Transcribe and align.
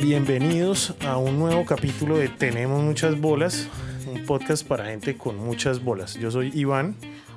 Bienvenidos 0.00 0.94
a 1.06 1.16
un 1.16 1.38
nuevo 1.38 1.64
capítulo 1.64 2.18
de 2.18 2.28
Tenemos 2.28 2.82
muchas 2.82 3.18
bolas, 3.18 3.66
un 4.06 4.26
podcast 4.26 4.66
para 4.66 4.86
gente 4.86 5.16
con 5.16 5.38
muchas 5.38 5.82
bolas. 5.82 6.14
Yo 6.14 6.30
soy 6.30 6.50
Iván. 6.54 6.96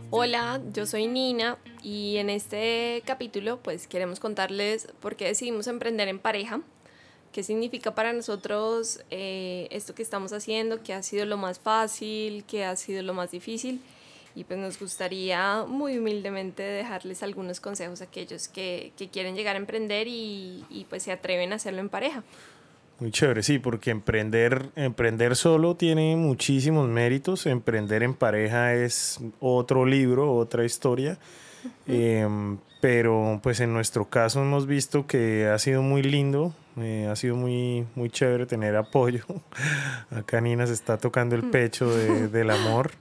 Hola, 0.09 0.59
yo 0.73 0.85
soy 0.85 1.07
Nina 1.07 1.57
y 1.83 2.17
en 2.17 2.29
este 2.29 3.01
capítulo 3.05 3.59
pues 3.63 3.87
queremos 3.87 4.19
contarles 4.19 4.89
por 4.99 5.15
qué 5.15 5.25
decidimos 5.25 5.67
emprender 5.67 6.09
en 6.09 6.19
pareja, 6.19 6.61
qué 7.31 7.43
significa 7.43 7.95
para 7.95 8.11
nosotros 8.11 9.01
eh, 9.09 9.67
esto 9.71 9.95
que 9.95 10.03
estamos 10.03 10.33
haciendo, 10.33 10.83
qué 10.83 10.93
ha 10.93 11.01
sido 11.01 11.25
lo 11.25 11.37
más 11.37 11.59
fácil, 11.59 12.43
qué 12.45 12.65
ha 12.65 12.75
sido 12.75 13.01
lo 13.03 13.13
más 13.13 13.31
difícil 13.31 13.81
y 14.35 14.43
pues 14.43 14.59
nos 14.59 14.79
gustaría 14.79 15.65
muy 15.67 15.97
humildemente 15.97 16.63
dejarles 16.63 17.23
algunos 17.23 17.59
consejos 17.59 18.01
a 18.01 18.05
aquellos 18.05 18.47
que, 18.47 18.93
que 18.97 19.09
quieren 19.09 19.35
llegar 19.35 19.55
a 19.55 19.59
emprender 19.59 20.07
y, 20.07 20.63
y, 20.69 20.85
pues 20.85 21.03
se 21.03 21.11
atreven 21.11 21.51
a 21.51 21.55
hacerlo 21.55 21.79
en 21.79 21.89
pareja. 21.89 22.23
Muy 22.99 23.11
chévere, 23.11 23.43
sí, 23.43 23.59
porque 23.59 23.91
emprender, 23.91 24.71
emprender 24.75 25.37
solo 25.37 25.75
tiene 25.75 26.17
muchísimos 26.17 26.89
méritos, 26.89 27.45
emprender 27.45 28.03
en 28.03 28.13
pareja 28.13 28.73
es 28.73 29.19
otro 29.39 29.85
libro, 29.85 30.33
otra 30.33 30.65
historia, 30.65 31.17
em, 31.87 32.57
pero 32.81 33.39
pues 33.41 33.61
en 33.61 33.71
nuestro 33.71 34.09
caso 34.09 34.41
hemos 34.41 34.67
visto 34.67 35.07
que 35.07 35.47
ha 35.47 35.57
sido 35.59 35.81
muy 35.81 36.03
lindo, 36.03 36.53
eh, 36.75 37.07
ha 37.09 37.15
sido 37.15 37.37
muy, 37.37 37.87
muy 37.95 38.09
chévere 38.09 38.45
tener 38.45 38.75
apoyo. 38.75 39.23
Acá 40.11 40.41
Nina 40.41 40.67
se 40.67 40.73
está 40.73 40.97
tocando 40.97 41.35
el 41.35 41.49
pecho 41.49 41.89
de, 41.89 42.27
del 42.27 42.49
amor. 42.49 42.91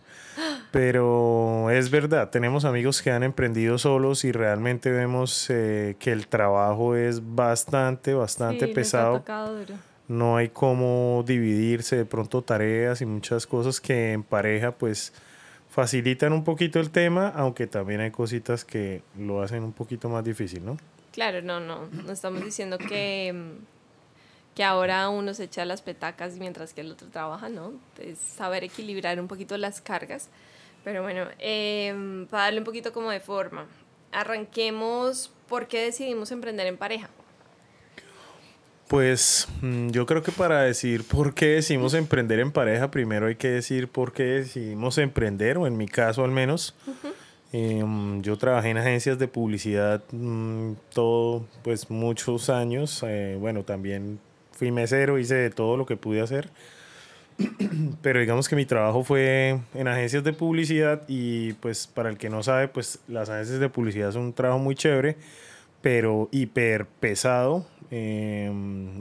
Pero 0.71 1.71
es 1.71 1.91
verdad, 1.91 2.29
tenemos 2.31 2.65
amigos 2.65 3.01
que 3.01 3.11
han 3.11 3.23
emprendido 3.23 3.79
solos 3.79 4.25
y 4.25 4.33
realmente 4.33 4.91
vemos 4.91 5.49
eh, 5.49 5.97
que 5.99 6.13
el 6.13 6.27
trabajo 6.27 6.95
es 6.95 7.35
bastante, 7.35 8.13
bastante 8.13 8.67
Sí, 8.67 8.75
pesado. 8.75 9.25
No 10.09 10.37
hay 10.37 10.49
cómo 10.49 11.23
dividirse 11.27 11.97
de 11.97 12.05
pronto 12.05 12.43
tareas 12.43 13.01
y 13.01 13.07
muchas 13.07 13.47
cosas 13.47 13.81
que 13.81 14.13
en 14.13 14.23
pareja 14.23 14.73
pues 14.73 15.13
facilitan 15.71 16.33
un 16.33 16.45
poquito 16.45 16.81
el 16.81 16.91
tema, 16.91 17.29
aunque 17.29 17.67
también 17.67 18.01
hay 18.01 18.11
cositas 18.11 18.65
que 18.65 19.03
lo 19.19 19.43
hacen 19.43 19.63
un 19.63 19.73
poquito 19.73 20.09
más 20.09 20.25
difícil, 20.25 20.65
¿no? 20.65 20.79
Claro, 21.13 21.43
no, 21.43 21.61
no, 21.61 21.87
no 21.87 22.13
estamos 22.13 22.45
diciendo 22.45 22.79
que, 22.79 23.33
mm, 23.35 24.55
que 24.55 24.65
ahora 24.65 25.09
uno 25.09 25.35
se 25.35 25.45
echa 25.45 25.65
las 25.65 25.83
petacas 25.83 26.37
mientras 26.39 26.73
que 26.73 26.81
el 26.81 26.93
otro 26.93 27.09
trabaja, 27.09 27.49
¿no? 27.49 27.73
Es 27.99 28.19
saber 28.19 28.65
equilibrar 28.65 29.21
un 29.21 29.29
poquito 29.29 29.57
las 29.57 29.81
cargas. 29.81 30.29
Pero 30.85 31.03
bueno, 31.03 31.27
em, 31.39 32.27
para 32.27 32.45
darle 32.45 32.61
un 32.61 32.65
poquito 32.65 32.93
como 32.93 33.11
de 33.11 33.21
forma, 33.21 33.67
arranquemos 34.13 35.33
por 35.49 35.67
qué 35.67 35.83
decidimos 35.83 36.31
emprender 36.31 36.67
en 36.67 36.77
pareja. 36.77 37.09
Pues 38.89 39.47
mm, 39.61 39.91
yo 39.91 40.07
creo 40.07 40.23
que 40.23 40.33
para 40.33 40.63
decir 40.63 41.05
por 41.05 41.35
qué 41.35 41.47
decidimos 41.57 41.93
emprender 41.93 42.41
en 42.41 42.53
pareja, 42.53 42.91
primero 42.91 43.27
hay 43.27 43.37
que 43.37 43.49
decir 43.49 43.89
por 43.89 44.13
qué 44.13 44.23
decidimos 44.23 44.97
emprender, 44.97 45.59
o 45.59 45.67
en 45.67 45.77
mi 45.77 45.87
caso 45.87 46.25
al 46.25 46.31
menos. 46.31 46.75
Em, 47.53 48.21
yo 48.23 48.37
trabajé 48.37 48.71
en 48.71 48.79
agencias 48.79 49.19
de 49.19 49.29
publicidad 49.29 50.03
mm, 50.11 50.73
todo, 50.95 51.47
pues 51.63 51.91
muchos 51.91 52.49
años. 52.49 53.03
eh, 53.07 53.37
bueno, 53.39 53.63
también 53.63 54.21
fui 54.53 54.71
mesero, 54.71 55.19
hice 55.19 55.35
de 55.35 55.51
todo 55.51 55.77
lo 55.77 55.85
que 55.87 55.97
pude 55.97 56.21
hacer. 56.23 56.51
Pero 58.03 58.21
digamos 58.21 58.49
que 58.49 58.57
mi 58.57 58.65
trabajo 58.67 59.05
fue 59.05 59.61
en 59.75 59.89
agencias 59.89 60.25
de 60.25 60.33
publicidad 60.33 61.03
y 61.09 61.53
pues 61.55 61.87
para 61.87 62.09
el 62.11 62.19
que 62.19 62.31
no 62.31 62.43
sabe, 62.43 62.69
pues 62.69 62.99
las 63.09 63.31
agencias 63.31 63.61
de 63.61 63.69
publicidad 63.69 64.13
son 64.13 64.23
un 64.23 64.33
trabajo 64.33 64.59
muy 64.59 64.75
chévere, 64.75 65.17
pero 65.83 66.29
hiper 66.33 66.87
pesado. 66.87 67.67
eh, 67.91 68.51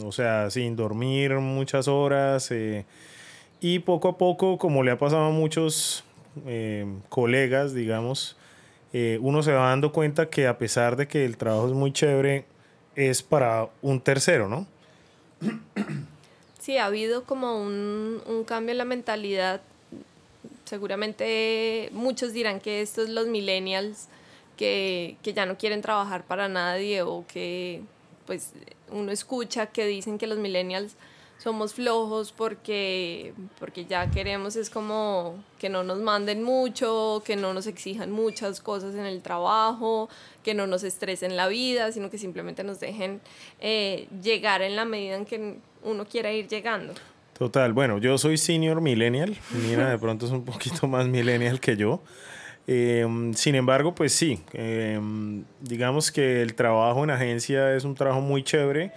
o 0.04 0.12
sea, 0.12 0.50
sin 0.52 0.76
dormir 0.76 1.36
muchas 1.36 1.88
horas. 1.88 2.52
eh, 2.52 2.86
y 3.62 3.80
poco 3.80 4.10
a 4.10 4.18
poco, 4.18 4.58
como 4.58 4.84
le 4.84 4.92
ha 4.92 4.98
pasado 5.00 5.26
a 5.26 5.32
muchos 5.32 6.04
eh, 6.46 6.86
colegas, 7.10 7.74
digamos, 7.74 8.38
eh, 8.94 9.20
uno 9.22 9.44
se 9.44 9.52
va 9.54 9.70
dando 9.70 9.92
cuenta 9.92 10.30
que 10.30 10.48
a 10.48 10.58
pesar 10.60 10.96
de 10.96 11.08
que 11.08 11.26
el 11.26 11.38
trabajo 11.38 11.68
es 11.68 11.74
muy 11.74 11.92
chévere, 11.92 12.46
es 12.96 13.24
para 13.24 13.70
un 13.82 14.00
tercero, 14.02 14.48
¿no? 14.50 14.68
Sí, 16.68 16.78
ha 16.78 16.88
habido 16.88 17.24
como 17.24 17.62
un, 17.64 18.22
un 18.26 18.44
cambio 18.44 18.74
en 18.74 18.78
la 18.78 18.84
mentalidad. 18.84 19.62
Seguramente 20.66 21.88
muchos 21.94 22.34
dirán 22.34 22.60
que 22.60 22.82
estos 22.82 23.08
los 23.08 23.28
millennials 23.28 24.10
que, 24.58 25.16
que 25.24 25.32
ya 25.32 25.46
no 25.46 25.58
quieren 25.58 25.82
trabajar 25.82 26.26
para 26.26 26.50
nadie 26.50 27.04
o 27.04 27.24
que 27.26 27.84
pues 28.26 28.52
uno 28.92 29.14
escucha 29.14 29.68
que 29.68 29.86
dicen 29.86 30.18
que 30.18 30.28
los 30.28 30.40
millennials 30.40 30.98
somos 31.38 31.74
flojos 31.74 32.34
porque, 32.34 33.34
porque 33.60 33.86
ya 33.86 34.12
queremos 34.12 34.58
es 34.58 34.70
como 34.70 35.42
que 35.60 35.70
no 35.70 35.84
nos 35.84 36.00
manden 36.00 36.44
mucho, 36.44 37.24
que 37.26 37.38
no 37.38 37.54
nos 37.54 37.68
exijan 37.68 38.12
muchas 38.12 38.60
cosas 38.60 38.94
en 38.94 39.06
el 39.06 39.22
trabajo, 39.22 40.10
que 40.44 40.54
no 40.54 40.68
nos 40.68 40.84
estresen 40.84 41.38
la 41.38 41.48
vida, 41.48 41.94
sino 41.94 42.10
que 42.10 42.18
simplemente 42.18 42.66
nos 42.66 42.82
dejen 42.82 43.22
eh, 43.62 44.10
llegar 44.22 44.62
en 44.62 44.76
la 44.76 44.84
medida 44.84 45.16
en 45.16 45.26
que 45.26 45.60
uno 45.84 46.06
quiera 46.06 46.32
ir 46.32 46.48
llegando. 46.48 46.94
Total, 47.38 47.72
bueno, 47.72 48.00
yo 48.00 48.18
soy 48.18 48.38
senior 48.38 48.82
millennial, 48.82 49.38
Nina 49.52 49.92
de 49.92 50.00
pronto 50.00 50.26
es 50.26 50.32
un 50.32 50.44
poquito 50.44 50.88
más 50.88 51.08
millennial 51.08 51.60
que 51.60 51.78
yo. 51.78 52.02
Eh, 52.66 53.06
sin 53.36 53.56
embargo, 53.56 53.96
pues 53.96 54.12
sí, 54.12 54.42
eh, 54.54 55.00
digamos 55.62 56.12
que 56.12 56.42
el 56.42 56.54
trabajo 56.56 57.04
en 57.04 57.12
agencia 57.12 57.76
es 57.76 57.86
un 57.86 57.96
trabajo 57.96 58.20
muy 58.20 58.44
chévere, 58.44 58.92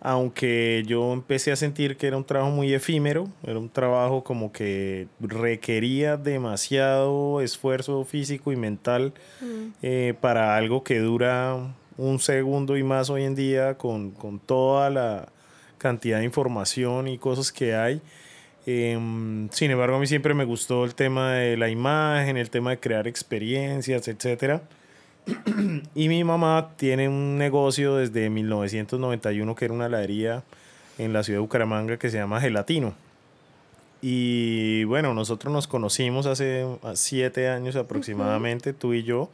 aunque 0.00 0.84
yo 0.86 1.12
empecé 1.12 1.50
a 1.50 1.56
sentir 1.56 1.96
que 1.96 2.06
era 2.06 2.16
un 2.16 2.24
trabajo 2.24 2.52
muy 2.52 2.72
efímero, 2.72 3.28
era 3.42 3.58
un 3.58 3.68
trabajo 3.68 4.22
como 4.22 4.52
que 4.52 5.08
requería 5.18 6.16
demasiado 6.16 7.40
esfuerzo 7.40 8.04
físico 8.04 8.52
y 8.52 8.56
mental 8.56 9.14
eh, 9.82 10.14
para 10.20 10.56
algo 10.56 10.84
que 10.84 11.00
dura 11.00 11.74
un 11.96 12.20
segundo 12.20 12.76
y 12.76 12.82
más 12.82 13.10
hoy 13.10 13.24
en 13.24 13.34
día 13.34 13.78
con, 13.78 14.10
con 14.10 14.38
toda 14.38 14.90
la 14.90 15.28
cantidad 15.86 16.18
de 16.18 16.24
información 16.24 17.06
y 17.06 17.16
cosas 17.16 17.52
que 17.52 17.76
hay. 17.76 18.02
Em, 18.66 19.48
sin 19.52 19.70
embargo, 19.70 19.96
a 19.96 20.00
mí 20.00 20.08
siempre 20.08 20.34
me 20.34 20.44
gustó 20.44 20.84
el 20.84 20.96
tema 20.96 21.34
de 21.34 21.56
la 21.56 21.68
imagen, 21.68 22.36
el 22.36 22.50
tema 22.50 22.70
de 22.70 22.80
crear 22.80 23.06
experiencias, 23.06 24.08
etc. 24.08 24.60
y 25.94 26.08
mi 26.08 26.24
mamá 26.24 26.72
tiene 26.76 27.08
un 27.08 27.38
negocio 27.38 27.96
desde 27.96 28.28
1991 28.30 29.54
que 29.54 29.64
era 29.64 29.74
una 29.74 29.86
heladería 29.86 30.42
en 30.98 31.12
la 31.12 31.22
ciudad 31.22 31.36
de 31.36 31.42
Bucaramanga 31.42 31.96
que 31.98 32.10
se 32.10 32.18
llama 32.18 32.40
Gelatino. 32.40 32.94
Y 34.02 34.82
bueno, 34.84 35.14
nosotros 35.14 35.52
nos 35.52 35.68
conocimos 35.68 36.26
hace 36.26 36.66
siete 36.94 37.48
años 37.48 37.76
aproximadamente, 37.76 38.72
tú 38.72 38.92
y 38.94 39.04
yo. 39.04 39.30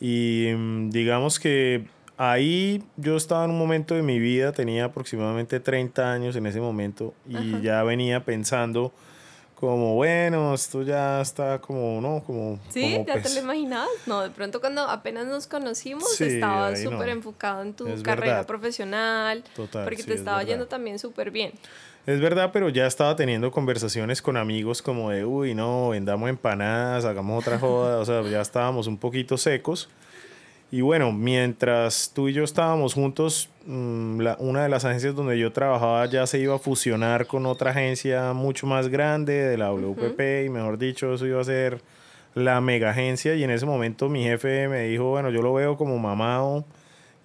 Y 0.00 0.48
mm, 0.56 0.90
digamos 0.90 1.38
que 1.38 1.86
ahí 2.18 2.82
yo 2.96 3.16
estaba 3.16 3.44
en 3.44 3.52
un 3.52 3.58
momento 3.58 3.94
de 3.94 4.02
mi 4.02 4.18
vida, 4.18 4.52
tenía 4.52 4.84
aproximadamente 4.86 5.60
30 5.60 6.12
años 6.12 6.36
en 6.36 6.46
ese 6.46 6.60
momento 6.60 7.14
y 7.28 7.60
ya 7.62 7.82
venía 7.84 8.24
pensando 8.24 8.92
como, 9.54 9.94
bueno, 9.96 10.54
esto 10.54 10.82
ya 10.82 11.20
está 11.20 11.60
como, 11.60 12.00
¿no? 12.00 12.22
Como, 12.24 12.60
¿Sí? 12.68 12.80
como, 12.92 13.06
¿Ya 13.06 13.14
te 13.14 13.20
pues, 13.22 13.34
lo 13.34 13.40
imaginabas? 13.40 13.88
No, 14.06 14.20
de 14.22 14.30
pronto 14.30 14.60
cuando 14.60 14.82
apenas 14.82 15.26
nos 15.26 15.48
conocimos 15.48 16.08
Sí, 16.14 16.24
estabas 16.24 16.78
ahí 16.78 16.84
no. 16.84 16.92
súper 16.92 17.08
enfocado 17.08 17.62
en 17.62 17.74
tu 17.74 17.88
Es 17.88 18.02
carrera 18.02 18.34
verdad. 18.34 18.46
profesional, 18.46 19.42
Total, 19.56 19.82
porque 19.84 20.02
sí, 20.02 20.08
te 20.08 20.14
es 20.14 20.20
estaba 20.20 20.42
yendo 20.44 20.66
también 20.68 20.98
súper 21.00 21.30
bien. 21.32 21.52
Es 22.06 22.20
verdad, 22.20 22.50
pero 22.52 22.68
ya 22.68 22.86
estaba 22.86 23.16
teniendo 23.16 23.50
conversaciones 23.50 24.22
con 24.22 24.36
amigos 24.36 24.80
como 24.80 25.10
de, 25.10 25.24
uy, 25.24 25.54
no, 25.54 25.88
vendamos 25.90 26.30
empanadas, 26.30 27.04
hagamos 27.04 27.40
otra 27.44 27.58
joda, 27.58 27.98
o 27.98 28.04
sea, 28.04 28.22
ya 28.22 28.40
estábamos 28.40 28.86
un 28.86 28.96
poquito 28.96 29.36
secos. 29.36 29.88
Y 30.70 30.82
bueno, 30.82 31.12
mientras 31.12 32.12
tú 32.14 32.28
y 32.28 32.34
yo 32.34 32.44
estábamos 32.44 32.92
juntos, 32.92 33.48
mm, 33.66 34.20
la- 34.20 34.36
una 34.38 34.62
de 34.62 34.68
las 34.68 34.84
agencias 34.84 35.14
donde 35.14 35.38
yo 35.38 35.50
trabajaba 35.50 36.04
ya 36.06 36.26
se 36.26 36.38
iba 36.38 36.54
a 36.56 36.58
fusionar 36.58 37.26
con 37.26 37.46
otra 37.46 37.70
agencia 37.70 38.34
mucho 38.34 38.66
más 38.66 38.88
grande 38.88 39.32
de 39.32 39.56
la 39.56 39.70
WPP 39.70 40.44
y 40.44 40.50
mejor 40.50 40.76
dicho, 40.76 41.14
eso 41.14 41.26
iba 41.26 41.40
a 41.40 41.44
ser 41.44 41.80
la 42.34 42.60
mega 42.60 42.90
agencia 42.90 43.34
y 43.34 43.42
en 43.44 43.50
ese 43.50 43.64
momento 43.64 44.10
mi 44.10 44.22
jefe 44.24 44.68
me 44.68 44.82
dijo, 44.84 45.04
bueno, 45.04 45.30
yo 45.30 45.40
lo 45.40 45.54
veo 45.54 45.76
como 45.78 45.98
mamado 45.98 46.64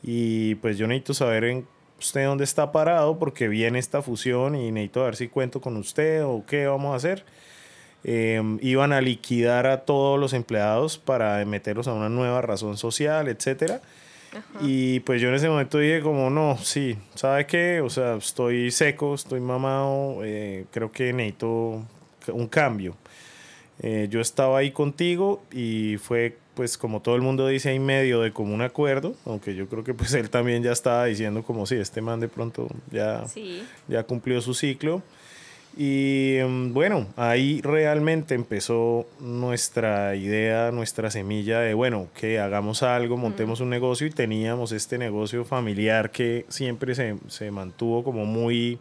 y 0.02 0.56
pues 0.56 0.78
yo 0.78 0.88
necesito 0.88 1.14
saber 1.14 1.44
en 1.44 1.68
usted 2.00 2.26
dónde 2.26 2.46
está 2.46 2.72
parado 2.72 3.20
porque 3.20 3.50
viene 3.50 3.78
esta 3.78 4.02
fusión 4.02 4.56
y 4.56 4.72
necesito 4.72 5.04
ver 5.04 5.16
si 5.18 5.28
cuento 5.28 5.60
con 5.60 5.76
usted 5.78 6.24
o 6.24 6.44
qué 6.48 6.66
vamos 6.68 6.94
a 6.94 6.96
hacer. 6.96 7.26
Eh, 8.04 8.42
iban 8.62 8.92
a 8.92 9.02
liquidar 9.02 9.66
a 9.66 9.82
todos 9.86 10.20
los 10.20 10.34
empleados 10.34 10.98
para 10.98 11.44
meterlos 11.46 11.88
a 11.88 11.94
una 11.94 12.10
nueva 12.10 12.42
razón 12.42 12.78
social, 12.78 13.28
etcétera. 13.28 13.82
Y 14.62 15.00
pues 15.02 15.22
yo 15.22 15.30
en 15.30 15.36
ese 15.36 15.48
momento 15.48 15.78
dije 15.78 16.02
como, 16.02 16.30
no, 16.32 16.58
sí, 16.58 16.98
¿sabe 17.14 17.46
qué? 17.46 17.82
O 17.82 17.90
sea, 17.90 18.16
estoy 18.16 18.72
seco, 18.72 19.14
estoy 19.14 19.40
mamado, 19.40 20.22
eh, 20.24 20.66
creo 20.72 20.92
que 20.92 21.14
necesito 21.14 21.84
un 22.28 22.48
cambio. 22.48 22.96
Eh, 23.80 24.08
yo 24.10 24.22
estaba 24.22 24.58
ahí 24.60 24.72
contigo 24.72 25.44
y 25.52 25.98
fue 25.98 26.38
pues 26.54 26.78
como 26.78 27.02
todo 27.02 27.16
el 27.16 27.22
mundo 27.22 27.48
dice, 27.48 27.70
ahí 27.70 27.80
medio 27.80 28.22
de 28.22 28.32
común 28.32 28.62
acuerdo, 28.62 29.16
aunque 29.26 29.56
yo 29.56 29.68
creo 29.68 29.84
que 29.84 29.94
pues 29.94 30.14
él 30.14 30.30
también 30.30 30.62
ya 30.62 30.72
estaba 30.72 31.06
diciendo 31.06 31.44
como 31.44 31.66
si 31.66 31.76
este 31.76 32.02
man 32.02 32.20
de 32.20 32.28
pronto 32.28 32.68
ya, 32.92 33.24
ya 33.88 34.04
cumplió 34.04 34.40
su 34.42 34.54
ciclo. 34.54 35.02
Y 35.76 36.38
mm, 36.46 36.74
bueno, 36.74 37.08
ahí 37.16 37.62
realmente 37.62 38.36
empezó 38.36 39.08
nuestra 39.20 40.16
idea, 40.16 40.72
nuestra 40.72 41.10
semilla 41.10 41.60
de, 41.60 41.74
bueno, 41.74 42.08
que 42.16 42.40
hagamos 42.40 42.84
algo, 42.84 43.18
montemos 43.18 43.60
un 43.60 43.70
negocio 43.70 44.06
y 44.08 44.12
teníamos 44.12 44.72
este 44.72 44.98
negocio 44.98 45.46
familiar 45.46 46.12
que 46.12 46.46
siempre 46.50 46.94
se, 46.96 47.16
se 47.28 47.50
mantuvo 47.50 48.04
como 48.04 48.26
muy 48.26 48.80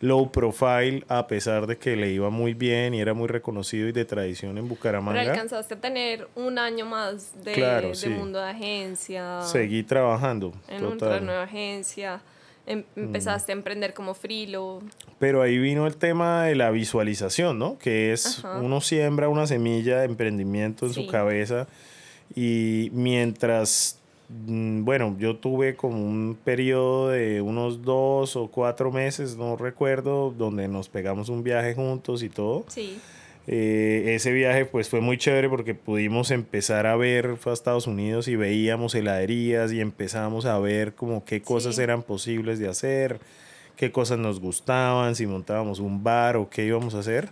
low 0.00 0.30
profile 0.30 1.04
a 1.08 1.26
pesar 1.26 1.66
de 1.66 1.76
que 1.76 1.96
le 1.96 2.10
iba 2.10 2.30
muy 2.30 2.54
bien 2.54 2.94
y 2.94 3.00
era 3.00 3.14
muy 3.14 3.28
reconocido 3.28 3.88
y 3.88 3.92
de 3.92 4.04
tradición 4.04 4.58
en 4.58 4.68
Bucaramanga. 4.68 5.20
Pero 5.20 5.32
alcanzaste 5.32 5.74
a 5.74 5.80
tener 5.80 6.28
un 6.34 6.58
año 6.58 6.86
más 6.86 7.32
de, 7.42 8.08
mundo 8.10 8.38
de 8.38 8.50
agencia. 8.50 9.42
Seguí 9.42 9.82
trabajando. 9.82 10.52
En 10.68 10.84
otra 10.84 11.20
nueva 11.20 11.44
agencia. 11.44 12.20
Em, 12.68 12.84
mm. 12.94 13.00
empezaste 13.00 13.52
a 13.52 13.54
emprender 13.54 13.94
como 13.94 14.14
frilo. 14.14 14.80
Pero 15.18 15.42
ahí 15.42 15.58
vino 15.58 15.86
el 15.86 15.96
tema 15.96 16.44
de 16.44 16.54
la 16.54 16.70
visualización, 16.70 17.58
¿no? 17.58 17.78
Que 17.78 18.12
es 18.12 18.44
uno 18.60 18.80
siembra 18.80 19.28
una 19.28 19.46
semilla 19.46 19.98
de 19.98 20.04
emprendimiento 20.04 20.86
en 20.86 20.92
su 20.92 21.06
cabeza 21.06 21.66
y 22.36 22.90
mientras 22.92 23.98
Mm, 24.28 24.84
bueno, 24.84 25.16
yo 25.18 25.36
tuve 25.36 25.74
como 25.74 26.04
un 26.04 26.38
periodo 26.44 27.08
de 27.08 27.40
unos 27.40 27.82
dos 27.82 28.36
o 28.36 28.48
cuatro 28.48 28.92
meses, 28.92 29.36
no 29.36 29.56
recuerdo, 29.56 30.34
donde 30.36 30.68
nos 30.68 30.88
pegamos 30.88 31.30
un 31.30 31.42
viaje 31.42 31.74
juntos 31.74 32.22
y 32.22 32.28
todo. 32.28 32.64
Sí. 32.68 32.98
Eh, 33.50 34.14
ese 34.14 34.30
viaje 34.30 34.66
pues 34.66 34.90
fue 34.90 35.00
muy 35.00 35.16
chévere 35.16 35.48
porque 35.48 35.74
pudimos 35.74 36.30
empezar 36.30 36.86
a 36.86 36.96
ver, 36.96 37.38
fue 37.38 37.52
a 37.52 37.54
Estados 37.54 37.86
Unidos 37.86 38.28
y 38.28 38.36
veíamos 38.36 38.94
heladerías 38.94 39.72
y 39.72 39.80
empezamos 39.80 40.44
a 40.44 40.58
ver 40.58 40.94
como 40.94 41.24
qué 41.24 41.40
cosas 41.40 41.78
eran 41.78 42.02
posibles 42.02 42.58
de 42.58 42.68
hacer, 42.68 43.20
qué 43.76 43.90
cosas 43.90 44.18
nos 44.18 44.38
gustaban, 44.38 45.14
si 45.14 45.26
montábamos 45.26 45.80
un 45.80 46.04
bar 46.04 46.36
o 46.36 46.50
qué 46.50 46.66
íbamos 46.66 46.94
a 46.94 46.98
hacer. 46.98 47.30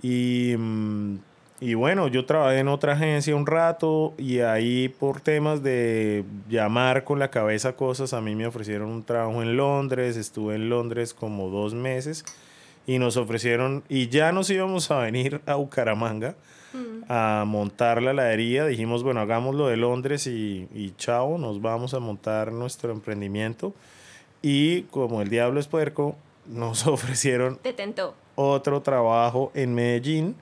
Y 0.00 0.54
mm, 0.56 1.16
y 1.62 1.74
bueno, 1.74 2.08
yo 2.08 2.26
trabajé 2.26 2.58
en 2.58 2.66
otra 2.66 2.94
agencia 2.94 3.36
un 3.36 3.46
rato 3.46 4.14
y 4.18 4.40
ahí 4.40 4.88
por 4.88 5.20
temas 5.20 5.62
de 5.62 6.24
llamar 6.48 7.04
con 7.04 7.20
la 7.20 7.30
cabeza 7.30 7.76
cosas, 7.76 8.14
a 8.14 8.20
mí 8.20 8.34
me 8.34 8.48
ofrecieron 8.48 8.88
un 8.90 9.04
trabajo 9.04 9.42
en 9.42 9.56
Londres, 9.56 10.16
estuve 10.16 10.56
en 10.56 10.68
Londres 10.68 11.14
como 11.14 11.50
dos 11.50 11.72
meses 11.72 12.24
y 12.86 12.98
nos 12.98 13.16
ofrecieron, 13.16 13.84
y 13.88 14.08
ya 14.08 14.32
nos 14.32 14.50
íbamos 14.50 14.90
a 14.90 14.98
venir 14.98 15.40
a 15.46 15.54
Bucaramanga 15.54 16.34
mm. 16.72 17.04
a 17.08 17.44
montar 17.46 18.02
la 18.02 18.12
heladería, 18.12 18.66
dijimos, 18.66 19.02
bueno, 19.02 19.20
hagámoslo 19.20 19.68
de 19.68 19.76
Londres 19.76 20.26
y, 20.26 20.68
y 20.74 20.94
chao, 20.96 21.38
nos 21.38 21.60
vamos 21.60 21.94
a 21.94 22.00
montar 22.00 22.52
nuestro 22.52 22.92
emprendimiento. 22.92 23.74
Y 24.42 24.82
como 24.84 25.22
el 25.22 25.28
diablo 25.28 25.60
es 25.60 25.68
puerco, 25.68 26.16
nos 26.46 26.86
ofrecieron 26.86 27.58
otro 28.34 28.82
trabajo 28.82 29.52
en 29.54 29.74
Medellín 29.74 30.36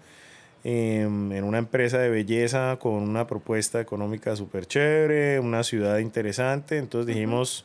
Em, 0.63 1.33
en 1.33 1.45
una 1.45 1.57
empresa 1.57 1.99
de 1.99 2.11
belleza 2.11 2.77
con 2.79 2.93
una 2.93 3.27
propuesta 3.27 3.81
económica 3.81 4.37
súper 4.37 4.67
chévere, 4.67 5.41
una 5.41 5.63
ciudad 5.65 5.99
interesante. 5.99 6.77
Entonces 6.77 7.15
dijimos, 7.15 7.65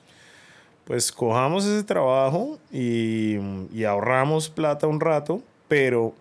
pues 0.85 1.11
cojamos 1.11 1.65
ese 1.65 1.83
trabajo 1.83 2.59
y, 2.71 3.37
y, 3.73 3.83
ahorramos 3.83 4.49
plata 4.49 4.87
un 4.87 4.99
rato, 4.99 5.41
pero 5.67 6.13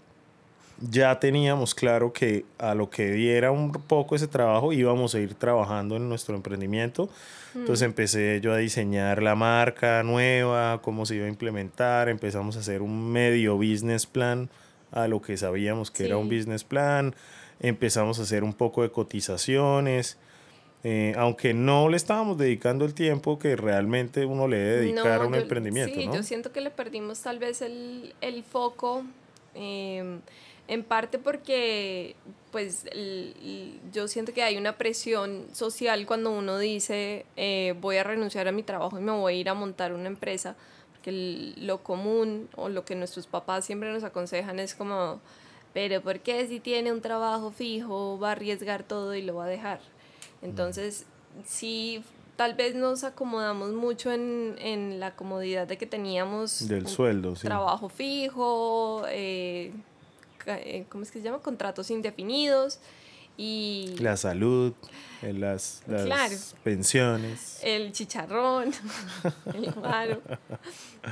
ya 0.81 1.19
teníamos 1.20 1.75
claro 1.75 2.12
que 2.12 2.44
a 2.58 2.75
lo 2.75 2.90
que 2.90 3.11
diera 3.12 3.50
un 3.50 3.72
poco 3.72 4.16
ese 4.16 4.26
trabajo 4.26 4.72
íbamos 4.72 5.14
a 5.14 5.20
ir 5.20 5.34
trabajando 5.34 5.96
en 5.96 6.08
nuestro 6.08 6.34
emprendimiento. 6.34 7.08
Entonces 7.55 7.87
mm. 7.87 7.90
empecé 7.90 8.40
yo 8.40 8.52
a 8.52 8.56
diseñar 8.56 9.22
la 9.22 9.34
marca 9.34 10.02
nueva, 10.02 10.81
cómo 10.82 11.06
se 11.06 11.16
iba 11.16 11.26
a 11.26 11.28
implementar, 11.28 12.08
empezamos 12.08 12.56
a 12.56 12.61
hacer 12.61 12.82
un 12.82 13.12
medio 13.12 13.56
business 13.56 14.06
plan 14.06 14.49
a 14.90 15.08
lo 15.08 15.20
que 15.22 15.37
sabíamos 15.37 15.90
que 15.90 16.06
era 16.06 16.16
un 16.16 16.28
business 16.28 16.64
plan, 16.64 17.14
empezamos 17.61 18.19
a 18.19 18.22
hacer 18.22 18.44
un 18.44 18.55
poco 18.55 18.82
de 18.82 18.90
cotizaciones. 18.90 20.19
Eh, 20.87 21.15
aunque 21.17 21.55
no 21.55 21.89
le 21.89 21.97
estábamos 21.97 22.37
dedicando 22.37 22.85
el 22.85 22.93
tiempo 22.93 23.39
que 23.39 23.57
realmente 23.57 24.27
uno 24.27 24.47
le 24.47 24.59
debe 24.59 24.81
dedicar 24.83 25.23
a 25.23 25.27
un 25.27 25.35
emprendimiento. 25.35 25.99
Sí, 25.99 26.07
yo 26.13 26.23
siento 26.23 26.53
que 26.53 26.61
le 26.61 26.71
perdimos 26.71 27.23
tal 27.23 27.39
vez 27.39 27.63
el, 27.63 28.13
foco, 28.47 29.03
em, 29.55 30.21
en 30.69 30.85
parte 30.85 31.19
porque 31.19 32.17
pues 32.53 32.85
yo 33.93 34.09
siento 34.09 34.35
que 34.35 34.43
hay 34.43 34.59
una 34.59 34.77
presión 34.77 35.47
social 35.53 36.05
cuando 36.05 36.31
uno 36.31 36.59
dice 36.59 37.25
eh, 37.37 37.75
voy 37.81 37.97
a 37.97 38.05
renunciar 38.05 38.47
a 38.47 38.53
mi 38.53 38.63
trabajo 38.63 38.99
y 38.99 39.03
me 39.03 39.13
voy 39.13 39.35
a 39.35 39.37
ir 39.39 39.49
a 39.49 39.55
montar 39.55 39.95
una 39.95 40.09
empresa 40.09 40.55
que 41.03 41.55
lo 41.57 41.83
común 41.83 42.51
o 42.57 42.69
lo 42.69 42.85
que 42.85 42.95
nuestros 42.95 43.27
papás 43.27 43.65
siempre 43.65 43.91
nos 43.91 44.05
aconsejan 44.05 44.61
es 44.61 44.75
como, 44.75 45.21
pero 45.73 46.03
¿por 46.03 46.21
qué 46.21 46.47
si 46.47 46.61
tiene 46.61 46.93
un 46.93 47.01
trabajo 47.01 47.51
fijo 47.51 48.19
va 48.19 48.29
a 48.29 48.33
arriesgar 48.33 48.83
todo 48.83 49.15
y 49.15 49.23
lo 49.23 49.35
va 49.35 49.47
a 49.47 49.49
dejar? 49.49 49.81
Entonces, 50.44 51.06
sí, 51.44 52.05
tal 52.37 52.55
vez 52.55 52.75
nos 52.75 53.02
acomodamos 53.02 53.73
mucho 53.73 54.12
en, 54.12 54.56
en 54.58 55.00
la 55.00 55.17
comodidad 55.17 55.67
de 55.67 55.79
que 55.79 55.87
teníamos 55.87 56.69
del 56.69 56.87
sueldo, 56.87 57.32
trabajo 57.35 57.88
fijo, 57.88 59.05
eh, 59.08 59.73
eh, 60.46 60.85
¿cómo 60.88 61.02
es 61.02 61.11
que 61.11 61.19
se 61.19 61.25
llama? 61.25 61.38
Contratos 61.38 61.91
indefinidos 61.91 62.79
y... 63.37 63.96
La 63.99 64.17
salud, 64.17 64.75
eh, 65.23 65.32
las, 65.32 65.82
pensiones. 66.62 67.58
El 67.62 67.93
chicharrón, 67.93 68.70
el 69.55 69.75
maro, 69.76 70.20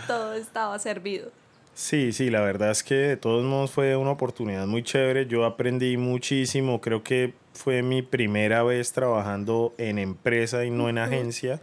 todo 0.06 0.34
estaba 0.34 0.78
servido. 0.78 1.30
Sí, 1.74 2.12
sí, 2.12 2.28
la 2.28 2.42
verdad 2.42 2.70
es 2.70 2.82
que 2.82 2.94
de 2.94 3.16
todos 3.16 3.44
modos 3.44 3.70
fue 3.70 3.96
una 3.96 4.10
oportunidad 4.10 4.66
muy 4.66 4.82
chévere. 4.82 5.26
Yo 5.26 5.46
aprendí 5.46 5.96
muchísimo, 5.96 6.82
creo 6.82 7.02
que 7.02 7.32
fue 7.52 7.82
mi 7.82 8.02
primera 8.02 8.62
vez 8.62 8.92
trabajando 8.92 9.74
en 9.78 9.98
empresa 9.98 10.64
y 10.64 10.70
no 10.70 10.88
en 10.88 10.98
agencia. 10.98 11.60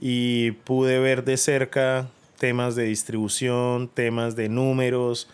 Y 0.00 0.52
pude 0.52 0.98
ver 0.98 1.24
de 1.24 1.36
cerca 1.36 2.08
temas 2.38 2.74
de 2.74 2.84
distribución, 2.84 3.88
temas 3.88 4.34
de 4.34 4.48
números, 4.48 5.28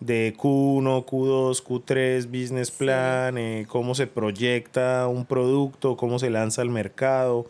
de 0.00 0.34
Q1, 0.36 1.04
Q2, 1.04 1.62
Q3, 1.62 2.26
business 2.26 2.70
plan, 2.70 3.38
eh, 3.38 3.66
cómo 3.68 3.94
se 3.94 4.06
proyecta 4.06 5.06
un 5.08 5.24
producto, 5.24 5.96
cómo 5.96 6.18
se 6.18 6.30
lanza 6.30 6.62
al 6.62 6.70
mercado, 6.70 7.46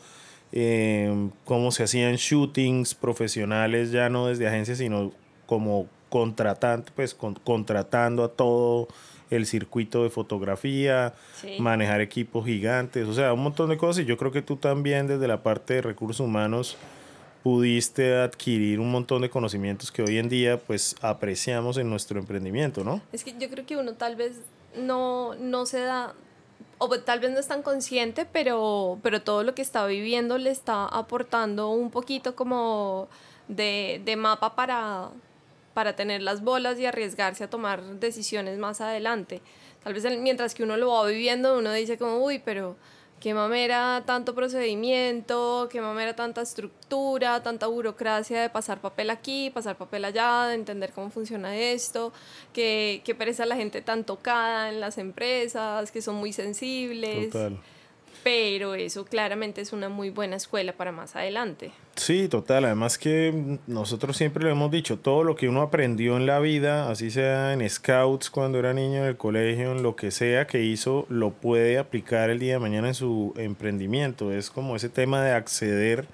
eh, 0.53 1.31
cómo 1.45 1.71
se 1.73 1.85
hacían 1.85 2.17
shootings 2.17 2.95
profesionales, 2.95 3.91
ya 3.91 4.09
no 4.09 4.29
desde 4.29 4.47
agencias, 4.47 4.79
sino 4.79 5.13
como 5.47 5.87
contratante, 6.09 6.93
pues 6.95 7.15
contratando 7.15 8.23
a 8.23 8.29
todo 8.29 8.89
el 9.31 9.47
circuito 9.47 10.03
de 10.03 10.11
fotografía, 10.11 11.15
manejar 11.59 12.01
equipos 12.01 12.45
gigantes, 12.45 13.09
o 13.09 13.15
sea, 13.15 13.33
un 13.33 13.43
montón 13.43 13.71
de 13.71 13.77
cosas. 13.77 14.05
Y 14.05 14.07
yo 14.07 14.17
creo 14.17 14.33
que 14.33 14.43
tú 14.43 14.57
también 14.57 15.07
desde 15.07 15.27
la 15.29 15.43
parte 15.43 15.75
de 15.75 15.83
recursos 15.83 16.21
humanos 16.21 16.77
pudiste 17.43 18.17
adquirir 18.17 18.81
un 18.81 18.91
montón 18.91 19.21
de 19.21 19.29
conocimientos 19.29 19.93
que 19.93 20.03
hoy 20.03 20.17
en 20.17 20.31
día 20.31 20.59
pues 20.59 20.97
apreciamos 21.03 21.77
en 21.77 21.91
nuestro 21.91 22.19
emprendimiento, 22.19 22.83
¿no? 22.85 23.03
Es 23.13 23.23
que 23.23 23.35
yo 23.39 23.51
creo 23.51 23.67
que 23.67 23.77
uno 23.77 23.93
tal 23.93 24.17
vez 24.17 24.41
no, 24.77 25.35
no 25.35 25.67
se 25.67 25.81
da, 25.81 26.15
o 26.79 26.89
tal 27.01 27.21
vez 27.21 27.33
no 27.33 27.39
es 27.39 27.47
tan 27.47 27.63
consciente, 27.63 28.25
pero, 28.25 28.99
pero 29.03 29.21
todo 29.21 29.43
lo 29.43 29.55
que 29.55 29.61
está 29.61 29.87
viviendo 29.87 30.39
le 30.39 30.51
está 30.51 30.87
aportando 30.87 31.69
un 31.69 31.91
poquito 31.91 32.35
como 32.35 33.09
de, 33.49 34.01
de 34.05 34.17
mapa 34.17 34.57
para, 34.57 35.11
para 35.75 35.97
tener 35.97 36.23
las 36.23 36.43
bolas 36.43 36.79
y 36.79 36.87
arriesgarse 36.87 37.45
a 37.45 37.51
tomar 37.51 37.83
decisiones 38.01 38.59
más 38.59 38.81
adelante. 38.81 39.43
Tal 39.83 39.93
vez 39.93 40.05
mientras 40.19 40.55
que 40.55 40.63
uno 40.63 40.77
lo 40.77 40.89
va 40.89 41.07
viviendo, 41.07 41.59
uno 41.59 41.73
dice 41.73 41.99
como, 41.99 42.25
uy, 42.25 42.41
pero 42.43 42.77
qué 43.21 43.35
mamera 43.35 44.03
tanto 44.07 44.35
procedimiento, 44.35 45.69
qué 45.71 45.81
mamera 45.81 46.15
tanta 46.15 46.43
estructura, 46.43 47.43
tanta 47.43 47.67
burocracia 47.67 48.41
de 48.41 48.51
pasar 48.51 48.81
papel 48.81 49.11
aquí, 49.11 49.51
pasar 49.51 49.77
papel 49.77 50.05
allá, 50.05 50.47
de 50.47 50.55
entender 50.55 50.93
cómo 50.93 51.11
funciona 51.11 51.57
esto, 51.57 52.13
que, 52.53 53.03
que 53.05 53.15
pereza 53.15 53.47
la 53.47 53.57
gente 53.57 53.83
tan 53.83 54.05
tocada 54.05 54.69
en 54.69 54.81
las 54.81 54.99
empresas, 54.99 55.91
que 55.91 56.03
son 56.03 56.17
muy 56.17 56.33
sensibles. 56.33 57.35
Pero 58.25 58.75
eso 58.75 59.05
claramente 59.05 59.61
es 59.61 59.75
una 59.75 59.91
muy 59.91 60.09
buena 60.09 60.37
escuela 60.37 60.73
para 60.73 60.93
más 60.93 61.15
adelante. 61.15 61.73
Sí, 61.95 62.27
total. 62.27 62.65
Además 62.65 62.97
que 62.97 63.59
nosotros 63.67 64.17
siempre 64.17 64.43
lo 64.43 64.51
hemos 64.51 64.71
dicho, 64.71 64.99
todo 64.99 65.23
lo 65.25 65.37
que 65.37 65.47
uno 65.47 65.61
aprendió 65.61 66.17
en 66.17 66.25
la 66.25 66.41
vida, 66.41 66.91
así 66.91 67.11
sea 67.11 67.53
en 67.53 67.69
scouts 67.69 68.31
cuando 68.31 68.59
era 68.59 68.73
niño 68.73 69.03
en 69.03 69.05
el 69.05 69.19
colegio, 69.19 69.73
en 69.73 69.83
lo 69.83 69.95
que 69.95 70.11
sea 70.11 70.47
que 70.47 70.63
hizo, 70.63 71.05
lo 71.11 71.33
puede 71.33 71.79
aplicar 71.79 72.31
el 72.31 72.39
día 72.39 72.55
de 72.55 72.61
mañana 72.61 72.89
en 72.89 72.95
su 72.95 73.35
emprendimiento. 73.37 74.33
Es 74.33 74.49
como 74.49 74.75
ese 74.75 74.89
tema 74.89 75.23
de 75.23 75.33
acceder 75.33 76.07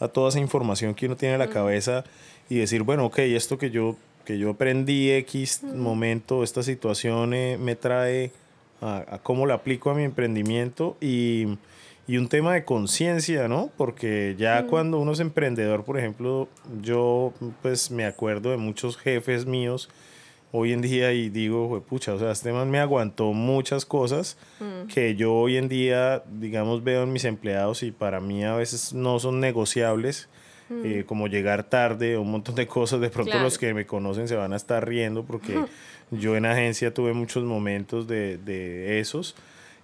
a 0.00 0.08
toda 0.08 0.30
esa 0.30 0.40
información 0.40 0.96
que 0.96 1.06
uno 1.06 1.16
tiene 1.16 1.34
en 1.34 1.40
la 1.40 1.48
cabeza 1.48 2.02
y 2.50 2.56
decir, 2.56 2.82
bueno, 2.82 3.06
ok, 3.06 3.20
esto 3.20 3.56
que 3.56 3.70
yo, 3.70 3.96
que 4.24 4.36
yo 4.36 4.50
aprendí 4.50 5.12
X 5.12 5.62
momento, 5.62 6.42
esta 6.42 6.64
situación 6.64 7.34
eh, 7.34 7.56
me 7.56 7.76
trae 7.76 8.32
a, 8.82 9.20
cómo 9.22 9.46
lo 9.46 9.54
aplico 9.54 9.90
a 9.90 9.94
mi 9.94 10.02
emprendimiento 10.02 10.96
y, 11.00 11.56
y 12.06 12.18
un 12.18 12.28
tema 12.28 12.54
de 12.54 12.64
conciencia, 12.64 13.48
¿no? 13.48 13.70
Porque 13.76 14.34
ya 14.38 14.66
cuando 14.66 14.98
uno 14.98 15.12
es 15.12 15.20
emprendedor, 15.20 15.84
por 15.84 15.98
ejemplo, 15.98 16.48
yo 16.82 17.32
pues 17.62 17.90
me 17.90 18.04
acuerdo 18.04 18.50
de 18.50 18.56
muchos 18.56 18.96
jefes 18.96 19.46
míos 19.46 19.88
hoy 20.52 20.72
en 20.72 20.82
día 20.82 21.12
y 21.12 21.30
digo, 21.30 21.82
pucha, 21.88 22.14
o 22.14 22.18
sea, 22.18 22.30
este 22.30 22.52
man 22.52 22.70
me 22.70 22.78
aguantó 22.78 23.32
muchas 23.32 23.86
cosas 23.86 24.36
mm. 24.60 24.86
que 24.86 25.16
yo 25.16 25.32
hoy 25.32 25.56
en 25.56 25.68
día, 25.68 26.22
digamos, 26.30 26.84
veo 26.84 27.04
en 27.04 27.12
mis 27.12 27.24
empleados 27.24 27.82
y 27.82 27.90
para 27.90 28.20
mí 28.20 28.44
a 28.44 28.54
veces 28.54 28.92
no 28.92 29.18
son 29.18 29.40
negociables, 29.40 30.28
mm. 30.72 30.86
eh, 30.86 31.04
como 31.06 31.26
llegar 31.26 31.64
tarde, 31.64 32.16
un 32.18 32.30
montón 32.30 32.54
de 32.54 32.66
cosas. 32.66 33.00
De 33.00 33.10
pronto 33.10 33.38
los 33.38 33.58
que 33.58 33.74
me 33.74 33.86
conocen 33.86 34.28
se 34.28 34.36
van 34.36 34.52
a 34.52 34.56
estar 34.56 34.86
riendo 34.86 35.24
porque 35.24 35.58
yo 36.10 36.36
en 36.36 36.46
agencia 36.46 36.92
tuve 36.94 37.12
muchos 37.12 37.44
momentos 37.44 38.06
de, 38.06 38.38
de 38.38 39.00
esos. 39.00 39.34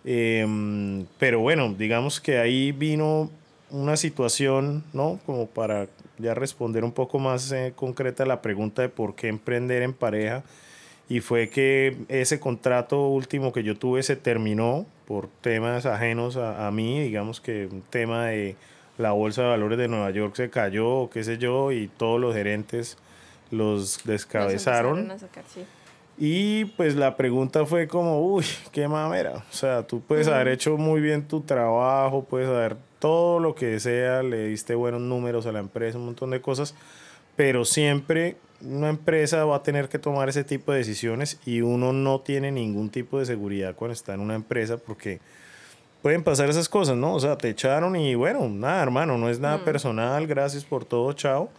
Em, 0.04 1.06
pero 1.18 1.40
bueno, 1.40 1.74
digamos 1.76 2.20
que 2.20 2.38
ahí 2.38 2.72
vino 2.72 3.30
una 3.70 3.96
situación, 3.96 4.84
¿no? 4.92 5.20
Como 5.26 5.46
para 5.46 5.88
ya 6.18 6.34
responder 6.34 6.84
un 6.84 6.92
poco 6.92 7.18
más 7.18 7.52
eh, 7.52 7.72
concreta 7.76 8.24
la 8.24 8.40
pregunta 8.40 8.82
de 8.82 8.88
por 8.88 9.14
qué 9.14 9.28
emprender 9.28 9.82
en 9.82 9.92
pareja. 9.92 10.42
Y 11.08 11.20
fue 11.20 11.48
que 11.48 11.96
ese 12.08 12.38
contrato 12.38 13.08
último 13.08 13.52
que 13.52 13.62
yo 13.62 13.76
tuve 13.76 14.02
se 14.02 14.16
terminó 14.16 14.86
por 15.06 15.28
temas 15.40 15.86
ajenos 15.86 16.36
a, 16.36 16.66
a 16.66 16.70
mí, 16.70 17.00
digamos 17.00 17.40
que 17.40 17.66
un 17.66 17.82
tema 17.82 18.26
de 18.26 18.56
la 18.98 19.12
Bolsa 19.12 19.42
de 19.42 19.48
Valores 19.48 19.78
de 19.78 19.88
Nueva 19.88 20.10
York 20.10 20.34
se 20.34 20.50
cayó, 20.50 21.08
qué 21.08 21.24
sé 21.24 21.38
yo, 21.38 21.72
y 21.72 21.88
todos 21.88 22.20
los 22.20 22.34
gerentes 22.34 22.98
los 23.50 24.00
descabezaron. 24.04 25.10
Y 26.18 26.64
pues 26.64 26.96
la 26.96 27.16
pregunta 27.16 27.64
fue 27.64 27.86
como, 27.86 28.20
uy, 28.20 28.44
qué 28.72 28.88
mamera. 28.88 29.44
O 29.48 29.52
sea, 29.52 29.86
tú 29.86 30.00
puedes 30.00 30.26
haber 30.26 30.48
hecho 30.48 30.76
muy 30.76 31.00
bien 31.00 31.28
tu 31.28 31.42
trabajo, 31.42 32.24
puedes 32.24 32.48
haber 32.48 32.76
todo 32.98 33.38
lo 33.38 33.54
que 33.54 33.78
sea, 33.78 34.24
le 34.24 34.48
diste 34.48 34.74
buenos 34.74 35.00
números 35.00 35.46
a 35.46 35.52
la 35.52 35.60
empresa, 35.60 35.96
un 35.96 36.06
montón 36.06 36.30
de 36.30 36.40
cosas, 36.40 36.74
pero 37.36 37.64
siempre 37.64 38.36
una 38.60 38.88
empresa 38.88 39.44
va 39.44 39.56
a 39.56 39.62
tener 39.62 39.88
que 39.88 40.00
tomar 40.00 40.28
ese 40.28 40.42
tipo 40.42 40.72
de 40.72 40.78
decisiones 40.78 41.38
y 41.46 41.60
uno 41.60 41.92
no 41.92 42.20
tiene 42.20 42.50
ningún 42.50 42.90
tipo 42.90 43.20
de 43.20 43.26
seguridad 43.26 43.76
cuando 43.76 43.92
está 43.92 44.14
en 44.14 44.20
una 44.20 44.34
empresa 44.34 44.78
porque 44.78 45.20
pueden 46.02 46.22
pasar 46.22 46.48
esas 46.48 46.68
cosas, 46.68 46.96
¿no? 46.96 47.14
O 47.14 47.20
sea, 47.20 47.36
te 47.36 47.48
echaron 47.48 47.96
y 47.96 48.14
bueno, 48.14 48.48
nada, 48.48 48.82
hermano, 48.82 49.18
no 49.18 49.28
es 49.28 49.40
nada 49.40 49.64
personal, 49.64 50.26
gracias 50.26 50.64
por 50.64 50.84
todo, 50.84 51.12
chao. 51.12 51.50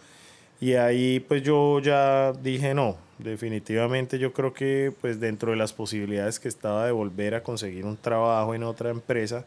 Y 0.60 0.74
ahí 0.74 1.20
pues 1.20 1.42
yo 1.42 1.80
ya 1.80 2.32
dije, 2.32 2.74
no, 2.74 2.96
definitivamente 3.18 4.18
yo 4.18 4.32
creo 4.32 4.52
que 4.52 4.92
pues 5.00 5.20
dentro 5.20 5.52
de 5.52 5.56
las 5.56 5.72
posibilidades 5.72 6.38
que 6.38 6.48
estaba 6.48 6.86
de 6.86 6.92
volver 6.92 7.34
a 7.34 7.42
conseguir 7.42 7.86
un 7.86 7.96
trabajo 7.96 8.54
en 8.54 8.62
otra 8.62 8.90
empresa, 8.90 9.44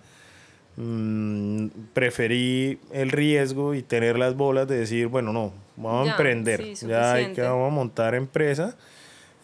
mmm, 0.76 1.68
preferí 1.94 2.80
el 2.92 3.12
riesgo 3.12 3.76
y 3.76 3.84
tener 3.84 4.18
las 4.18 4.36
bolas 4.36 4.68
de 4.68 4.78
decir, 4.78 5.08
bueno, 5.08 5.34
no, 5.34 5.54
vamos 5.76 6.08
a 6.08 6.12
emprender, 6.12 6.74
ya 6.76 7.14
hay 7.14 7.34
que 7.34 7.42
vamos 7.42 7.72
a 7.72 7.76
montar 7.76 8.16
empresa. 8.16 8.76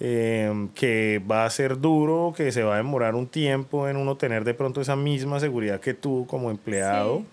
Em, 0.01 0.69
que 0.69 1.21
va 1.29 1.43
a 1.43 1.49
ser 1.49 1.77
duro, 1.77 2.33
que 2.35 2.53
se 2.53 2.63
va 2.63 2.75
a 2.75 2.77
demorar 2.77 3.15
un 3.15 3.27
tiempo 3.27 3.89
en 3.89 3.97
uno 3.97 4.15
tener 4.15 4.45
de 4.45 4.53
pronto 4.53 4.79
esa 4.79 4.95
misma 4.95 5.41
seguridad 5.41 5.81
que 5.81 5.93
tú 5.93 6.25
como 6.29 6.51
empleado 6.51 7.23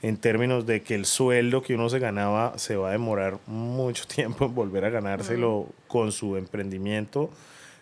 en 0.00 0.16
términos 0.16 0.64
de 0.64 0.82
que 0.82 0.94
el 0.94 1.04
sueldo 1.04 1.60
que 1.60 1.74
uno 1.74 1.90
se 1.90 1.98
ganaba 1.98 2.56
se 2.56 2.76
va 2.76 2.88
a 2.88 2.92
demorar 2.92 3.38
mucho 3.46 4.06
tiempo 4.14 4.46
en 4.46 4.54
volver 4.54 4.86
a 4.86 4.90
ganárselo 4.90 5.66
con 5.88 6.10
su 6.10 6.38
emprendimiento. 6.38 7.28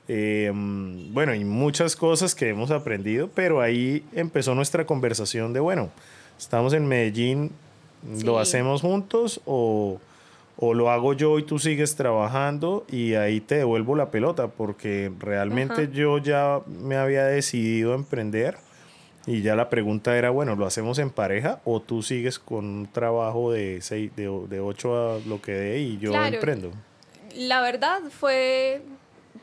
Em, 0.09 1.15
bueno, 1.15 1.33
y 1.33 1.45
muchas 1.45 1.95
cosas 1.95 2.35
que 2.35 2.49
hemos 2.49 2.73
aprendido, 2.73 3.31
pero 3.37 3.61
ahí 3.61 4.05
empezó 4.15 4.57
nuestra 4.57 4.85
conversación 4.85 5.53
de, 5.53 5.61
bueno, 5.61 5.91
estamos 6.37 6.73
en 6.73 6.89
Medellín, 6.89 7.53
¿lo 8.25 8.41
hacemos 8.41 8.83
juntos 8.83 9.41
o, 9.47 10.01
o, 10.57 10.75
lo 10.75 10.91
hago 10.91 11.13
yo 11.13 11.39
y 11.39 11.43
tú 11.43 11.59
sigues 11.59 11.97
trabajando 11.97 12.85
y 12.91 13.15
ahí 13.15 13.41
te 13.41 13.57
devuelvo 13.57 13.97
la 13.97 14.11
pelota? 14.11 14.49
Porque 14.49 15.13
realmente 15.19 15.91
yo 15.93 16.19
ya 16.19 16.61
me 16.67 16.97
había 16.97 17.25
decidido 17.25 17.95
emprender 17.95 18.57
y 19.27 19.43
ya 19.43 19.57
la 19.57 19.71
pregunta 19.71 20.17
era, 20.17 20.31
bueno, 20.31 20.55
¿lo 20.55 20.67
hacemos 20.67 20.99
en 20.99 21.11
pareja 21.11 21.61
o 21.65 21.81
tú 21.81 22.03
sigues 22.03 22.39
con 22.39 22.65
un 22.65 22.87
trabajo 22.93 23.53
de, 23.53 23.81
seis, 23.81 24.15
de, 24.17 24.25
de 24.49 24.61
8 24.61 25.15
a 25.15 25.19
lo 25.27 25.41
que 25.41 25.53
dé 25.53 25.81
y 25.81 25.99
yo 25.99 26.15
emprendo? 26.15 26.73
La 27.35 27.63
verdad 27.63 28.01
fue, 28.11 28.83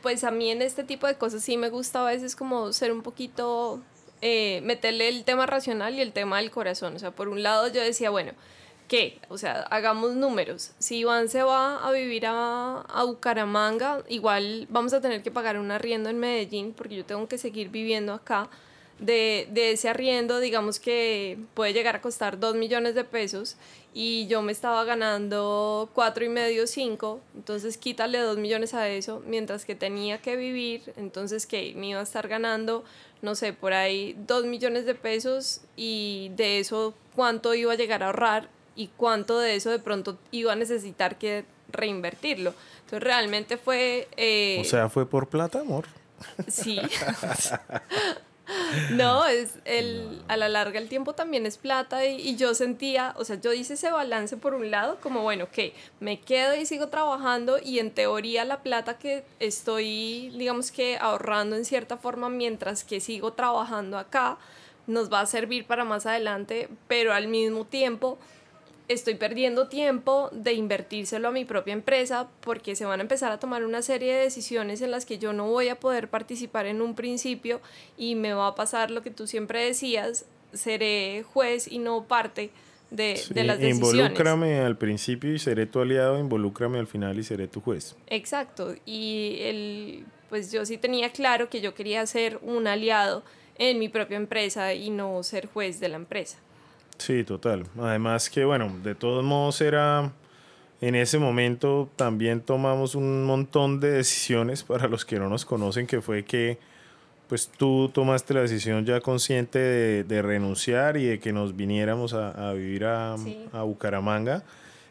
pues 0.00 0.22
a 0.24 0.30
mí 0.30 0.50
en 0.50 0.62
este 0.62 0.84
tipo 0.84 1.06
de 1.06 1.16
cosas 1.16 1.42
sí 1.42 1.56
me 1.56 1.68
gusta 1.68 2.02
a 2.02 2.10
veces 2.10 2.36
como 2.36 2.72
ser 2.72 2.92
un 2.92 3.02
poquito, 3.02 3.80
eh, 4.20 4.60
meterle 4.62 5.08
el 5.08 5.24
tema 5.24 5.46
racional 5.46 5.94
y 5.94 6.00
el 6.00 6.12
tema 6.12 6.38
del 6.38 6.52
corazón. 6.52 6.94
O 6.94 6.98
sea, 7.00 7.10
por 7.10 7.28
un 7.28 7.42
lado 7.42 7.66
yo 7.68 7.82
decía, 7.82 8.10
bueno, 8.10 8.32
¿qué? 8.92 9.18
O 9.30 9.38
sea, 9.38 9.62
hagamos 9.70 10.16
números. 10.16 10.72
Si 10.78 10.98
Iván 10.98 11.30
se 11.30 11.42
va 11.42 11.78
a 11.78 11.90
vivir 11.92 12.26
a, 12.26 12.82
a, 12.82 13.04
Bucaramanga, 13.04 14.04
igual 14.10 14.66
vamos 14.68 14.92
a 14.92 15.00
tener 15.00 15.22
que 15.22 15.30
pagar 15.30 15.58
un 15.58 15.70
arriendo 15.70 16.10
en 16.10 16.18
Medellín 16.18 16.74
porque 16.74 16.96
yo 16.96 17.06
tengo 17.06 17.26
que 17.26 17.38
seguir 17.38 17.70
viviendo 17.70 18.12
acá. 18.12 18.50
De, 18.98 19.48
de, 19.50 19.72
ese 19.72 19.88
arriendo, 19.88 20.40
digamos 20.40 20.78
que 20.78 21.38
puede 21.54 21.72
llegar 21.72 21.96
a 21.96 22.02
costar 22.02 22.38
2 22.38 22.54
millones 22.54 22.94
de 22.94 23.02
pesos 23.04 23.56
y 23.94 24.26
yo 24.26 24.42
me 24.42 24.52
estaba 24.52 24.84
ganando 24.84 25.88
cuatro 25.94 26.24
y 26.26 26.28
medio, 26.28 26.66
5, 26.66 27.18
entonces 27.34 27.78
quítale 27.78 28.18
2 28.18 28.36
millones 28.36 28.74
a 28.74 28.88
eso, 28.90 29.22
mientras 29.26 29.64
que 29.64 29.74
tenía 29.74 30.18
que 30.18 30.36
vivir, 30.36 30.92
entonces 30.96 31.46
que 31.46 31.72
me 31.76 31.88
iba 31.88 32.00
a 32.00 32.04
estar 32.04 32.28
ganando, 32.28 32.84
no 33.22 33.34
sé, 33.36 33.54
por 33.54 33.72
ahí 33.72 34.14
2 34.26 34.44
millones 34.44 34.84
de 34.84 34.94
pesos. 34.94 35.62
Y 35.76 36.30
de 36.36 36.58
eso 36.58 36.92
cuánto 37.16 37.54
iba 37.54 37.72
a 37.72 37.76
llegar 37.76 38.02
a 38.02 38.06
ahorrar 38.06 38.48
y 38.74 38.88
cuánto 38.96 39.38
de 39.38 39.56
eso 39.56 39.70
de 39.70 39.78
pronto 39.78 40.18
iba 40.30 40.52
a 40.52 40.56
necesitar 40.56 41.18
que 41.18 41.44
reinvertirlo. 41.70 42.54
Entonces 42.80 43.02
realmente 43.02 43.56
fue... 43.56 44.08
Eh, 44.16 44.58
o 44.60 44.64
sea, 44.64 44.88
fue 44.88 45.06
por 45.06 45.28
plata, 45.28 45.60
amor. 45.60 45.86
Sí. 46.48 46.80
No, 48.90 49.26
es 49.26 49.58
el, 49.64 50.22
a 50.28 50.36
la 50.36 50.48
larga 50.48 50.78
el 50.78 50.88
tiempo 50.88 51.14
también 51.14 51.46
es 51.46 51.58
plata 51.58 52.04
y, 52.06 52.36
yo 52.36 52.54
sentía, 52.54 53.14
o 53.16 53.24
sea, 53.24 53.40
yo 53.40 53.52
hice 53.52 53.74
ese 53.74 53.90
balance 53.90 54.36
por 54.36 54.54
un 54.54 54.70
lado, 54.70 54.98
como 55.00 55.22
bueno, 55.22 55.48
que 55.50 55.74
me 56.00 56.20
quedo 56.20 56.54
y 56.56 56.66
sigo 56.66 56.88
trabajando 56.88 57.58
y 57.62 57.78
en 57.78 57.90
teoría 57.90 58.44
la 58.44 58.62
plata 58.62 58.98
que 58.98 59.24
estoy, 59.38 60.30
digamos 60.36 60.70
que 60.70 60.98
ahorrando 60.98 61.56
en 61.56 61.64
cierta 61.64 61.96
forma 61.96 62.28
mientras 62.28 62.84
que 62.84 63.00
sigo 63.00 63.32
trabajando 63.32 63.98
acá, 63.98 64.38
nos 64.86 65.12
va 65.12 65.20
a 65.20 65.26
servir 65.26 65.66
para 65.66 65.84
más 65.84 66.06
adelante, 66.06 66.68
pero 66.88 67.14
al 67.14 67.28
mismo 67.28 67.64
tiempo 67.64 68.18
estoy 68.88 69.14
perdiendo 69.14 69.68
tiempo 69.68 70.28
de 70.32 70.52
invertírselo 70.54 71.28
a 71.28 71.30
mi 71.30 71.44
propia 71.44 71.72
empresa 71.72 72.28
porque 72.40 72.76
se 72.76 72.84
van 72.84 73.00
a 73.00 73.02
empezar 73.02 73.32
a 73.32 73.38
tomar 73.38 73.64
una 73.64 73.82
serie 73.82 74.14
de 74.14 74.22
decisiones 74.22 74.80
en 74.82 74.90
las 74.90 75.06
que 75.06 75.18
yo 75.18 75.32
no 75.32 75.46
voy 75.46 75.68
a 75.68 75.80
poder 75.80 76.08
participar 76.08 76.66
en 76.66 76.82
un 76.82 76.94
principio 76.94 77.60
y 77.96 78.14
me 78.14 78.32
va 78.32 78.48
a 78.48 78.54
pasar 78.54 78.90
lo 78.90 79.02
que 79.02 79.10
tú 79.10 79.26
siempre 79.26 79.64
decías, 79.64 80.26
seré 80.52 81.24
juez 81.32 81.68
y 81.70 81.78
no 81.78 82.04
parte 82.04 82.50
de, 82.90 83.20
de 83.30 83.44
las 83.44 83.58
decisiones. 83.58 83.94
Involúcrame 83.94 84.60
al 84.60 84.76
principio 84.76 85.32
y 85.32 85.38
seré 85.38 85.66
tu 85.66 85.80
aliado, 85.80 86.18
involúcrame 86.18 86.78
al 86.78 86.86
final 86.86 87.18
y 87.18 87.24
seré 87.24 87.48
tu 87.48 87.60
juez. 87.60 87.96
Exacto, 88.08 88.74
y 88.84 89.38
el, 89.40 90.04
pues 90.28 90.52
yo 90.52 90.66
sí 90.66 90.76
tenía 90.76 91.10
claro 91.10 91.48
que 91.48 91.60
yo 91.60 91.74
quería 91.74 92.04
ser 92.06 92.38
un 92.42 92.66
aliado 92.66 93.22
en 93.58 93.78
mi 93.78 93.88
propia 93.88 94.16
empresa 94.16 94.74
y 94.74 94.90
no 94.90 95.22
ser 95.22 95.46
juez 95.46 95.80
de 95.80 95.88
la 95.88 95.96
empresa. 95.96 96.38
Sí, 97.02 97.24
total. 97.24 97.64
Además 97.80 98.30
que, 98.30 98.44
bueno, 98.44 98.72
de 98.84 98.94
todos 98.94 99.24
modos 99.24 99.60
era, 99.60 100.12
en 100.80 100.94
ese 100.94 101.18
momento 101.18 101.90
también 101.96 102.40
tomamos 102.40 102.94
un 102.94 103.24
montón 103.24 103.80
de 103.80 103.90
decisiones 103.90 104.62
para 104.62 104.86
los 104.86 105.04
que 105.04 105.18
no 105.18 105.28
nos 105.28 105.44
conocen, 105.44 105.88
que 105.88 106.00
fue 106.00 106.24
que 106.24 106.58
pues 107.26 107.48
tú 107.48 107.90
tomaste 107.92 108.34
la 108.34 108.42
decisión 108.42 108.84
ya 108.84 109.00
consciente 109.00 109.58
de, 110.04 110.22
renunciar 110.22 110.96
y 110.96 111.06
de 111.06 111.18
que 111.18 111.32
nos 111.32 111.56
viniéramos 111.56 112.12
a, 112.14 112.52
vivir 112.52 112.84
a, 112.84 113.14
a, 113.52 113.62
Bucaramanga. 113.62 114.44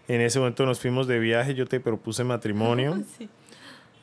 En 0.09 0.19
ese 0.19 0.39
momento 0.39 0.65
nos 0.65 0.81
fuimos 0.81 1.07
de 1.07 1.19
viaje, 1.19 1.53
yo 1.53 1.65
te 1.65 1.79
propuse 1.79 2.25
matrimonio. 2.25 3.03
sí. 3.17 3.29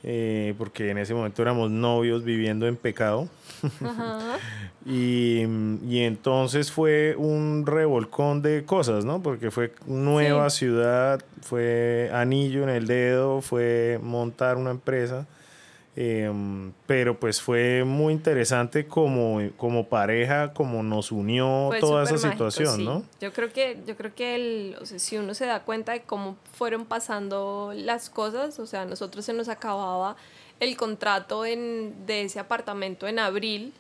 Eh, 0.05 0.55
porque 0.59 0.91
en 0.91 0.99
ese 0.99 1.13
momento 1.13 1.43
éramos 1.43 1.71
novios 1.71 2.25
viviendo 2.25 2.67
en 2.67 2.77
pecado. 2.77 3.29
y, 4.87 5.43
y, 5.89 6.01
entonces 6.01 6.71
fue 6.71 7.17
un 7.17 7.65
revolcón 7.67 8.41
de 8.41 8.65
cosas, 8.65 9.05
¿no? 9.05 9.21
Porque 9.23 9.51
fue 9.51 9.73
nueva 9.87 10.51
ciudad, 10.51 11.21
fue 11.43 12.11
anillo 12.13 12.63
en 12.63 12.69
el 12.69 12.87
dedo, 12.87 13.41
fue 13.41 13.99
montar 14.03 14.57
una 14.57 14.71
empresa. 14.71 15.27
Em, 16.01 16.73
pero 16.87 17.19
pues 17.19 17.43
fue 17.43 17.83
muy 17.83 18.13
interesante 18.13 18.87
como, 18.87 19.41
como 19.57 19.89
pareja, 19.89 20.53
como 20.53 20.85
nos 20.85 21.11
unió 21.11 21.71
toda 21.81 22.05
esa 22.05 22.19
situación, 22.19 22.85
¿no? 22.85 23.05
Yo 23.21 23.33
creo 23.33 23.53
que, 23.53 23.81
yo 23.85 23.97
creo 23.97 24.15
que 24.15 24.37
el, 24.37 24.77
o 24.81 24.87
sea, 24.87 25.01
si 25.01 25.17
uno 25.17 25.35
se 25.35 25.47
da 25.47 25.65
cuenta 25.65 25.91
de 25.91 26.03
cómo 26.03 26.37
fueron 26.53 26.85
pasando 26.85 27.73
las 27.75 28.11
cosas, 28.11 28.61
o 28.61 28.67
sea, 28.67 28.83
a 28.83 28.85
nosotros 28.85 29.25
se 29.25 29.33
nos 29.33 29.49
acababa 29.49 30.15
el 30.61 30.77
contrato 30.77 31.45
en, 31.45 32.07
de 32.07 32.23
ese 32.23 32.39
apartamento 32.39 33.09
en 33.09 33.19
abril 33.19 33.73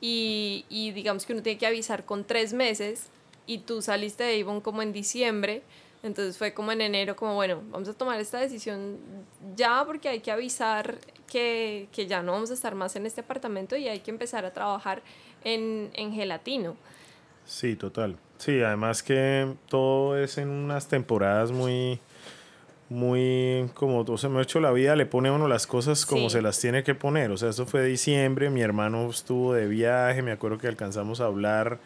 y, 0.00 0.64
y 0.68 0.90
digamos 0.90 1.26
que 1.26 1.32
uno 1.32 1.42
tiene 1.42 1.60
que 1.60 1.66
avisar 1.68 2.04
con 2.04 2.24
tres 2.24 2.54
meses 2.54 3.06
y 3.46 3.58
tú 3.58 3.82
saliste 3.82 4.24
de 4.24 4.40
Avon 4.40 4.62
como 4.62 4.82
en 4.82 4.92
diciembre, 4.92 5.62
entonces 6.02 6.36
fue 6.36 6.52
como 6.52 6.72
en 6.72 6.80
enero, 6.80 7.14
como 7.16 7.34
bueno, 7.34 7.62
vamos 7.70 7.88
a 7.88 7.94
tomar 7.94 8.20
esta 8.20 8.38
decisión 8.38 8.98
ya 9.56 9.84
porque 9.86 10.08
hay 10.08 10.20
que 10.20 10.32
avisar 10.32 10.98
que, 11.30 11.88
que 11.92 12.06
ya 12.06 12.22
no 12.22 12.32
vamos 12.32 12.50
a 12.50 12.54
estar 12.54 12.74
más 12.74 12.96
en 12.96 13.06
este 13.06 13.20
apartamento 13.20 13.76
y 13.76 13.88
hay 13.88 14.00
que 14.00 14.10
empezar 14.10 14.44
a 14.44 14.52
trabajar 14.52 15.02
en, 15.44 15.90
en 15.94 16.12
gelatino. 16.12 16.76
Sí, 17.44 17.76
total. 17.76 18.16
Sí, 18.38 18.60
además 18.62 19.02
que 19.02 19.54
todo 19.68 20.18
es 20.18 20.38
en 20.38 20.48
unas 20.48 20.88
temporadas 20.88 21.52
muy, 21.52 22.00
muy 22.88 23.68
como, 23.74 24.00
o 24.00 24.18
sea, 24.18 24.30
me 24.30 24.38
ha 24.40 24.42
hecho 24.42 24.60
la 24.60 24.72
vida, 24.72 24.96
le 24.96 25.06
pone 25.06 25.28
a 25.28 25.32
uno 25.32 25.48
las 25.48 25.66
cosas 25.66 26.06
como 26.06 26.30
se 26.30 26.42
las 26.42 26.58
tiene 26.60 26.82
que 26.82 26.94
poner. 26.94 27.30
O 27.30 27.36
sea, 27.36 27.50
eso 27.50 27.66
fue 27.66 27.84
diciembre, 27.84 28.50
mi 28.50 28.60
hermano 28.60 29.08
estuvo 29.08 29.54
de 29.54 29.66
viaje, 29.66 30.22
me 30.22 30.32
acuerdo 30.32 30.58
que 30.58 30.68
alcanzamos 30.68 31.20
a 31.20 31.26
hablar, 31.26 31.78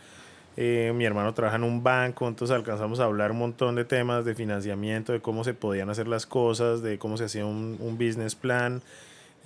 eh, 0.56 0.92
mi 0.94 1.04
hermano 1.04 1.34
trabaja 1.34 1.56
en 1.56 1.64
un 1.64 1.82
banco, 1.82 2.28
entonces 2.28 2.54
alcanzamos 2.56 3.00
a 3.00 3.04
hablar 3.04 3.30
un 3.32 3.38
montón 3.38 3.74
de 3.74 3.84
temas 3.84 4.24
de 4.24 4.34
financiamiento, 4.34 5.12
de 5.12 5.20
cómo 5.20 5.44
se 5.44 5.54
podían 5.54 5.90
hacer 5.90 6.08
las 6.08 6.26
cosas, 6.26 6.82
de 6.82 6.98
cómo 6.98 7.16
se 7.16 7.24
hacía 7.24 7.44
un, 7.44 7.76
un 7.80 7.98
business 7.98 8.34
plan. 8.34 8.82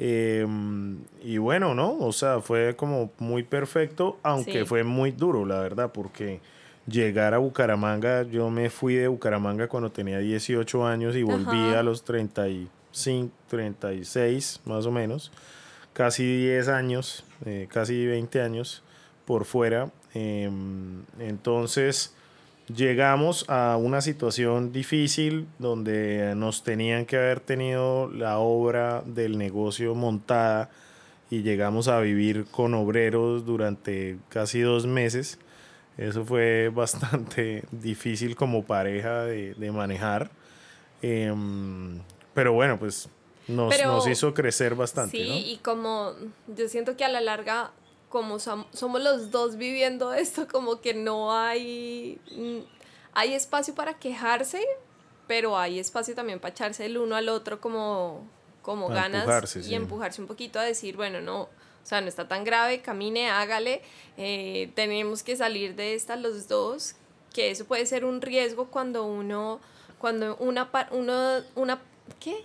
Em, 0.03 0.99
y 1.23 1.37
bueno, 1.37 1.75
¿no? 1.75 1.99
O 1.99 2.13
sea, 2.13 2.41
fue 2.41 2.75
como 2.75 3.11
muy 3.19 3.43
perfecto, 3.43 4.19
aunque 4.23 4.65
fue 4.65 4.83
muy 4.83 5.11
duro, 5.11 5.45
la 5.45 5.61
verdad, 5.61 5.91
porque 5.93 6.41
llegar 6.87 7.35
a 7.35 7.39
Bucaramanga, 7.39 8.23
yo 8.23 8.49
me 8.49 8.71
fui 8.71 8.95
de 8.95 9.09
Bucaramanga 9.09 9.69
cuando 9.69 9.91
tenía 9.91 10.19
18 10.19 10.87
años 10.87 11.17
y 11.17 11.23
volví 11.23 11.75
a 11.75 11.83
los 11.83 12.03
35, 12.05 13.31
36 13.49 14.61
más 14.65 14.87
o 14.87 14.91
menos, 14.91 15.33
casi 15.93 16.25
10 16.45 16.69
años, 16.69 17.25
eh, 17.45 17.69
casi 17.71 18.07
20 18.07 18.41
años 18.41 18.83
por 19.27 19.45
fuera. 19.45 19.91
Em, 20.15 21.03
entonces 21.19 22.15
llegamos 22.75 23.45
a 23.49 23.77
una 23.77 24.01
situación 24.01 24.73
difícil 24.73 25.47
donde 25.59 26.35
nos 26.37 26.63
tenían 26.63 27.07
que 27.07 27.17
haber 27.17 27.41
tenido 27.41 28.11
la 28.11 28.39
obra 28.39 29.03
del 29.07 29.39
negocio 29.39 29.95
montada 29.95 30.71
y 31.31 31.43
llegamos 31.43 31.89
a 31.89 32.01
vivir 32.01 32.47
con 32.51 32.75
obreros 32.75 33.45
durante 33.45 34.19
casi 34.29 34.61
dos 34.61 34.87
meses. 34.87 35.39
Eso 35.97 36.25
fue 36.25 36.71
bastante 36.75 37.65
difícil 37.71 38.37
como 38.37 38.65
pareja 38.65 39.25
de, 39.25 39.73
manejar. 39.73 40.31
Em, 41.03 42.01
pero 42.35 42.53
bueno, 42.53 42.79
pues 42.79 43.09
nos, 43.49 43.83
nos, 43.85 44.07
hizo 44.07 44.35
crecer 44.35 44.75
bastante. 44.75 45.17
Sí, 45.17 45.45
y 45.47 45.57
como 45.59 46.13
yo 46.49 46.69
siento 46.69 46.97
que 46.97 47.05
a 47.05 47.09
la 47.09 47.21
larga 47.21 47.71
como 48.11 48.39
somos 48.41 49.03
los 49.03 49.31
dos 49.31 49.57
viviendo 49.57 50.13
esto, 50.15 50.47
como 50.47 50.83
que 50.83 50.93
no 50.93 51.33
hay, 51.33 52.21
mm, 52.37 52.59
hay 53.15 53.33
espacio 53.33 53.75
para 53.75 53.95
quejarse, 53.95 54.63
pero 55.27 55.57
hay 55.57 55.79
espacio 55.79 56.15
también 56.15 56.41
para 56.41 56.53
echarse 56.53 56.85
el 56.85 56.99
uno 56.99 57.17
al 57.17 57.31
otro 57.31 57.61
como, 57.61 58.27
como 58.61 58.89
ganas 58.89 59.57
y 59.57 59.75
empujarse 59.75 60.21
un 60.21 60.27
poquito 60.27 60.59
a 60.59 60.65
decir, 60.65 60.97
bueno, 60.97 61.21
no, 61.23 61.43
o 61.43 61.49
sea, 61.85 62.01
no 62.01 62.09
está 62.09 62.29
tan 62.29 62.45
grave, 62.45 62.83
camine, 62.83 63.31
hágale, 63.31 63.81
eh, 64.19 64.71
tenemos 64.75 65.23
que 65.23 65.37
salir 65.37 65.77
de 65.77 65.95
esta 65.95 66.17
los 66.17 66.49
dos, 66.49 66.97
que 67.33 67.51
eso 67.51 67.65
puede 67.65 67.87
ser 67.87 68.05
un 68.05 68.21
riesgo 68.21 68.67
cuando 68.67 69.05
uno, 69.05 69.61
cuando 69.99 70.37
una, 70.39 70.69
uno, 70.91 71.43
una, 71.55 71.81
¿qué? 72.19 72.45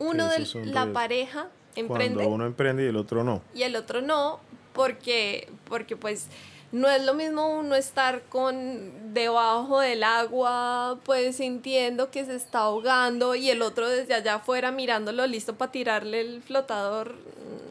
Uno 0.00 0.28
de 0.28 0.64
la 0.64 0.92
pareja 0.92 1.48
emprende. 1.76 2.16
Cuando 2.16 2.34
uno 2.34 2.46
emprende 2.46 2.84
y 2.84 2.88
el 2.88 2.96
otro 2.96 3.22
no. 3.22 3.42
Y 3.54 3.62
el 3.62 3.76
otro 3.76 4.00
no, 4.00 4.40
porque, 4.72 5.48
porque 5.68 5.96
pues 5.96 6.28
no 6.72 6.88
es 6.88 7.04
lo 7.04 7.12
mismo 7.12 7.58
uno 7.58 7.74
estar 7.74 8.22
con 8.30 9.12
debajo 9.12 9.80
del 9.80 10.02
agua, 10.02 10.98
pues 11.04 11.36
sintiendo 11.36 12.10
que 12.10 12.24
se 12.24 12.34
está 12.34 12.60
ahogando 12.60 13.34
y 13.34 13.50
el 13.50 13.60
otro 13.60 13.88
desde 13.88 14.14
allá 14.14 14.36
afuera 14.36 14.72
mirándolo 14.72 15.26
listo 15.26 15.54
para 15.54 15.70
tirarle 15.70 16.22
el 16.22 16.42
flotador, 16.42 17.14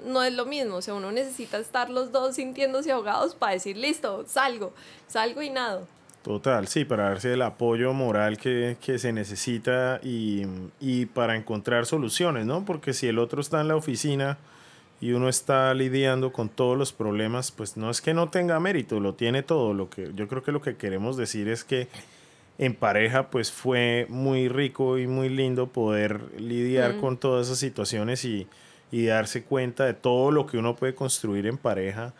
no 0.05 0.23
es 0.23 0.33
lo 0.33 0.45
mismo, 0.45 0.75
o 0.75 0.81
sea, 0.83 0.93
uno 0.93 1.11
necesita 1.11 1.57
estar 1.57 1.89
los 1.89 2.11
dos 2.11 2.35
sintiéndose 2.35 2.91
ahogados 2.91 3.33
para 3.33 3.53
decir, 3.53 3.75
listo, 3.75 4.23
salgo, 4.27 4.71
salgo 5.07 5.41
y 5.41 5.49
nado. 5.49 5.87
Total, 6.21 6.67
sí, 6.67 6.85
para 6.85 7.05
darse 7.05 7.33
el 7.33 7.41
apoyo 7.41 7.93
moral 7.93 8.37
que, 8.37 8.77
que 8.79 8.99
se 8.99 9.11
necesita 9.11 9.99
y, 10.03 10.43
y 10.79 11.07
para 11.07 11.35
encontrar 11.35 11.87
soluciones, 11.87 12.45
¿no? 12.45 12.63
Porque 12.63 12.93
si 12.93 13.07
el 13.07 13.17
otro 13.17 13.41
está 13.41 13.59
en 13.61 13.67
la 13.67 13.75
oficina, 13.75 14.37
y 15.01 15.13
uno 15.13 15.27
está 15.27 15.73
lidiando 15.73 16.31
con 16.31 16.47
todos 16.47 16.77
los 16.77 16.93
problemas, 16.93 17.51
pues 17.51 17.75
no 17.75 17.89
es 17.89 18.01
que 18.01 18.13
no 18.13 18.29
tenga 18.29 18.59
mérito, 18.59 18.99
lo 18.99 19.15
tiene 19.15 19.41
todo. 19.41 19.73
Lo 19.73 19.89
que 19.89 20.11
yo 20.13 20.27
creo 20.27 20.43
que 20.43 20.51
lo 20.51 20.61
que 20.61 20.75
queremos 20.75 21.17
decir 21.17 21.49
es 21.49 21.63
que 21.63 21.87
en 22.59 22.75
pareja 22.75 23.31
pues 23.31 23.51
fue 23.51 24.05
muy 24.09 24.47
rico 24.47 24.99
y 24.99 25.07
muy 25.07 25.29
lindo 25.29 25.67
poder 25.67 26.21
lidiar 26.39 26.97
con 26.97 27.17
todas 27.17 27.47
esas 27.47 27.57
situaciones 27.57 28.23
y, 28.23 28.47
y, 28.91 29.05
darse 29.05 29.43
cuenta 29.43 29.85
de 29.85 29.95
todo 29.95 30.29
lo 30.29 30.45
que 30.45 30.59
uno 30.59 30.75
puede 30.75 30.93
construir 30.93 31.47
en 31.47 31.57
pareja 31.57 32.13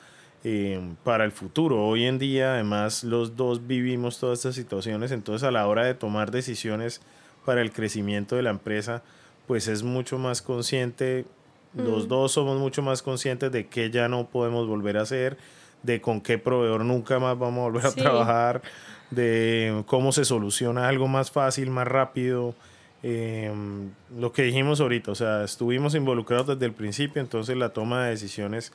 eh, 0.43 0.81
para 1.03 1.23
el 1.23 1.31
futuro. 1.31 1.85
Hoy 1.85 2.05
en 2.05 2.17
día 2.17 2.55
además 2.55 3.03
los 3.03 3.37
dos 3.37 3.67
vivimos 3.67 4.19
todas 4.19 4.39
estas 4.39 4.55
situaciones, 4.55 5.11
entonces 5.11 5.47
a 5.47 5.51
la 5.51 5.67
hora 5.67 5.85
de 5.85 5.93
tomar 5.93 6.31
decisiones 6.31 6.99
para 7.45 7.61
el 7.61 7.71
crecimiento 7.71 8.35
de 8.35 8.41
la 8.41 8.49
empresa, 8.49 9.03
pues 9.45 9.67
es 9.67 9.83
mucho 9.83 10.17
más 10.17 10.41
consciente 10.41 11.25
los 11.73 12.07
dos 12.07 12.34
somos 12.34 12.60
mucho 12.60 12.81
más 12.81 13.01
conscientes 13.01 13.51
de 13.51 13.67
que 13.67 13.89
ya 13.89 14.07
no 14.07 14.27
podemos 14.27 14.67
volver 14.67 14.97
a 14.97 15.01
hacer, 15.01 15.38
de 15.84 16.01
con 16.01 16.21
qué 16.21 16.38
proveedor 16.38 16.84
nunca 16.84 17.19
más 17.19 17.38
vamos 17.38 17.60
a 17.60 17.63
volver 17.63 17.86
a 17.86 17.91
trabajar, 17.91 18.62
de 19.10 19.84
cómo 19.88 20.12
se 20.12 20.25
soluciona 20.25 20.88
algo 20.88 21.07
más 21.07 21.31
fácil, 21.31 21.69
más 21.69 21.88
rápido. 21.88 22.55
Em, 23.03 23.89
lo 24.15 24.31
que 24.31 24.43
dijimos 24.43 24.79
ahorita, 24.79 25.12
o 25.12 25.15
sea, 25.15 25.43
estuvimos 25.43 25.95
involucrados 25.95 26.47
desde 26.47 26.65
el 26.65 26.73
principio, 26.73 27.21
entonces 27.21 27.57
la 27.57 27.69
toma 27.69 28.05
de 28.05 28.12
decisiones 28.12 28.71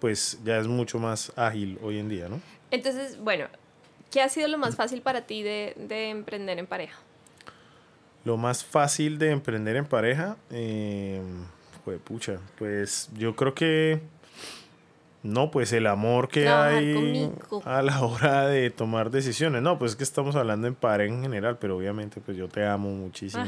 pues 0.00 0.38
ya 0.44 0.58
es 0.58 0.66
mucho 0.66 0.98
más 0.98 1.32
ágil 1.36 1.78
hoy 1.82 1.98
en 1.98 2.08
día, 2.08 2.28
¿no? 2.28 2.40
Entonces, 2.70 3.18
bueno, 3.18 3.46
¿qué 4.10 4.22
ha 4.22 4.28
sido 4.28 4.48
lo 4.48 4.58
más 4.58 4.76
fácil 4.76 5.00
para 5.00 5.22
ti 5.22 5.42
de, 5.42 5.74
de 5.76 6.10
emprender 6.10 6.58
en 6.58 6.66
pareja? 6.66 6.98
Lo 8.24 8.36
más 8.36 8.64
fácil 8.64 9.18
de 9.18 9.30
emprender 9.30 9.76
en 9.76 9.86
pareja, 9.86 10.36
eh, 10.50 11.22
pues 11.86 12.00
pucha, 12.00 12.40
pues 12.58 13.08
yo 13.16 13.36
creo 13.36 13.54
que 13.54 14.00
no, 15.22 15.52
pues 15.52 15.72
el 15.72 15.86
amor 15.86 16.26
que 16.26 16.48
hay 16.48 17.30
a 17.64 17.80
la 17.80 18.00
hora 18.02 18.48
de 18.48 18.70
tomar 18.70 19.12
decisiones. 19.12 19.62
No, 19.62 19.78
pues 19.78 19.92
es 19.92 19.96
que 19.96 20.02
estamos 20.02 20.34
hablando 20.34 20.66
en 20.66 20.74
pareja 20.74 21.14
en 21.14 21.22
general, 21.22 21.58
pero 21.60 21.76
obviamente 21.76 22.20
pues 22.20 22.36
yo 22.36 22.48
te 22.48 22.66
amo 22.66 22.90
muchísimo. 22.90 23.44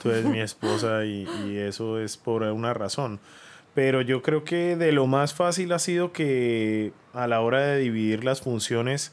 tú 0.00 0.12
eres 0.12 0.26
mi 0.26 0.40
esposa 0.40 1.04
y, 1.04 1.26
y, 1.44 1.56
eso 1.56 1.98
es 1.98 2.16
por 2.16 2.42
una 2.44 2.72
razón. 2.72 3.18
Pero 3.74 4.00
yo 4.00 4.22
creo 4.22 4.44
que 4.44 4.76
de 4.76 4.92
lo 4.92 5.08
más 5.08 5.34
fácil 5.34 5.72
ha 5.72 5.80
sido 5.80 6.12
que 6.12 6.92
a 7.12 7.26
la 7.26 7.40
hora 7.40 7.66
de 7.66 7.80
dividir 7.80 8.22
las 8.22 8.42
funciones, 8.42 9.12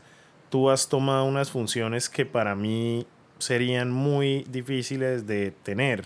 tú 0.52 0.70
has 0.70 0.90
tomado 0.90 1.26
unas 1.26 1.50
funciones 1.50 2.08
que 2.08 2.28
para 2.28 2.54
mí 2.54 3.08
serían 3.40 3.90
muy 3.90 4.46
difíciles 4.52 5.26
de 5.26 5.50
tener 5.64 6.06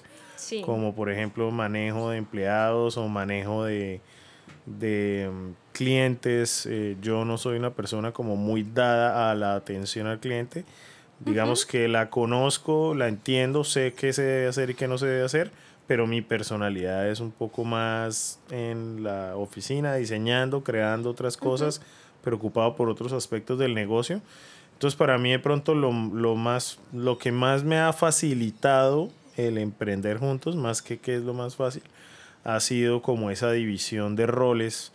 como 0.65 0.93
por 0.95 1.09
ejemplo 1.09 1.51
manejo 1.51 2.09
de 2.09 2.17
empleados 2.17 2.97
o 2.97 3.07
manejo 3.07 3.65
de, 3.65 4.01
mm, 4.65 5.51
clientes. 5.73 6.65
Eh, 6.69 6.97
yo 7.01 7.25
no 7.25 7.37
soy 7.37 7.57
una 7.57 7.71
persona 7.71 8.11
como 8.11 8.35
muy 8.35 8.63
dada 8.63 9.31
a 9.31 9.35
la 9.35 9.55
atención 9.55 10.07
al 10.07 10.19
cliente. 10.19 10.65
Digamos 11.19 11.65
que 11.67 11.87
la 11.87 12.09
conozco, 12.09 12.95
la 12.95 13.07
entiendo, 13.07 13.63
sé 13.63 13.93
qué 13.93 14.11
se 14.11 14.23
debe 14.23 14.47
hacer 14.47 14.71
y 14.71 14.73
qué 14.73 14.87
no 14.87 14.97
se 14.97 15.05
debe 15.05 15.23
hacer, 15.23 15.51
pero 15.85 16.07
mi 16.07 16.21
personalidad 16.21 17.07
es 17.07 17.19
un 17.19 17.31
poco 17.31 17.63
más 17.63 18.39
en 18.49 19.03
la 19.03 19.35
oficina, 19.35 19.93
diseñando, 19.95 20.63
creando 20.63 21.11
otras 21.11 21.37
cosas, 21.37 21.81
preocupado 22.23 22.75
por 22.75 22.89
otros 22.89 23.13
aspectos 23.13 23.59
del 23.59 23.75
negocio. 23.75 24.21
Entonces, 24.73 24.97
para 24.97 25.19
mí 25.19 25.29
de 25.29 25.37
pronto 25.37 25.75
lo, 25.75 25.91
lo, 25.91 26.35
más, 26.35 26.79
lo 26.91 27.19
que 27.19 27.31
más 27.31 27.63
me 27.63 27.77
ha 27.77 27.93
facilitado 27.93 29.09
el 29.37 29.57
emprender 29.57 30.17
juntos, 30.17 30.55
más 30.55 30.81
que 30.81 30.99
qué 30.99 31.15
es 31.15 31.21
lo 31.21 31.33
más 31.33 31.55
fácil, 31.55 31.83
ha 32.43 32.59
sido 32.59 33.01
como 33.01 33.31
esa 33.31 33.51
división 33.51 34.15
de 34.15 34.27
roles. 34.27 34.91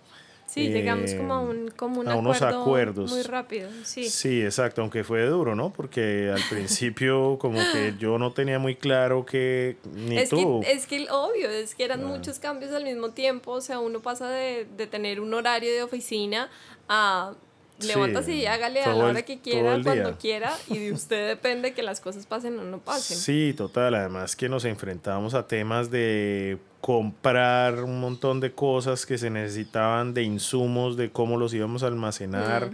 Sí, 0.46 0.68
llegamos 0.68 1.12
como 1.14 1.34
a, 1.34 1.40
un, 1.40 1.70
como 1.70 2.00
un 2.00 2.08
unos 2.08 2.40
acuerdos. 2.40 3.10
Muy 3.10 3.22
rápido, 3.22 3.68
sí. 3.84 4.08
Sí, 4.08 4.42
exacto, 4.42 4.80
aunque 4.80 5.04
fue 5.04 5.26
duro, 5.26 5.54
¿no? 5.54 5.70
Porque 5.70 6.30
al 6.32 6.40
principio 6.50 7.36
como 7.38 7.58
que 7.72 7.94
yo 7.98 8.18
no 8.18 8.32
tenía 8.32 8.58
muy 8.58 8.76
claro 8.76 9.26
que 9.26 9.76
ni 9.92 10.18
es 10.18 10.30
tú. 10.30 10.60
Que, 10.62 10.72
es 10.72 10.86
que 10.86 11.08
obvio, 11.10 11.50
es 11.50 11.74
que 11.74 11.84
eran 11.84 12.04
muchos 12.04 12.38
cambios 12.38 12.72
al 12.72 12.84
mismo 12.84 13.10
tiempo, 13.10 13.52
o 13.52 13.60
sea, 13.60 13.80
uno 13.80 14.00
pasa 14.00 14.30
de, 14.30 14.66
de 14.76 14.86
tener 14.86 15.20
un 15.20 15.34
horario 15.34 15.72
de 15.72 15.82
oficina 15.82 16.48
a 16.88 17.34
levántase 17.80 18.34
y 18.34 18.46
hágale 18.46 18.82
a 18.82 18.94
la 18.94 19.04
hora 19.04 19.22
que 19.22 19.40
quiera, 19.40 19.80
cuando 19.82 20.16
quiera, 20.18 20.52
y 20.68 20.78
de 20.78 20.92
usted 20.92 21.28
depende 21.36 21.74
que 21.74 21.82
las 21.82 22.00
cosas 22.00 22.26
pasen 22.26 22.58
o 22.58 22.64
no 22.64 22.78
pasen. 22.78 23.16
Sí, 23.16 23.54
total. 23.56 23.94
Además 23.94 24.36
que 24.36 24.48
nos 24.48 24.64
enfrentamos 24.64 25.34
a 25.34 25.46
temas 25.46 25.90
de 25.90 26.58
comprar 26.80 27.82
un 27.82 28.00
montón 28.00 28.40
de 28.40 28.52
cosas 28.52 29.06
que 29.06 29.18
se 29.18 29.30
necesitaban, 29.30 30.14
de 30.14 30.22
insumos, 30.22 30.96
de 30.96 31.10
cómo 31.10 31.36
los 31.36 31.52
íbamos 31.52 31.82
a 31.82 31.88
almacenar. 31.88 32.70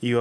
Y 0.00 0.12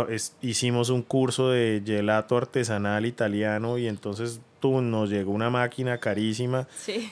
hicimos 0.41 0.89
un 0.89 1.01
curso 1.01 1.49
de 1.49 1.83
gelato 1.85 2.37
artesanal 2.37 3.05
italiano 3.05 3.77
y 3.77 3.87
entonces 3.87 4.39
tú, 4.61 4.81
nos 4.81 5.09
llegó 5.09 5.31
una 5.31 5.49
máquina 5.49 5.99
carísima 5.99 6.67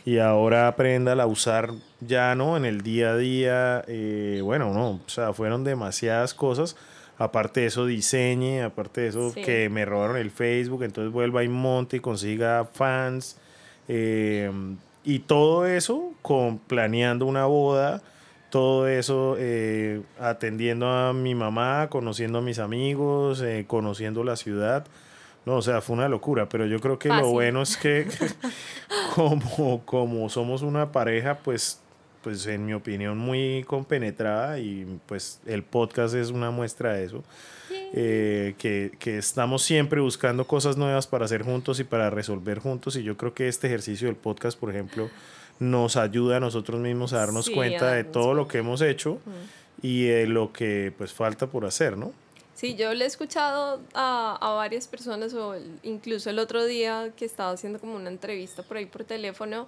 y 0.05 0.17
ahora 0.17 0.67
aprenda 0.67 1.11
a 1.11 1.27
usar 1.27 1.71
ya 1.99 2.33
no 2.35 2.57
en 2.57 2.65
el 2.65 2.81
día 2.81 3.11
a 3.11 3.17
día. 3.17 3.85
Eh, 3.87 4.39
bueno, 4.43 4.73
no, 4.73 5.01
o 5.05 5.09
sea, 5.09 5.33
fueron 5.33 5.63
demasiadas 5.63 6.33
cosas 6.33 6.75
aparte 7.17 7.61
de 7.61 7.67
eso 7.67 7.85
diseñe, 7.85 8.61
aparte 8.63 9.01
de 9.01 9.07
eso 9.07 9.33
que 9.33 9.69
me 9.69 9.85
robaron 9.85 10.17
el 10.17 10.31
Facebook, 10.31 10.83
entonces 10.83 11.11
vuelva 11.11 11.43
y 11.43 11.47
monte 11.47 11.97
y 11.97 11.99
consiga 11.99 12.65
fans. 12.65 13.37
Eh, 13.87 14.51
y 15.03 15.19
todo 15.19 15.65
eso 15.65 16.13
con 16.21 16.59
planeando 16.59 17.25
una 17.25 17.45
boda, 17.45 18.01
todo 18.49 18.87
eso 18.87 19.35
eh, 19.37 20.01
atendiendo 20.19 20.87
a 20.87 21.13
mi 21.13 21.35
mamá, 21.35 21.87
conociendo 21.89 22.39
a 22.39 22.41
mis 22.41 22.59
amigos, 22.59 23.41
eh, 23.41 23.65
conociendo 23.67 24.23
la 24.23 24.35
ciudad. 24.35 24.85
No, 25.45 25.57
o 25.57 25.61
sea, 25.61 25.81
fue 25.81 25.97
una 25.97 26.07
locura, 26.07 26.47
pero 26.47 26.65
yo 26.65 26.79
creo 26.79 26.97
que 26.97 27.09
lo 27.09 27.31
bueno 27.31 27.61
es 27.61 27.75
que 27.75 28.07
como, 29.15 29.83
como 29.83 30.29
somos 30.29 30.61
una 30.61 30.93
pareja, 30.93 31.39
pues 31.43 31.82
pues 32.23 32.45
en 32.47 32.65
mi 32.65 32.73
opinión 32.73 33.17
muy 33.17 33.63
compenetrada 33.67 34.59
y 34.59 34.99
pues 35.05 35.39
el 35.45 35.63
podcast 35.63 36.15
es 36.15 36.29
una 36.29 36.51
muestra 36.51 36.93
de 36.93 37.05
eso. 37.05 37.23
Eh, 37.95 38.55
que, 38.57 38.91
que, 38.99 39.17
estamos 39.17 39.63
siempre 39.63 40.01
buscando 40.01 40.45
cosas 40.45 40.77
nuevas 40.77 41.07
para 41.07 41.25
hacer 41.25 41.43
juntos 41.43 41.79
y 41.79 41.83
para 41.83 42.09
resolver 42.09 42.59
juntos 42.59 42.95
y 42.95 43.03
yo 43.03 43.17
creo 43.17 43.33
que 43.33 43.47
este 43.47 43.67
ejercicio 43.67 44.07
del 44.07 44.15
podcast, 44.15 44.59
por 44.59 44.69
ejemplo, 44.69 45.09
nos 45.59 45.97
ayuda 45.97 46.37
a 46.37 46.39
nosotros 46.39 46.79
mismos 46.79 47.13
a 47.13 47.17
darnos 47.17 47.49
cuenta 47.49 47.91
de 47.93 48.03
todo 48.03 48.33
lo 48.33 48.47
que 48.47 48.59
hemos 48.59 48.81
hecho 48.81 49.19
y 49.81 50.05
de 50.05 50.27
lo 50.27 50.51
que 50.51 50.93
pues 50.97 51.13
falta 51.13 51.47
por 51.47 51.65
hacer, 51.65 51.97
¿no? 51.97 52.13
Sí, 52.55 52.75
yo 52.75 52.93
le 52.93 53.03
he 53.03 53.07
escuchado 53.07 53.81
a, 53.93 54.37
a 54.39 54.53
varias 54.53 54.87
personas 54.87 55.33
o 55.33 55.55
incluso 55.81 56.29
el 56.29 56.39
otro 56.39 56.65
día 56.65 57.11
que 57.17 57.25
estaba 57.25 57.51
haciendo 57.51 57.79
como 57.79 57.95
una 57.95 58.09
entrevista 58.09 58.63
por 58.63 58.77
ahí 58.77 58.85
por 58.85 59.03
teléfono, 59.03 59.67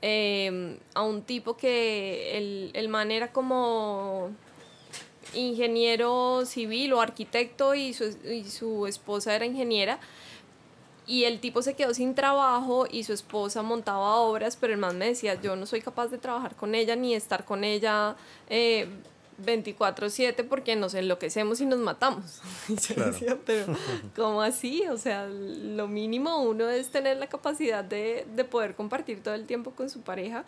Em, 0.00 0.78
a 0.94 1.02
un 1.02 1.22
tipo 1.22 1.56
que 1.56 2.38
el, 2.38 2.70
el 2.74 2.88
man 2.88 3.10
era 3.10 3.32
como 3.32 4.30
ingeniero 5.34 6.46
civil 6.46 6.92
o 6.92 7.00
arquitecto 7.00 7.74
y 7.74 7.92
su, 7.92 8.16
y 8.24 8.44
su 8.44 8.86
esposa 8.86 9.34
era 9.34 9.44
ingeniera. 9.44 9.98
Y 11.06 11.24
el 11.24 11.40
tipo 11.40 11.62
se 11.62 11.74
quedó 11.74 11.94
sin 11.94 12.14
trabajo 12.14 12.86
y 12.90 13.02
su 13.04 13.14
esposa 13.14 13.62
montaba 13.62 14.16
obras, 14.16 14.56
pero 14.56 14.74
el 14.74 14.78
man 14.78 14.98
me 14.98 15.06
decía, 15.06 15.40
yo 15.40 15.56
no 15.56 15.64
soy 15.64 15.80
capaz 15.80 16.08
de 16.08 16.18
trabajar 16.18 16.54
con 16.54 16.74
ella 16.74 16.96
ni 16.96 17.14
estar 17.14 17.44
con 17.46 17.64
ella 17.64 18.14
eh, 18.50 18.88
24/7 19.44 20.44
porque 20.44 20.76
nos 20.76 20.94
enloquecemos 20.94 21.60
y 21.60 21.66
nos 21.66 21.78
matamos. 21.78 22.40
Decía, 22.68 23.38
pero 23.44 23.66
¿cómo 24.16 24.42
así? 24.42 24.84
O 24.88 24.96
sea, 24.96 25.26
lo 25.28 25.88
mínimo 25.88 26.42
uno 26.42 26.68
es 26.68 26.90
tener 26.90 27.16
la 27.16 27.28
capacidad 27.28 27.84
de, 27.84 28.26
de, 28.34 28.44
poder 28.44 28.74
compartir 28.74 29.22
todo 29.22 29.34
el 29.34 29.46
tiempo 29.46 29.72
con 29.72 29.90
su 29.90 30.00
pareja 30.00 30.44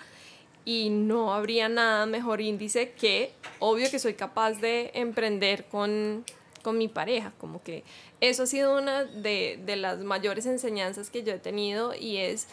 y 0.65 0.91
no 0.91 1.33
habría 1.33 1.69
nada 1.69 2.07
mejor 2.07 2.41
índice 2.41 2.93
que, 2.93 3.33
obvio 3.59 3.91
que 3.91 3.99
soy 3.99 4.15
capaz 4.15 4.61
de 4.61 4.91
emprender 4.95 5.65
con, 5.67 6.25
con 6.63 6.77
mi 6.77 6.89
pareja, 6.89 7.33
como 7.39 7.63
que 7.63 7.85
eso 8.21 8.43
ha 8.43 8.47
sido 8.47 8.77
una 8.77 9.05
de, 9.05 9.59
de, 9.65 9.77
las 9.77 10.01
mayores 10.01 10.47
enseñanzas 10.47 11.11
que 11.11 11.23
yo 11.23 11.33
he 11.33 11.39
tenido 11.39 11.95
y 11.95 12.19
es... 12.19 12.49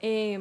Eh, 0.00 0.38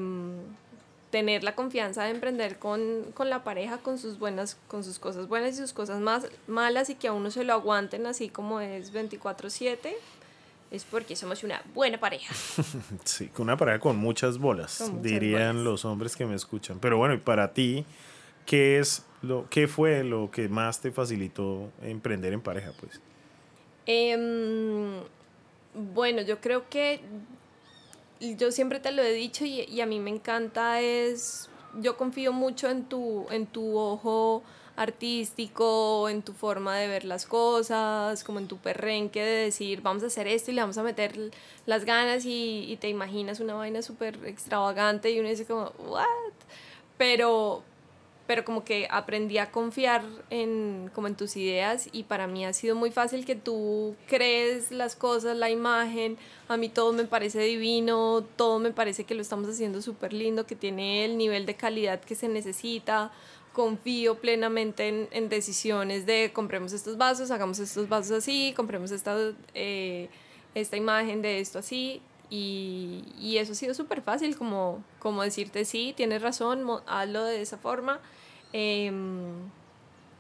tener 1.12 1.44
la 1.44 1.54
confianza 1.54 2.04
de 2.06 2.12
emprender 2.12 2.58
con, 2.58 3.12
con, 3.14 3.30
la 3.30 3.44
pareja, 3.44 3.78
con 3.78 4.00
sus, 4.00 4.18
buenas, 4.18 4.58
con 4.68 4.84
sus 4.84 4.98
cosas 4.98 5.28
buenas 5.28 5.54
y 5.54 5.58
sus 5.58 5.74
cosas 5.74 6.00
más 6.00 6.28
malas 6.48 6.90
y 6.90 6.96
que 6.96 7.10
a 7.10 7.14
uno 7.14 7.30
se 7.30 7.44
lo 7.44 7.54
aguanten 7.54 8.06
así 8.08 8.30
como 8.30 8.62
es 8.62 8.94
24/7, 8.94 9.94
es 10.72 10.86
porque 10.86 11.16
somos 11.16 11.44
una 11.44 11.62
buena 11.76 12.00
pareja. 12.00 12.34
Sí, 13.04 13.30
una 13.38 13.58
pareja 13.58 13.80
con 13.80 13.98
muchas 13.98 14.38
bolas, 14.38 14.92
dirían 15.02 15.64
los 15.64 15.86
hombres 15.86 16.16
que 16.16 16.26
me 16.26 16.36
escuchan. 16.36 16.80
Pero 16.80 16.98
bueno, 16.98 17.14
y 17.14 17.18
para 17.18 17.54
ti, 17.54 17.86
¿qué, 18.46 18.80
es 18.80 19.06
lo, 19.22 19.48
¿qué 19.50 19.68
fue 19.68 20.04
lo 20.04 20.32
que 20.32 20.48
más 20.48 20.80
te 20.80 20.92
facilitó 20.92 21.70
emprender 21.82 22.32
en 22.32 22.42
pareja? 22.42 22.72
pues 22.80 23.02
em, 23.86 25.02
Bueno, 25.94 26.22
yo 26.22 26.40
creo 26.40 26.70
que 26.70 27.02
yo 28.22 28.52
siempre 28.52 28.80
te 28.80 28.92
lo 28.92 29.02
he 29.02 29.12
dicho 29.12 29.46
y, 29.46 29.62
y, 29.62 29.82
a 29.82 29.86
mí 29.86 30.00
me 30.00 30.12
encanta 30.12 30.80
es, 30.82 31.50
yo 31.80 31.98
confío 31.98 32.32
mucho 32.32 32.70
en 32.70 32.86
tu, 32.86 33.26
en 33.32 33.48
tu 33.48 33.78
ojo 33.78 34.44
artístico, 34.76 36.08
en 36.10 36.22
tu 36.22 36.34
forma 36.34 36.78
de 36.78 36.88
ver 36.88 37.04
las 37.06 37.26
cosas, 37.26 38.24
como 38.24 38.40
en 38.40 38.48
tu 38.48 38.58
perrenque 38.58 39.22
de 39.24 39.44
decir, 39.46 39.82
vamos 39.82 40.04
a 40.04 40.08
hacer 40.08 40.28
esto 40.28 40.52
y 40.52 40.56
le 40.56 40.62
vamos 40.62 40.78
a 40.78 40.84
meter 40.84 41.32
las 41.66 41.86
ganas 41.86 42.26
y, 42.26 42.66
y 42.72 42.78
te 42.78 42.90
imaginas 42.90 43.40
una 43.40 43.54
vaina 43.54 43.82
súper 43.82 44.18
extravagante 44.26 45.12
y 45.12 45.20
uno 45.20 45.30
dice 45.30 45.46
como, 45.46 45.72
¿what? 45.80 46.06
Pero, 46.98 47.64
pero 48.32 48.46
como 48.46 48.64
que 48.64 48.88
aprendí 48.90 49.40
a 49.40 49.52
confiar 49.52 50.06
en, 50.30 50.90
como 50.96 51.08
en 51.08 51.16
tus 51.16 51.36
ideas 51.36 51.90
y 51.92 52.04
para 52.04 52.28
mí 52.28 52.46
ha 52.46 52.54
sido 52.54 52.78
muy 52.78 52.90
fácil 52.90 53.26
que 53.26 53.36
tú 53.36 53.94
crees 54.08 54.72
las 54.72 54.96
cosas, 54.96 55.36
la 55.36 55.50
imagen, 55.50 56.18
a 56.48 56.56
mí 56.56 56.70
todo 56.70 56.94
me 56.94 57.04
parece 57.04 57.42
divino, 57.42 58.24
todo 58.38 58.58
me 58.60 58.72
parece 58.72 59.04
que 59.04 59.16
lo 59.16 59.22
estamos 59.22 59.50
haciendo 59.50 59.82
súper 59.82 60.14
lindo, 60.14 60.46
que 60.48 60.56
tiene 60.56 61.04
el 61.04 61.18
nivel 61.18 61.46
de 61.46 61.56
calidad 61.56 62.00
que 62.00 62.16
se 62.16 62.30
necesita, 62.30 63.12
confío 63.52 64.16
plenamente 64.16 64.88
en, 64.88 65.10
en 65.12 65.28
decisiones 65.28 66.06
de 66.06 66.32
compremos 66.34 66.72
estos 66.72 66.98
vasos, 66.98 67.32
hagamos 67.32 67.60
estos 67.60 67.90
vasos 67.90 68.12
así, 68.14 68.54
compremos 68.56 68.92
esta, 68.92 69.18
eh, 69.54 70.08
esta 70.56 70.78
imagen 70.78 71.22
de 71.22 71.42
esto 71.42 71.60
así, 71.60 72.02
y, 72.34 73.04
y, 73.20 73.40
eso 73.40 73.52
ha 73.52 73.56
sido 73.56 73.74
súper 73.74 74.02
fácil, 74.02 74.38
como, 74.38 74.82
como 75.00 75.22
decirte, 75.22 75.66
sí, 75.66 75.94
tienes 75.98 76.22
razón, 76.22 76.66
hazlo 76.88 77.26
de 77.26 77.42
esa 77.42 77.58
forma. 77.58 78.00
Em, 78.54 79.34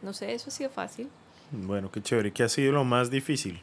no 0.01 0.13
sé, 0.13 0.33
eso 0.33 0.49
ha 0.49 0.51
sido 0.51 0.69
fácil. 0.69 1.09
Bueno, 1.51 1.91
qué 1.91 2.01
chévere. 2.01 2.31
¿Qué 2.31 2.43
ha 2.43 2.49
sido 2.49 2.71
lo 2.71 2.83
más 2.83 3.09
difícil? 3.09 3.61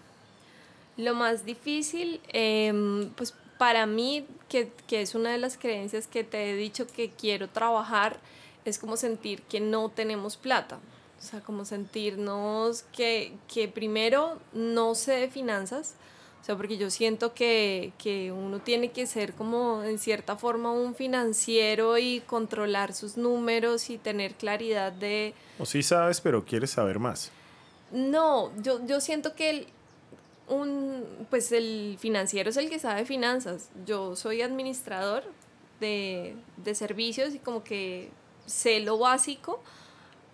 Lo 0.96 1.14
más 1.14 1.44
difícil, 1.44 2.20
eh, 2.28 3.11
pues 3.16 3.35
para 3.59 3.87
mí, 3.87 4.26
que, 4.48 4.70
que, 4.87 5.02
es 5.02 5.14
una 5.14 5.31
de 5.31 5.38
las 5.38 5.57
creencias 5.57 6.07
que 6.07 6.24
te 6.24 6.50
he 6.50 6.57
dicho 6.57 6.87
que 6.87 7.11
quiero 7.11 7.48
trabajar, 7.48 8.18
es 8.64 8.78
como 8.78 8.96
sentir 8.96 9.42
que 9.42 9.61
no 9.61 9.88
tenemos 9.88 10.37
plata. 10.37 10.78
O 11.18 11.22
sea, 11.22 11.40
como 11.40 11.64
sentirnos 11.64 12.85
que, 12.96 13.33
que 13.52 13.66
primero 13.66 14.38
no 14.52 14.94
sé 14.94 15.12
de 15.12 15.28
finanzas, 15.28 15.94
o 16.40 16.44
sea, 16.44 16.57
porque 16.57 16.79
yo 16.79 16.90
siento 16.90 17.35
que, 17.35 17.92
que, 17.98 18.33
uno 18.33 18.61
tiene 18.61 18.90
que 18.90 19.07
ser 19.07 19.35
como 19.35 19.83
en 19.83 19.98
cierta 19.98 20.37
forma 20.37 20.70
un 20.72 20.94
financiero 20.94 21.98
y 21.98 22.20
controlar 22.20 22.94
sus 22.94 23.16
números 23.16 23.90
y 23.90 23.98
tener 23.98 24.35
claridad 24.35 24.92
de... 24.92 25.35
O 25.59 25.66
sí 25.66 25.83
sabes, 25.83 26.20
pero 26.20 26.44
quieres 26.44 26.70
saber 26.70 26.98
más. 26.98 27.31
No, 27.92 28.51
yo, 28.62 28.85
yo 28.87 29.01
siento 29.01 29.35
que 29.35 29.51
el, 29.51 29.66
un, 30.48 31.05
pues 31.31 31.53
el 31.53 31.96
financiero 31.98 32.51
es 32.51 32.57
el 32.57 32.70
que 32.70 32.79
sabe 32.79 33.05
finanzas. 33.05 33.70
Yo 33.85 34.16
soy 34.16 34.42
administrador 34.42 35.24
de, 35.81 36.35
de 36.57 36.74
servicios 36.74 37.35
y 37.35 37.38
como 37.38 37.62
que 37.62 38.11
sé 38.46 38.81
lo 38.81 38.98
básico, 38.98 39.62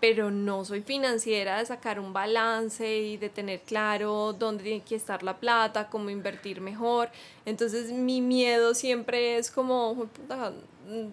pero 0.07 0.31
no 0.31 0.67
soy 0.67 0.83
financiera 0.83 1.57
de 1.57 1.65
sacar 1.65 1.99
un 1.99 2.13
balance 2.13 2.99
y 2.99 3.17
de 3.17 3.31
tener 3.31 3.61
claro 3.61 4.35
dónde 4.35 4.63
tiene 4.63 4.83
que 4.83 4.97
estar 4.97 5.23
la 5.23 5.39
plata, 5.39 5.89
cómo 5.89 6.11
invertir 6.11 6.61
mejor. 6.61 7.09
Entonces 7.47 7.91
mi 7.91 8.21
miedo 8.21 8.75
siempre 8.75 9.39
es 9.39 9.51
como, 9.51 10.11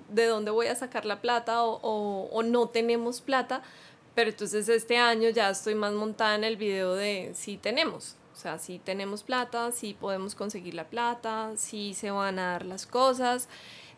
¿de 0.10 0.26
dónde 0.26 0.52
voy 0.52 0.68
a 0.68 0.76
sacar 0.76 1.06
la 1.06 1.22
plata 1.22 1.64
o, 1.64 2.28
o, 2.30 2.44
no 2.44 2.68
tenemos 2.68 3.22
plata? 3.22 3.62
Pero 4.14 4.32
entonces 4.32 4.68
este 4.68 4.98
año 4.98 5.30
ya 5.30 5.52
estoy 5.52 5.74
más 5.74 5.94
montada 5.94 6.36
en 6.36 6.44
el 6.44 6.58
video 6.58 6.94
de 6.94 7.32
si 7.34 7.56
tenemos. 7.56 8.18
O 8.34 8.36
sea, 8.36 8.60
si 8.60 8.78
tenemos 8.78 9.24
plata, 9.24 9.72
si 9.72 9.94
podemos 9.94 10.36
conseguir 10.36 10.74
la 10.74 10.90
plata, 10.90 11.54
si 11.56 11.94
se 11.94 12.12
van 12.12 12.40
a 12.40 12.52
dar 12.52 12.66
las 12.66 12.86
cosas 12.88 13.48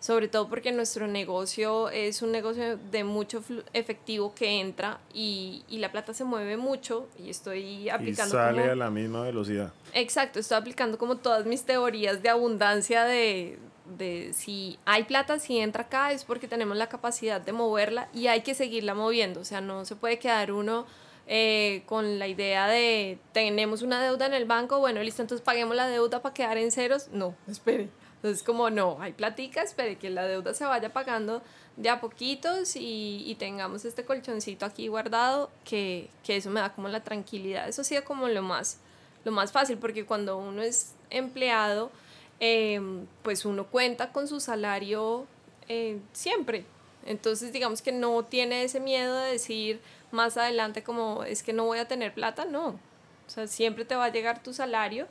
sobre 0.03 0.27
todo 0.27 0.49
porque 0.49 0.73
nuestro 0.73 1.07
negocio 1.07 1.89
es 1.89 2.21
un 2.21 2.33
negocio 2.33 2.75
de 2.75 3.05
mucho 3.05 3.41
efectivo 3.71 4.35
que 4.35 4.59
entra 4.59 4.99
y, 5.13 5.63
y, 5.69 5.77
la 5.77 5.93
plata 5.93 6.13
se 6.13 6.25
mueve 6.25 6.57
mucho 6.57 7.07
y 7.17 7.29
estoy 7.29 7.87
aplicando... 7.87 8.35
Y 8.35 8.37
sale 8.37 8.71
a 8.71 8.75
la 8.75 8.89
misma 8.89 9.21
velocidad. 9.21 9.71
Exacto, 9.93 10.41
estoy 10.41 10.57
aplicando 10.57 10.97
como 10.97 11.15
todas 11.15 11.45
mis 11.45 11.63
teorías 11.63 12.21
de 12.21 12.27
abundancia 12.27 13.05
de, 13.05 13.57
de 13.97 14.33
si 14.33 14.77
hay 14.83 15.05
plata, 15.05 15.39
si 15.39 15.59
entra 15.59 15.83
acá 15.83 16.11
es 16.11 16.25
porque 16.25 16.49
tenemos 16.49 16.75
la 16.75 16.89
capacidad 16.89 17.39
de 17.39 17.53
moverla 17.53 18.09
y 18.13 18.27
hay 18.27 18.41
que 18.41 18.55
seguirla 18.55 18.95
moviendo, 18.95 19.39
o 19.39 19.45
sea, 19.45 19.61
no 19.61 19.85
se 19.85 19.95
puede 19.95 20.19
quedar 20.19 20.51
uno 20.51 20.85
eh, 21.27 21.83
con 21.85 22.19
la 22.19 22.27
idea 22.27 22.67
de 22.67 23.19
tenemos 23.31 23.81
una 23.81 24.03
deuda 24.03 24.25
en 24.25 24.33
el 24.33 24.43
banco, 24.43 24.79
bueno, 24.79 25.01
listo, 25.01 25.21
entonces 25.21 25.45
paguemos 25.45 25.77
la 25.77 25.87
deuda 25.87 26.21
para 26.21 26.33
quedar 26.33 26.57
en 26.57 26.71
ceros. 26.71 27.07
No, 27.13 27.35
espere. 27.47 27.87
Entonces, 28.23 28.41
como 28.41 28.69
no, 28.69 29.01
hay 29.01 29.11
platica, 29.11 29.61
espere 29.61 29.97
que 29.97 30.09
la 30.09 30.25
deuda 30.25 30.53
se 30.53 30.63
vaya 30.63 30.93
pagando 30.93 31.41
de 31.75 31.89
a 31.89 31.99
poquitos 31.99 32.77
y, 32.77 33.21
y 33.25 33.35
tengamos 33.35 33.83
este 33.83 34.05
colchoncito 34.05 34.65
aquí 34.65 34.87
guardado, 34.87 35.51
que, 35.65 36.09
que, 36.23 36.37
eso 36.37 36.49
me 36.49 36.61
da 36.61 36.73
como 36.73 36.87
la 36.87 37.03
tranquilidad. 37.03 37.67
Eso 37.67 37.83
sí 37.83 37.97
como 38.05 38.29
lo 38.29 38.41
más, 38.41 38.77
lo 39.25 39.33
más 39.33 39.51
fácil, 39.51 39.77
porque 39.77 40.05
cuando 40.05 40.37
uno 40.37 40.61
es 40.61 40.93
empleado, 41.09 41.91
eh, 42.39 42.79
pues 43.23 43.43
uno 43.43 43.65
cuenta 43.67 44.13
con 44.13 44.29
su 44.29 44.39
salario 44.39 45.27
eh, 45.67 45.99
siempre. 46.13 46.63
Entonces, 47.05 47.51
digamos 47.51 47.81
que 47.81 47.91
no 47.91 48.23
tiene 48.23 48.63
ese 48.63 48.79
miedo 48.79 49.17
de 49.17 49.33
decir 49.33 49.81
más 50.11 50.37
adelante 50.37 50.81
como 50.81 51.25
es 51.25 51.43
que 51.43 51.51
no 51.51 51.65
voy 51.65 51.79
a 51.79 51.89
tener 51.89 52.13
plata, 52.13 52.45
no. 52.45 52.79
O 53.27 53.29
sea, 53.29 53.47
siempre 53.47 53.83
te 53.83 53.95
va 53.95 54.05
a 54.05 54.11
llegar 54.13 54.41
tu 54.41 54.53
salario. 54.53 55.07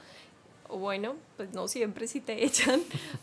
O 0.72 0.78
bueno, 0.78 1.16
pues 1.36 1.52
no 1.52 1.68
siempre 1.68 2.06
si 2.06 2.20
te 2.20 2.44
echan, 2.46 2.80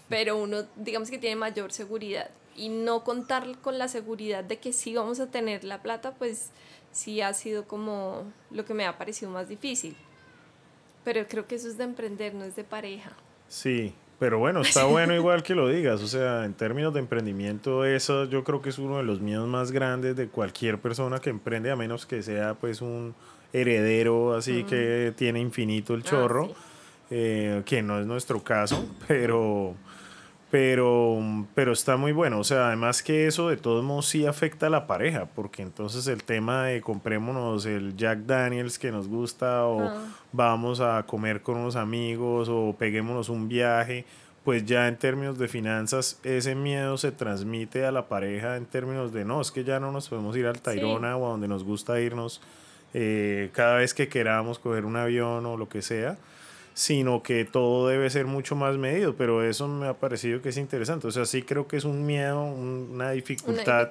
pero 0.07 0.38
uno 0.38 0.65
digamos 0.75 1.09
que 1.09 1.17
tiene 1.17 1.35
mayor 1.35 1.71
seguridad. 1.71 2.29
Y 2.55 2.69
no 2.69 3.03
contar 3.03 3.57
con 3.62 3.77
la 3.77 3.88
seguridad 3.88 4.43
de 4.43 4.59
que 4.59 4.71
sí 4.73 4.93
vamos 4.93 5.19
a 5.19 5.31
tener 5.31 5.63
la 5.63 5.81
plata, 5.81 6.13
pues 6.13 6.51
sí 6.91 7.21
ha 7.21 7.33
sido 7.33 7.65
como 7.65 8.23
lo 8.51 8.65
que 8.65 8.73
me 8.73 8.85
ha 8.85 8.97
parecido 8.97 9.31
más 9.31 9.49
difícil. 9.49 9.95
Pero 11.03 11.25
creo 11.27 11.47
que 11.47 11.55
eso 11.55 11.67
es 11.67 11.77
de 11.77 11.85
emprender, 11.85 12.35
no 12.35 12.43
es 12.43 12.55
de 12.55 12.63
pareja. 12.63 13.13
Sí, 13.47 13.93
pero 14.19 14.38
bueno, 14.38 14.62
está 14.62 14.83
bueno 14.85 15.15
igual 15.15 15.41
que 15.41 15.55
lo 15.55 15.69
digas. 15.69 16.01
O 16.01 16.07
sea, 16.07 16.45
en 16.45 16.53
términos 16.53 16.93
de 16.93 16.99
emprendimiento, 16.99 17.85
eso 17.85 18.25
yo 18.25 18.43
creo 18.43 18.62
que 18.62 18.69
es 18.69 18.77
uno 18.77 18.97
de 18.97 19.03
los 19.03 19.21
miedos 19.21 19.47
más 19.47 19.71
grandes 19.71 20.15
de 20.15 20.27
cualquier 20.27 20.79
persona 20.79 21.19
que 21.19 21.29
emprende, 21.29 21.71
a 21.71 21.75
menos 21.75 22.05
que 22.05 22.21
sea 22.21 22.53
pues 22.55 22.81
un 22.81 23.15
heredero 23.51 24.35
así 24.35 24.63
que 24.63 25.12
tiene 25.15 25.39
infinito 25.39 25.95
el 25.95 26.01
ah, 26.01 26.05
chorro, 26.05 26.53
eh, 27.10 27.63
que 27.65 27.82
no 27.82 28.00
es 28.00 28.06
nuestro 28.06 28.43
caso, 28.43 28.88
pero 29.08 29.76
pero, 30.52 31.19
pero 31.54 31.74
está 31.74 31.95
muy 31.95 32.12
bueno. 32.12 32.39
O 32.39 32.43
sea, 32.43 32.67
además 32.67 33.04
que 33.04 33.28
eso 33.28 33.50
de 33.50 33.58
todos 33.58 33.84
modos 33.84 34.08
sí 34.08 34.26
afecta 34.26 34.67
a 34.67 34.69
la 34.69 34.88
pareja, 34.88 35.26
porque 35.36 35.62
entonces 35.62 36.08
el 36.08 36.24
tema 36.24 36.65
de 36.65 36.82
comprémonos 36.82 37.65
el 37.65 37.95
Jack 37.95 38.19
Daniels 38.19 38.80
que 38.80 38.91
nos 38.91 39.08
gusta 39.08 39.65
o 39.65 39.82
ah. 39.82 40.08
vamos 40.32 40.80
a 40.80 41.04
comer 41.04 41.41
con 41.41 41.58
unos 41.58 41.76
amigos 41.76 42.50
o 42.50 42.76
peguémonos 42.78 43.30
un 43.30 43.48
viaje, 43.48 44.06
pues 44.43 44.65
ya 44.65 44.88
en 44.88 44.98
términos 44.98 45.38
de 45.38 45.48
finanzas 45.48 46.19
ese 46.24 46.56
miedo 46.56 46.98
se 46.98 47.12
transmite 47.12 47.86
a 47.86 47.91
la 47.91 48.08
pareja 48.08 48.58
en 48.58 48.65
términos 48.65 49.13
de 49.13 49.26
no, 49.26 49.41
es 49.41 49.52
que 49.52 49.63
ya 49.63 49.80
no 49.80 49.91
nos 49.91 50.10
podemos 50.10 50.36
ir 50.36 50.48
al 50.48 50.60
Tairona 50.60 51.15
o 51.15 51.28
a 51.28 51.30
donde 51.30 51.48
nos 51.48 51.63
gusta 51.63 52.00
irnos 52.00 52.41
eh, 52.95 53.52
cada 53.54 53.76
vez 53.76 53.93
que 53.93 54.08
queramos 54.08 54.58
coger 54.58 54.86
un 54.86 54.95
avión 54.95 55.45
o 55.45 55.58
lo 55.58 55.69
que 55.69 55.84
sea 55.84 56.17
sino 56.79 57.21
que 57.23 57.43
todo 57.43 57.89
debe 57.89 58.09
ser 58.09 58.25
mucho 58.25 58.55
más 58.55 58.77
medido, 58.77 59.13
pero 59.17 59.43
eso 59.43 59.67
me 59.67 59.89
ha 59.89 59.95
parecido 59.95 60.41
que 60.41 60.47
es 60.47 60.55
interesante. 60.55 61.07
O 61.07 61.11
sea, 61.11 61.25
sí 61.25 61.41
creo 61.41 61.67
que 61.67 61.75
es 61.75 61.83
un 61.83 62.05
miedo, 62.05 62.41
una 62.41 63.11
dificultad, 63.11 63.89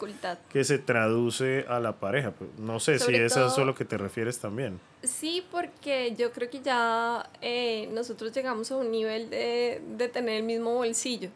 que 0.48 0.64
se 0.64 0.79
traduce 0.79 1.66
a 1.68 1.81
la 1.81 2.01
pareja. 2.01 2.31
Pues, 2.31 2.48
no 2.59 2.81
sé 2.81 2.98
si 2.98 3.14
es 3.14 3.37
eso 3.37 3.61
a 3.61 3.64
lo 3.66 3.74
que 3.74 3.85
te 3.85 3.98
refieres 3.98 4.38
también. 4.38 4.81
Sí, 5.03 5.44
porque 5.51 6.14
yo 6.16 6.33
creo 6.33 6.48
que 6.48 6.62
ya 6.62 7.29
eh, 7.42 7.90
nosotros 7.92 8.33
llegamos 8.33 8.72
a 8.72 8.77
un 8.77 8.90
nivel 8.90 9.29
de, 9.29 9.83
de 9.98 10.09
tener 10.09 10.37
el 10.37 10.44
mismo 10.44 10.72
bolsillo. 10.72 11.29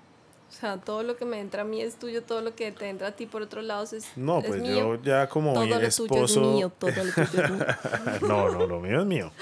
O 0.52 0.54
sea, 0.54 0.76
todo 0.76 1.02
lo 1.02 1.16
que 1.16 1.24
me 1.24 1.40
entra 1.40 1.62
a 1.62 1.64
mí 1.64 1.80
es 1.80 1.96
tuyo, 1.96 2.22
todo 2.22 2.42
lo 2.42 2.54
que 2.54 2.70
te 2.72 2.88
entra 2.88 3.08
a 3.08 3.12
ti 3.12 3.24
por 3.24 3.40
otro 3.40 3.62
lado 3.62 3.84
es 3.84 4.06
No, 4.16 4.42
pues 4.42 4.62
yo 4.62 5.00
ya 5.02 5.26
como 5.26 5.54
todo 5.54 5.64
lo 5.64 5.78
Tuyo 5.78 6.24
es 6.24 6.36
mío, 6.36 6.70
todo 6.78 6.90
lo 6.90 7.12
tuyo 7.12 7.44
es 7.44 7.50
mío. 7.50 7.66
no, 8.28 8.50
no, 8.50 8.66
lo 8.66 8.78
mío 8.78 9.00
es 9.00 9.06
mío. 9.06 9.32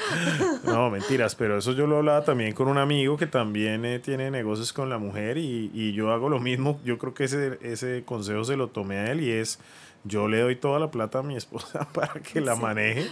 No, 0.62 0.88
mentiras, 0.88 1.34
pero 1.34 1.58
eso 1.58 1.72
yo 1.72 1.88
lo 1.88 1.98
hablaba 1.98 2.24
también 2.24 2.52
con 2.52 2.68
un 2.68 2.78
amigo 2.78 3.16
que 3.16 3.26
también 3.26 3.84
eh, 3.84 3.98
tiene 3.98 4.30
negocios 4.30 4.72
con 4.72 4.88
la 4.88 4.98
mujer 4.98 5.36
y, 5.36 5.70
y, 5.74 5.92
yo 5.92 6.12
hago 6.12 6.28
lo 6.28 6.38
mismo. 6.38 6.80
Yo 6.84 6.96
creo 6.96 7.12
que 7.12 7.24
ese, 7.24 7.58
ese 7.60 8.04
consejo 8.04 8.44
se 8.44 8.56
lo 8.56 8.68
tomé 8.68 8.98
a 8.98 9.10
él 9.10 9.20
y 9.20 9.32
es, 9.32 9.58
yo 10.04 10.28
le 10.28 10.40
doy 10.40 10.56
toda 10.56 10.78
la 10.78 10.90
plata 10.90 11.18
a 11.18 11.22
mi 11.22 11.36
esposa 11.36 11.88
para 11.94 12.14
que 12.20 12.40
la 12.40 12.54
maneje 12.56 13.06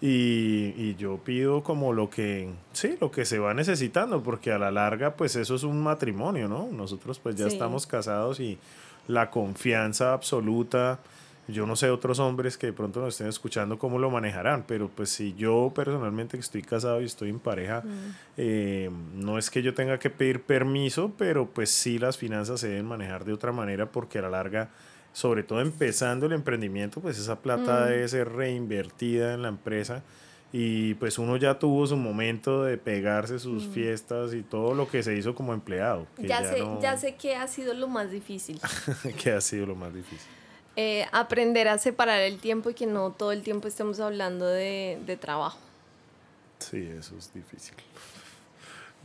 y, 0.00 0.74
y, 0.76 0.94
yo 0.96 1.18
pido 1.18 1.62
como 1.64 1.92
lo 1.92 2.08
que, 2.08 2.48
sí, 2.72 2.96
lo 3.00 3.10
que 3.10 3.24
se 3.24 3.40
va 3.40 3.52
necesitando, 3.52 4.22
porque 4.22 4.52
a 4.52 4.58
la 4.58 4.70
larga, 4.70 5.16
pues 5.16 5.34
eso 5.34 5.56
es 5.56 5.64
un 5.64 5.82
matrimonio, 5.82 6.46
¿no? 6.46 6.68
Nosotros 6.70 7.18
pues 7.18 7.34
ya 7.34 7.48
estamos 7.48 7.84
casados 7.84 8.38
y 8.38 8.58
la 9.08 9.28
confianza 9.30 10.12
absoluta, 10.12 11.00
yo 11.48 11.66
no 11.66 11.76
sé 11.76 11.90
otros 11.90 12.18
hombres 12.18 12.58
que 12.58 12.68
de 12.68 12.72
pronto 12.74 13.00
nos 13.00 13.14
estén 13.14 13.26
escuchando 13.26 13.78
cómo 13.78 13.98
lo 13.98 14.10
manejarán, 14.10 14.64
pero 14.68 14.88
pues 14.88 15.08
si 15.08 15.34
yo 15.34 15.72
personalmente 15.74 16.36
que 16.36 16.42
estoy 16.42 16.62
casado 16.62 17.00
y 17.00 17.06
estoy 17.06 17.30
en 17.30 17.40
pareja, 17.40 17.82
eh, 18.36 18.90
no 19.14 19.38
es 19.38 19.50
que 19.50 19.62
yo 19.62 19.72
tenga 19.72 19.98
que 19.98 20.10
pedir 20.10 20.42
permiso, 20.42 21.12
pero 21.16 21.46
pues 21.46 21.70
sí 21.70 21.98
las 21.98 22.18
finanzas 22.18 22.60
se 22.60 22.68
deben 22.68 22.84
manejar 22.84 23.24
de 23.24 23.32
otra 23.32 23.50
manera 23.50 23.86
porque 23.86 24.18
a 24.18 24.22
la 24.22 24.30
larga 24.30 24.68
sobre 25.12 25.42
todo 25.42 25.60
empezando 25.60 26.26
el 26.26 26.32
emprendimiento, 26.32 27.00
pues 27.00 27.18
esa 27.18 27.40
plata 27.40 27.84
mm. 27.84 27.88
debe 27.88 28.08
ser 28.08 28.32
reinvertida 28.32 29.34
en 29.34 29.42
la 29.42 29.48
empresa 29.48 30.02
y 30.52 30.94
pues 30.94 31.18
uno 31.18 31.36
ya 31.36 31.58
tuvo 31.58 31.86
su 31.86 31.96
momento 31.96 32.64
de 32.64 32.78
pegarse 32.78 33.38
sus 33.38 33.66
mm. 33.66 33.72
fiestas 33.72 34.34
y 34.34 34.42
todo 34.42 34.74
lo 34.74 34.88
que 34.88 35.02
se 35.02 35.16
hizo 35.16 35.34
como 35.34 35.52
empleado. 35.52 36.06
ya, 36.16 36.42
sé, 36.42 36.64
ya 36.80 36.96
sé 36.96 37.16
que 37.16 37.36
ha 37.36 37.46
sido 37.48 37.74
lo 37.74 37.88
más 37.88 38.10
difícil. 38.10 38.60
¿Qué 39.22 39.32
ha 39.32 39.40
sido 39.40 39.66
lo 39.66 39.74
más 39.74 39.92
difícil? 39.92 40.28
Eh, 40.76 41.06
aprender 41.12 41.68
a 41.68 41.76
separar 41.76 42.20
el 42.20 42.38
tiempo 42.38 42.70
y 42.70 42.74
que 42.74 42.86
no 42.86 43.10
todo 43.10 43.32
el 43.32 43.42
tiempo 43.42 43.68
estemos 43.68 44.00
hablando 44.00 44.46
de, 44.46 44.98
de 45.04 45.16
trabajo. 45.16 45.58
Sí, 46.60 46.88
eso 46.98 47.16
es 47.18 47.32
difícil. 47.34 47.74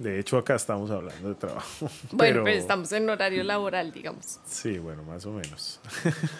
De 0.03 0.19
hecho, 0.19 0.37
acá 0.37 0.55
estamos 0.55 0.91
hablando 0.91 1.29
de 1.29 1.35
trabajo. 1.35 1.89
Bueno, 2.11 2.43
pero, 2.43 2.57
estamos 2.57 2.91
en 2.91 3.09
horario 3.09 3.43
laboral, 3.43 3.91
digamos. 3.91 4.39
Sí, 4.45 4.77
bueno, 4.77 5.03
más 5.03 5.25
o 5.25 5.31
menos. 5.31 5.79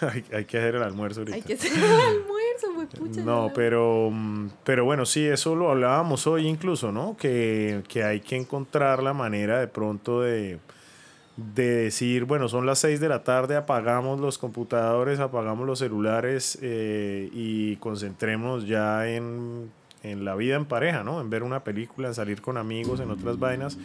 hay, 0.32 0.44
que 0.44 0.58
hacer 0.58 0.74
el 0.74 0.82
almuerzo 0.82 1.20
ahorita. 1.20 1.36
Hay 1.36 1.42
que 1.42 1.54
hacer 1.54 1.72
el 1.72 1.82
almuerzo, 1.82 2.72
muy 2.74 2.86
pucha. 2.86 3.22
No, 3.22 3.50
pero, 3.54 4.12
pero 4.64 4.84
bueno, 4.84 5.06
sí, 5.06 5.24
eso 5.26 5.54
lo 5.54 5.70
hablábamos 5.70 6.26
hoy 6.26 6.46
incluso, 6.46 6.92
¿no? 6.92 7.16
Que, 7.16 7.82
hay 8.04 8.20
que 8.20 8.36
encontrar 8.36 9.02
la 9.02 9.14
manera 9.14 9.58
de 9.58 9.66
pronto 9.66 10.20
de, 10.20 10.58
de 11.36 11.68
decir, 11.84 12.24
bueno, 12.24 12.48
son 12.48 12.66
las 12.66 12.78
6 12.80 13.00
de 13.00 13.08
la 13.08 13.24
tarde, 13.24 13.56
apagamos 13.56 14.20
los 14.20 14.36
computadores, 14.36 15.20
apagamos 15.20 15.66
los 15.66 15.78
celulares 15.78 16.58
eh, 16.60 17.30
y 17.32 17.76
concentrémonos 17.76 18.66
ya 18.66 19.08
en 19.08 19.70
en 20.04 20.24
la 20.24 20.36
vida 20.36 20.56
en 20.56 20.66
pareja, 20.66 21.02
¿no? 21.02 21.20
En 21.20 21.30
ver 21.30 21.42
una 21.42 21.64
película, 21.64 22.08
en 22.08 22.14
salir 22.14 22.40
con 22.40 22.56
amigos, 22.56 23.00
en 23.00 23.10
otras 23.10 23.38
vainas. 23.38 23.78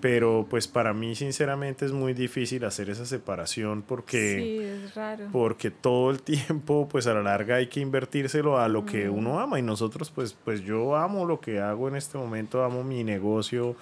Pero 0.00 0.46
pues 0.48 0.68
para 0.68 0.92
mí 0.92 1.14
sinceramente 1.16 1.86
es 1.86 1.92
muy 1.92 2.12
difícil 2.12 2.64
hacer 2.66 2.90
esa 2.90 3.06
separación 3.06 3.82
porque, 3.82 4.36
sí, 4.36 4.58
es 4.62 4.94
raro. 4.94 5.28
porque 5.32 5.70
todo 5.70 6.10
el 6.10 6.20
tiempo 6.22 6.86
pues 6.88 7.06
a 7.06 7.14
la 7.14 7.22
larga 7.22 7.56
hay 7.56 7.68
que 7.68 7.80
invertírselo 7.80 8.60
a 8.60 8.68
lo 8.68 8.84
que 8.84 9.08
uno 9.08 9.40
ama 9.40 9.58
y 9.58 9.62
nosotros 9.62 10.10
pues, 10.10 10.36
pues 10.44 10.60
yo 10.60 10.96
amo 10.96 11.24
lo 11.24 11.40
que 11.40 11.60
hago 11.60 11.88
en 11.88 11.96
este 11.96 12.18
momento, 12.18 12.62
amo 12.62 12.84
mi 12.84 13.04
negocio, 13.04 13.74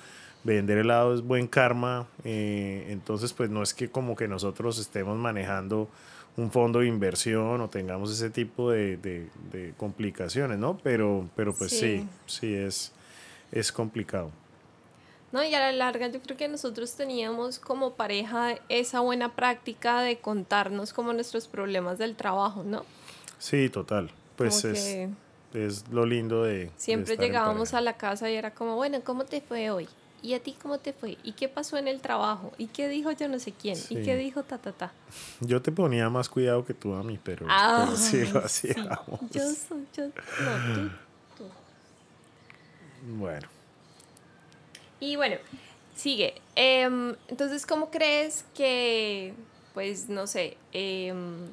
vender 0.45 0.79
helado 0.79 1.15
es 1.15 1.23
buen 1.23 1.49
karma, 1.49 2.07
eh, 2.23 2.87
entonces 2.91 3.33
pues 3.33 3.51
no 3.51 3.63
es 3.63 3.75
que 3.75 3.89
como 3.91 4.15
que 4.15 4.29
nosotros 4.29 4.79
estemos 4.79 5.19
manejando 5.19 5.89
un 6.37 6.51
fondo 6.51 6.81
de 6.81 6.87
inversión 6.87 7.61
o 7.61 7.69
tengamos 7.69 8.11
ese 8.11 8.31
tipo 8.31 8.71
de, 8.71 8.97
de, 8.97 9.75
complicaciones, 9.77 10.59
¿no? 10.59 10.79
Pero, 10.83 11.29
pero 11.37 11.55
pues 11.55 11.71
sí, 11.71 12.07
sí, 12.27 12.53
es, 12.55 12.93
es 13.53 13.71
complicado. 13.71 14.31
No, 15.31 15.43
y 15.43 15.53
a 15.55 15.61
la 15.61 15.73
larga 15.73 16.09
yo 16.09 16.21
creo 16.21 16.37
que 16.37 16.49
nosotros 16.49 16.95
teníamos 16.95 17.59
como 17.59 17.95
pareja 17.95 18.57
esa 18.69 19.01
buena 19.01 19.35
práctica 19.35 20.01
de 20.01 20.19
contarnos 20.19 20.93
como 20.93 21.13
nuestros 21.13 21.49
problemas 21.49 21.99
del 21.99 22.15
trabajo, 22.15 22.63
¿no? 22.63 22.85
Sí, 23.39 23.69
total. 23.69 24.11
Pues 24.37 24.65
es, 24.65 25.09
es 25.53 25.89
lo 25.89 26.07
lindo 26.07 26.45
de... 26.45 26.71
Siempre 26.77 27.17
llegábamos 27.17 27.75
a 27.75 27.81
la 27.81 27.97
casa 27.97 28.31
y 28.31 28.37
era 28.37 28.53
como, 28.53 28.77
bueno, 28.77 29.01
¿cómo 29.05 29.25
te 29.25 29.41
fue 29.41 29.71
hoy? 29.71 29.89
¿Y 30.25 30.33
a 30.33 30.41
ti 30.41 30.57
cómo 30.61 30.79
te 30.79 30.95
fue? 30.95 31.19
¿Y 31.23 31.33
qué 31.33 31.51
pasó 31.51 31.77
en 31.77 31.87
el 31.87 32.01
trabajo? 32.01 32.51
¿Y 32.57 32.69
qué 32.69 32.89
dijo 32.89 33.13
yo 33.13 33.29
no 33.29 33.39
sé 33.39 33.53
quién? 33.53 33.77
¿Y 33.91 34.03
qué 34.03 34.17
dijo 34.17 34.43
ta, 34.43 34.57
ta, 34.57 34.73
ta? 34.73 34.91
Yo 35.41 35.61
te 35.61 35.71
ponía 35.71 36.09
más 36.09 36.31
cuidado 36.31 36.65
que 36.65 36.73
tú 36.73 36.95
a 36.95 37.03
mí, 37.03 37.21
pero, 37.23 37.47
ah, 37.51 37.93
sí 37.95 38.25
lo 38.25 38.43
hacíamos. 38.43 39.21
Yo 39.31 39.43
soy, 39.51 39.87
yo, 39.95 40.07
no, 40.07 40.75
tú, 40.75 40.91
tú. 41.37 41.45
Bueno. 43.19 43.47
Y 44.99 45.17
bueno, 45.17 45.37
sigue. 45.95 46.41
Em, 46.57 47.15
entonces, 47.29 47.67
¿cómo 47.67 47.91
crees 47.91 48.47
que, 48.55 49.35
pues, 49.75 50.09
no 50.09 50.27
sé, 50.27 50.57
em, 50.73 51.49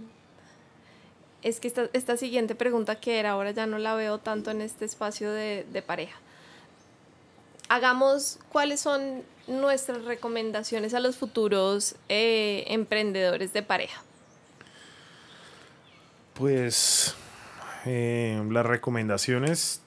es 1.42 1.60
que 1.60 1.68
esta, 1.68 1.90
esta, 1.92 2.16
siguiente 2.16 2.56
pregunta 2.56 3.02
que 3.02 3.20
era, 3.20 3.32
ahora 3.32 3.52
ya 3.52 3.66
no 3.66 3.80
la 3.80 3.96
veo 3.96 4.20
tanto 4.20 4.50
en 4.50 4.62
este 4.62 4.86
espacio 4.86 5.30
de, 5.30 5.66
de 5.74 5.82
pareja 5.82 6.21
hagamos 7.72 8.38
cuáles 8.50 8.82
son 8.82 9.24
nuestras 9.48 10.04
recomendaciones 10.04 10.94
a 10.94 11.00
los 11.00 11.16
futuros 11.16 11.96
eh, 12.10 12.66
emprendedores 12.68 13.54
de 13.54 13.64
pareja. 13.64 14.02
Pues 16.34 17.16
eh, 17.86 18.44
las 18.50 18.66
recomendaciones 18.66 19.82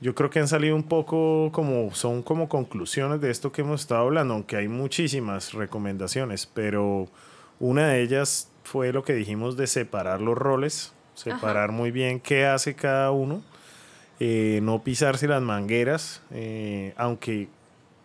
yo 0.00 0.14
creo 0.14 0.30
que 0.30 0.38
han 0.38 0.48
salido 0.48 0.74
un 0.74 0.84
poco 0.84 1.50
como, 1.52 1.94
son 1.94 2.22
como 2.22 2.48
conclusiones 2.48 3.20
de 3.20 3.30
esto 3.30 3.52
que 3.52 3.60
hemos 3.60 3.82
estado 3.82 4.00
hablando, 4.00 4.32
aunque 4.32 4.56
hay 4.56 4.68
muchísimas 4.68 5.52
recomendaciones, 5.52 6.46
pero 6.46 7.08
una 7.58 7.88
de 7.88 8.00
ellas 8.00 8.50
fue 8.64 8.94
lo 8.94 9.04
que 9.04 9.12
dijimos 9.12 9.58
de 9.58 9.66
separar 9.66 10.22
los 10.22 10.38
roles, 10.38 10.94
separar 11.12 11.72
muy 11.72 11.90
bien 11.90 12.20
qué 12.20 12.46
hace 12.46 12.74
cada 12.74 13.10
uno, 13.10 13.42
eh, 14.20 14.60
no 14.62 14.82
pisarse 14.84 15.26
las 15.26 15.42
mangueras, 15.42 16.22
eh, 16.30 16.94
aunque 16.96 17.48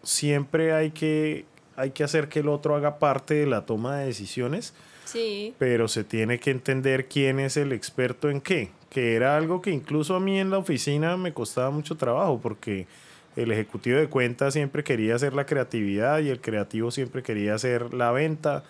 siempre 0.02 0.74
hay 0.74 0.92
que, 0.92 1.46
hay 1.76 1.92
que 1.92 2.04
hacer 2.04 2.30
que 2.30 2.40
el 2.40 2.48
otro 2.48 2.76
haga 2.76 2.98
parte 2.98 3.36
de 3.36 3.46
la 3.46 3.66
toma 3.66 3.98
de 3.98 4.08
decisiones. 4.08 4.74
Sí. 5.04 5.54
Pero 5.60 5.88
se 5.88 6.04
tiene 6.04 6.40
que 6.40 6.50
entender 6.50 7.06
quién 7.08 7.40
es 7.40 7.58
el 7.58 7.72
experto 7.72 8.32
en 8.32 8.42
qué 8.42 8.72
que 8.96 9.18
era 9.18 9.36
algo 9.36 9.62
que 9.62 9.72
incluso 9.72 10.16
a 10.16 10.22
mí 10.22 10.40
en 10.40 10.50
la 10.50 10.58
oficina 10.58 11.18
me 11.18 11.34
costaba 11.34 11.70
mucho 11.70 11.98
trabajo 11.98 12.40
porque 12.42 12.88
el 13.36 13.52
ejecutivo 13.52 13.98
de 13.98 14.08
cuentas 14.08 14.54
siempre 14.54 14.86
quería 14.86 15.16
hacer 15.16 15.34
la 15.34 15.46
creatividad 15.46 16.20
y 16.20 16.30
el 16.30 16.40
creativo 16.40 16.92
siempre 16.92 17.22
quería 17.22 17.56
hacer 17.56 17.94
la 17.94 18.12
venta. 18.12 18.64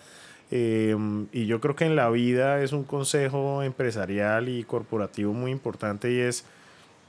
Em, 0.50 1.28
y 1.30 1.46
yo 1.46 1.60
creo 1.60 1.76
que 1.76 1.84
en 1.84 1.94
la 1.94 2.10
vida 2.10 2.60
es 2.60 2.72
un 2.72 2.82
consejo 2.82 3.62
empresarial 3.62 4.48
y 4.48 4.64
corporativo 4.64 5.32
muy 5.32 5.52
importante 5.52 6.10
y 6.10 6.18
es, 6.18 6.44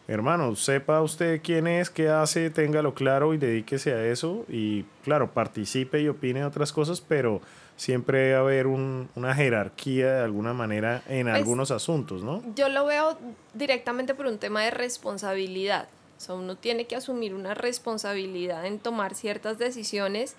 hermano, 0.07 0.55
sepa 0.55 1.01
usted 1.01 1.41
quién 1.43 1.67
es, 1.67 1.89
qué 1.89 2.09
hace, 2.09 2.49
téngalo 2.49 2.93
claro 2.93 3.33
y 3.33 3.37
dedíquese 3.37 3.93
a 3.93 4.05
eso. 4.05 4.45
Y 4.49 4.83
claro, 5.03 5.31
participe 5.31 6.01
y 6.01 6.07
opine 6.07 6.39
de 6.39 6.45
otras 6.45 6.71
cosas, 6.71 7.01
pero 7.01 7.41
siempre 7.75 8.19
debe 8.19 8.35
haber 8.35 8.67
una 8.67 9.35
jerarquía 9.35 10.15
de 10.15 10.23
alguna 10.23 10.53
manera 10.53 11.03
en 11.07 11.27
pues, 11.27 11.35
algunos 11.35 11.71
asuntos, 11.71 12.23
¿no? 12.23 12.41
Yo 12.55 12.69
lo 12.69 12.85
veo 12.85 13.17
directamente 13.53 14.15
por 14.15 14.25
un 14.25 14.39
tema 14.39 14.63
de 14.63 14.71
responsabilidad. 14.71 15.87
O 16.17 16.19
sea, 16.19 16.35
uno 16.35 16.55
tiene 16.55 16.85
que 16.85 16.95
asumir 16.95 17.35
una 17.35 17.53
responsabilidad 17.53 18.65
en 18.65 18.79
tomar 18.79 19.13
ciertas 19.13 19.59
decisiones. 19.59 20.35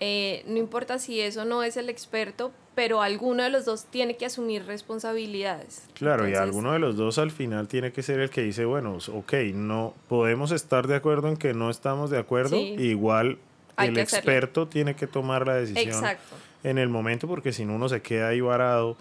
Eh, 0.00 0.42
no 0.46 0.56
importa 0.56 0.98
si 0.98 1.20
eso 1.20 1.44
no 1.44 1.62
es 1.62 1.76
el 1.76 1.90
experto, 1.90 2.52
pero 2.74 3.02
alguno 3.02 3.42
de 3.42 3.50
los 3.50 3.66
dos 3.66 3.84
tiene 3.84 4.16
que 4.16 4.26
asumir 4.26 4.64
responsabilidades. 4.64 5.82
Claro, 5.94 6.28
y 6.28 6.34
alguno 6.34 6.72
de 6.72 6.78
los 6.78 6.96
dos 6.96 7.18
al 7.18 7.30
final 7.30 7.68
tiene 7.68 7.92
que 7.92 8.02
ser 8.02 8.18
el 8.20 8.30
que 8.30 8.42
dice, 8.42 8.64
bueno, 8.64 8.96
ok, 9.12 9.34
no 9.54 9.94
podemos 10.08 10.52
estar 10.52 10.86
de 10.86 10.96
acuerdo 10.96 11.28
en 11.28 11.36
que 11.36 11.52
no 11.52 11.68
estamos 11.68 12.10
de 12.10 12.18
acuerdo, 12.18 12.56
igual 12.56 13.38
el 13.76 13.98
experto 13.98 14.68
tiene 14.68 14.96
que 14.96 15.06
tomar 15.06 15.46
la 15.46 15.54
decisión. 15.54 15.88
Exacto 15.88 16.36
en 16.62 16.78
el 16.78 16.88
momento 16.88 17.26
porque 17.26 17.52
si 17.52 17.64
no 17.64 17.74
uno 17.74 17.88
se 17.88 18.02
queda 18.02 18.28
ahí 18.28 18.40
varado 18.40 18.96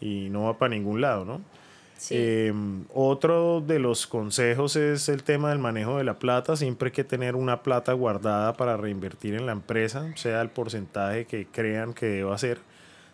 y 0.00 0.28
no 0.30 0.44
va 0.44 0.58
para 0.58 0.70
ningún 0.70 1.00
lado, 1.00 1.24
¿no? 1.24 1.40
Em, 2.08 2.84
otro 2.94 3.60
de 3.60 3.78
los 3.78 4.06
consejos 4.06 4.76
es 4.76 5.08
el 5.08 5.22
tema 5.22 5.50
del 5.50 5.58
manejo 5.58 5.98
de 5.98 6.04
la 6.04 6.18
plata. 6.18 6.56
Siempre 6.56 6.88
hay 6.88 6.92
que 6.92 7.04
tener 7.04 7.36
una 7.36 7.62
plata 7.62 7.92
guardada 7.92 8.54
para 8.54 8.76
reinvertir 8.76 9.34
en 9.34 9.46
la 9.46 9.52
empresa, 9.52 10.10
sea 10.16 10.40
el 10.40 10.48
porcentaje 10.48 11.26
que 11.26 11.46
crean 11.46 11.92
que 11.92 12.06
deba 12.06 12.38
ser, 12.38 12.58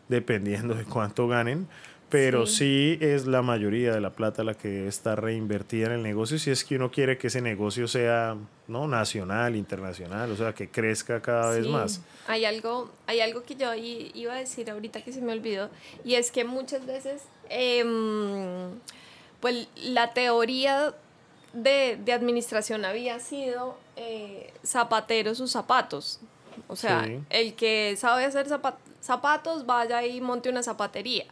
dependiendo 0.08 0.74
de 0.74 0.84
cuánto 0.84 1.26
ganen 1.26 1.68
pero 2.08 2.46
sí. 2.46 2.98
es 3.00 3.26
la 3.26 3.42
mayoría 3.42 3.92
de 3.92 4.00
la 4.00 4.10
plata 4.10 4.44
la 4.44 4.54
que 4.54 4.86
está 4.86 5.16
reinvertida 5.16 5.86
en 5.86 5.92
el 5.92 6.02
negocio 6.02 6.38
si 6.38 6.50
es 6.50 6.64
que 6.64 6.76
uno 6.76 6.90
quiere 6.90 7.18
que 7.18 7.26
ese 7.26 7.40
negocio 7.40 7.88
sea 7.88 8.36
no 8.68 8.88
nacional, 8.88 9.56
internacional, 9.56 10.30
o 10.30 10.36
sea, 10.36 10.52
que 10.52 10.68
crezca 10.68 11.20
cada 11.20 11.50
vez 11.50 11.66
más. 11.68 12.00
Hay 12.26 12.44
algo, 12.44 12.90
hay 13.06 13.20
algo 13.20 13.44
que 13.44 13.54
yo 13.54 13.72
iba 13.74 14.34
a 14.34 14.38
decir 14.38 14.70
ahorita 14.70 15.02
que 15.02 15.12
se 15.12 15.20
me 15.20 15.32
olvidó 15.32 15.70
y 16.04 16.14
es 16.14 16.30
que 16.30 16.44
muchas 16.44 16.86
veces 16.86 17.22
em, 17.50 18.78
pues 19.40 19.68
la 19.76 20.12
teoría 20.12 20.94
de, 21.52 22.00
administración 22.12 22.84
había 22.84 23.20
sido 23.20 23.76
eh, 23.96 24.52
zapateros 24.64 25.38
sus 25.38 25.50
zapatos. 25.50 26.20
O 26.68 26.76
sea, 26.76 27.06
el 27.30 27.54
que 27.54 27.96
sabe 27.98 28.24
hacer 28.24 28.46
zapatos 29.00 29.66
vaya 29.66 30.04
y 30.06 30.20
monte 30.20 30.48
una 30.48 30.62
zapatería 30.62 31.26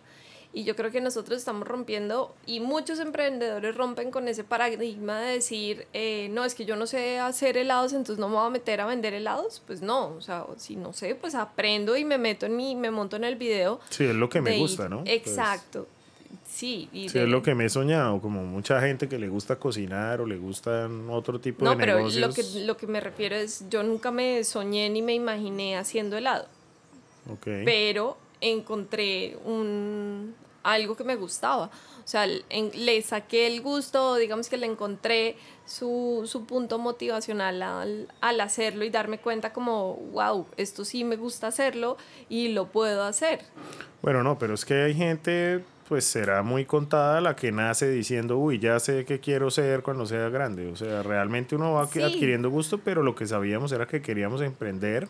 y 0.54 0.62
yo 0.62 0.76
creo 0.76 0.92
que 0.92 1.00
nosotros 1.00 1.38
estamos 1.38 1.66
rompiendo, 1.66 2.32
y 2.46 2.60
muchos 2.60 3.00
emprendedores 3.00 3.74
rompen 3.74 4.12
con 4.12 4.28
ese 4.28 4.44
paradigma 4.44 5.20
de 5.20 5.32
decir, 5.32 5.88
eh, 5.92 6.28
no, 6.30 6.44
es 6.44 6.54
que 6.54 6.64
yo 6.64 6.76
no 6.76 6.86
sé 6.86 7.18
hacer 7.18 7.56
helados, 7.56 7.92
entonces 7.92 8.18
no 8.18 8.28
me 8.28 8.36
voy 8.36 8.46
a 8.46 8.50
meter 8.50 8.80
a 8.80 8.86
vender 8.86 9.14
helados. 9.14 9.62
Pues 9.66 9.82
no, 9.82 10.14
o 10.14 10.20
sea, 10.20 10.46
si 10.56 10.76
no 10.76 10.92
sé, 10.92 11.16
pues 11.16 11.34
aprendo 11.34 11.96
y 11.96 12.04
me 12.04 12.18
meto 12.18 12.46
en 12.46 12.56
mi, 12.56 12.76
me 12.76 12.92
monto 12.92 13.16
en 13.16 13.24
el 13.24 13.34
video. 13.34 13.80
Sí, 13.90 14.04
es 14.04 14.14
lo 14.14 14.28
que 14.28 14.40
me 14.40 14.56
gusta, 14.58 14.88
¿no? 14.88 15.02
Pues 15.02 15.16
exacto. 15.16 15.88
Sí, 16.64 16.88
y 16.94 17.10
sí 17.10 17.18
es 17.18 17.28
lo 17.28 17.42
que 17.42 17.54
me 17.54 17.66
he 17.66 17.68
soñado, 17.68 18.22
como 18.22 18.42
mucha 18.42 18.80
gente 18.80 19.06
que 19.06 19.18
le 19.18 19.28
gusta 19.28 19.56
cocinar 19.56 20.22
o 20.22 20.26
le 20.26 20.38
gustan 20.38 21.10
otro 21.10 21.38
tipo 21.38 21.68
de 21.68 21.76
negocios. 21.76 22.26
No, 22.26 22.28
pero 22.28 22.28
lo 22.28 22.34
que, 22.34 22.66
lo 22.66 22.76
que 22.78 22.86
me 22.86 23.00
refiero 23.02 23.36
es, 23.36 23.68
yo 23.68 23.82
nunca 23.82 24.10
me 24.10 24.42
soñé 24.44 24.88
ni 24.88 25.02
me 25.02 25.12
imaginé 25.12 25.76
haciendo 25.76 26.16
helado. 26.16 26.46
Okay. 27.30 27.66
Pero 27.66 28.16
encontré 28.40 29.36
un, 29.44 30.34
algo 30.62 30.96
que 30.96 31.04
me 31.04 31.16
gustaba. 31.16 31.66
O 31.66 32.06
sea, 32.06 32.26
le 32.26 33.02
saqué 33.02 33.46
el 33.46 33.60
gusto, 33.60 34.16
digamos 34.16 34.48
que 34.48 34.56
le 34.56 34.64
encontré 34.64 35.36
su, 35.66 36.22
su 36.24 36.46
punto 36.46 36.78
motivacional 36.78 37.62
al, 37.62 38.08
al, 38.22 38.40
hacerlo 38.40 38.84
y 38.84 38.90
darme 38.90 39.18
cuenta 39.18 39.52
como, 39.52 39.96
wow, 40.12 40.46
esto 40.56 40.86
sí 40.86 41.04
me 41.04 41.16
gusta 41.16 41.48
hacerlo 41.48 41.98
y 42.30 42.48
lo 42.48 42.68
puedo 42.68 43.04
hacer. 43.04 43.40
Bueno, 44.00 44.22
no, 44.22 44.38
pero 44.38 44.54
es 44.54 44.64
que 44.64 44.82
hay 44.82 44.94
gente, 44.94 45.62
pues 45.88 46.04
será 46.04 46.42
muy 46.42 46.64
contada 46.64 47.20
la 47.20 47.36
que 47.36 47.52
nace 47.52 47.90
diciendo, 47.90 48.38
uy, 48.38 48.58
ya 48.58 48.80
sé 48.80 49.04
qué 49.04 49.20
quiero 49.20 49.50
ser 49.50 49.82
cuando 49.82 50.06
sea 50.06 50.28
grande. 50.28 50.70
O 50.70 50.76
sea, 50.76 51.02
realmente 51.02 51.56
uno 51.56 51.72
va 51.72 51.82
adquiriendo 51.82 52.50
gusto, 52.50 52.78
pero 52.78 53.02
lo 53.02 53.14
que 53.14 53.26
sabíamos 53.26 53.72
era 53.72 53.86
que 53.86 54.00
queríamos 54.00 54.40
emprender, 54.40 55.08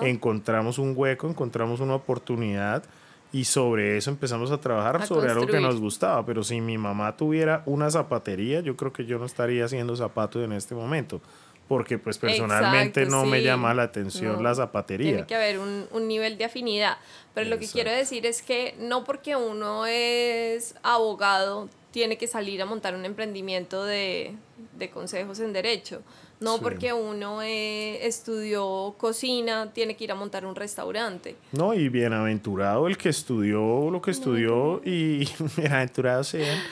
encontramos 0.00 0.78
un 0.78 0.94
hueco, 0.96 1.28
encontramos 1.28 1.80
una 1.80 1.94
oportunidad 1.94 2.84
y 3.32 3.44
sobre 3.44 3.96
eso 3.96 4.10
empezamos 4.10 4.50
a 4.50 4.60
trabajar 4.60 5.06
sobre 5.06 5.30
algo 5.30 5.46
que 5.46 5.60
nos 5.60 5.80
gustaba. 5.80 6.24
Pero 6.26 6.44
si 6.44 6.60
mi 6.60 6.78
mamá 6.78 7.16
tuviera 7.16 7.62
una 7.66 7.90
zapatería, 7.90 8.60
yo 8.60 8.76
creo 8.76 8.92
que 8.92 9.06
yo 9.06 9.18
no 9.18 9.24
estaría 9.24 9.64
haciendo 9.64 9.96
zapatos 9.96 10.44
en 10.44 10.52
este 10.52 10.74
momento. 10.74 11.20
Porque 11.68 11.98
pues 11.98 12.18
personalmente 12.18 13.06
no 13.06 13.24
me 13.24 13.42
llama 13.42 13.72
la 13.72 13.84
atención 13.84 14.42
la 14.42 14.54
zapatería. 14.54 15.12
Tiene 15.12 15.26
que 15.26 15.34
haber 15.34 15.58
un, 15.58 15.86
un 15.90 16.08
nivel 16.08 16.36
de 16.36 16.44
afinidad. 16.44 16.98
Pero 17.34 17.48
lo 17.48 17.58
que 17.58 17.66
quiero 17.66 17.90
decir 17.90 18.26
es 18.26 18.42
que 18.42 18.74
no 18.78 19.04
porque 19.04 19.36
uno 19.36 19.86
es 19.86 20.74
abogado, 20.82 21.68
tiene 21.90 22.18
que 22.18 22.26
salir 22.26 22.60
a 22.60 22.66
montar 22.66 22.94
un 22.94 23.04
emprendimiento 23.04 23.84
de, 23.84 24.34
de 24.76 24.90
consejos 24.90 25.40
en 25.40 25.52
derecho. 25.52 26.02
No 26.42 26.58
porque 26.58 26.92
uno 26.92 27.42
eh, 27.42 28.06
estudió 28.06 28.94
cocina, 28.98 29.72
tiene 29.72 29.96
que 29.96 30.04
ir 30.04 30.12
a 30.12 30.14
montar 30.14 30.44
un 30.44 30.54
restaurante. 30.54 31.36
No, 31.52 31.74
y 31.74 31.88
bienaventurado 31.88 32.86
el 32.88 32.96
que 32.96 33.08
estudió 33.08 33.90
lo 33.90 34.02
que 34.02 34.10
estudió 34.10 34.80
y 34.84 35.28
bienaventurado 35.56 36.24
sea. 36.24 36.62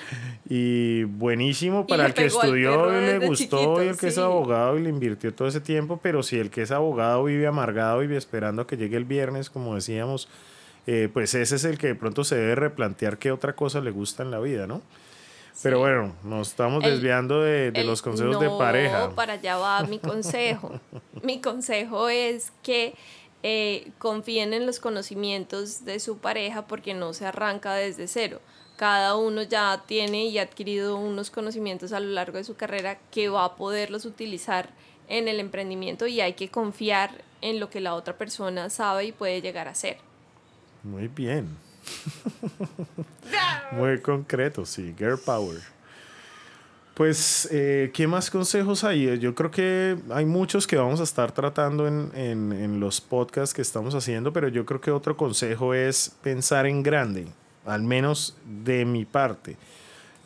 Y 0.49 1.05
buenísimo 1.05 1.87
para 1.87 2.07
el 2.07 2.15
que 2.15 2.27
estudió 2.27 2.91
y 2.91 3.07
le 3.07 3.27
gustó 3.27 3.83
y 3.83 3.89
el 3.89 3.97
que 3.97 4.09
es 4.09 4.19
abogado 4.19 4.79
y 4.79 4.83
le 4.83 4.91
invirtió 4.91 5.33
todo 5.33 5.49
ese 5.49 5.61
tiempo, 5.61 6.01
pero 6.03 6.23
si 6.23 6.39
el 6.39 6.51
que 6.51 6.63
es 6.63 6.71
abogado 6.71 7.25
vive 7.25 7.47
amargado 7.47 8.03
y 8.03 8.07
vive 8.07 8.19
esperando 8.19 8.63
a 8.63 8.67
que 8.67 8.77
llegue 8.77 8.97
el 8.97 9.05
viernes, 9.05 9.51
como 9.51 9.75
decíamos, 9.75 10.29
eh, 10.87 11.09
pues 11.13 11.35
ese 11.35 11.57
es 11.57 11.65
el 11.65 11.79
que 11.79 11.89
de 11.89 11.95
pronto 11.95 12.25
se 12.25 12.37
debe 12.37 12.55
replantear 12.55 13.19
qué 13.19 13.31
otra 13.31 13.55
cosa 13.55 13.81
le 13.81 13.91
gusta 13.91 14.23
en 14.23 14.31
la 14.31 14.41
vida, 14.41 14.67
¿no? 14.67 14.83
Pero 15.63 15.79
bueno, 15.79 16.15
nos 16.25 16.49
estamos 16.49 16.83
desviando 16.83 17.43
de, 17.43 17.73
los 17.85 18.03
consejos 18.03 18.41
de 18.41 18.49
pareja. 18.49 19.11
Para 19.15 19.35
allá 19.35 19.57
va 19.57 19.83
mi 19.85 19.99
consejo. 19.99 20.81
mi 21.23 21.41
consejo 21.41 22.09
es 22.09 22.53
que 22.63 22.95
eh, 23.43 23.91
confíen 23.99 24.53
en 24.53 24.67
los 24.67 24.81
conocimientos 24.81 25.85
de 25.85 26.01
su 26.01 26.19
pareja 26.19 26.67
porque 26.67 26.95
no 26.95 27.13
se 27.13 27.27
arranca 27.27 27.75
desde 27.75 28.07
cero. 28.07 28.41
Cada 28.77 29.17
uno 29.17 29.43
ya 29.43 29.83
tiene 29.87 30.27
y 30.27 30.39
ha 30.39 30.43
adquirido 30.43 30.97
unos 30.97 31.31
conocimientos 31.31 31.93
a 31.93 32.01
lo 32.01 32.09
largo 32.09 32.39
de 32.39 32.45
su 32.45 32.57
carrera 32.57 32.99
que 33.11 33.29
va 33.29 33.45
a 33.45 33.57
poderlos 33.57 34.07
utilizar 34.07 34.71
en 35.09 35.29
el 35.29 35.41
emprendimiento 35.41 36.07
y 36.07 36.21
hay 36.21 36.33
que 36.33 36.49
confiar 36.49 37.23
en 37.43 37.61
lo 37.61 37.69
que 37.69 37.81
la 37.81 37.95
otra 37.95 38.17
persona 38.17 38.71
sabe 38.71 39.07
y 39.07 39.13
puede 39.13 39.43
llegar 39.43 39.69
a 39.69 39.75
ser. 39.75 39.99
Muy 40.83 41.09
bien. 41.09 41.57
Muy 43.73 44.01
concreto, 44.01 44.65
sí, 44.67 44.95
Girl 44.99 45.19
Power. 45.19 45.59
Pues, 46.95 47.49
eh, 47.51 47.91
¿qué 47.95 48.07
más 48.07 48.31
consejos 48.31 48.85
hay? 48.85 49.19
Yo 49.19 49.35
creo 49.35 49.51
que 49.51 49.97
hay 50.11 50.27
muchos 50.27 50.67
que 50.67 50.77
vamos 50.77 51.01
a 51.01 51.05
estar 51.05 51.33
tratando 51.33 51.87
en, 51.87 52.11
en, 52.15 52.53
en, 52.53 52.79
los 52.79 53.01
podcasts 53.01 53.55
que 53.55 53.63
estamos 53.63 53.95
haciendo, 53.95 54.33
pero 54.33 54.49
yo 54.49 54.67
creo 54.67 54.81
que 54.81 54.91
otro 54.91 55.17
consejo 55.17 55.73
es 55.73 56.15
pensar 56.23 56.67
en 56.67 56.83
grande, 56.83 57.29
al 57.65 57.83
menos 57.83 58.37
de 58.45 58.85
mi 58.85 59.07
parte. 59.07 59.57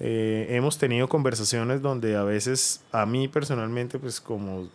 Eh, 0.00 0.46
hemos 0.50 0.76
tenido 0.76 1.08
conversaciones 1.08 1.80
donde 1.80 2.16
a 2.16 2.24
veces 2.24 2.82
a 2.90 3.06
mí 3.06 3.28
personalmente, 3.28 3.98
pues 3.98 4.20
como, 4.20 4.68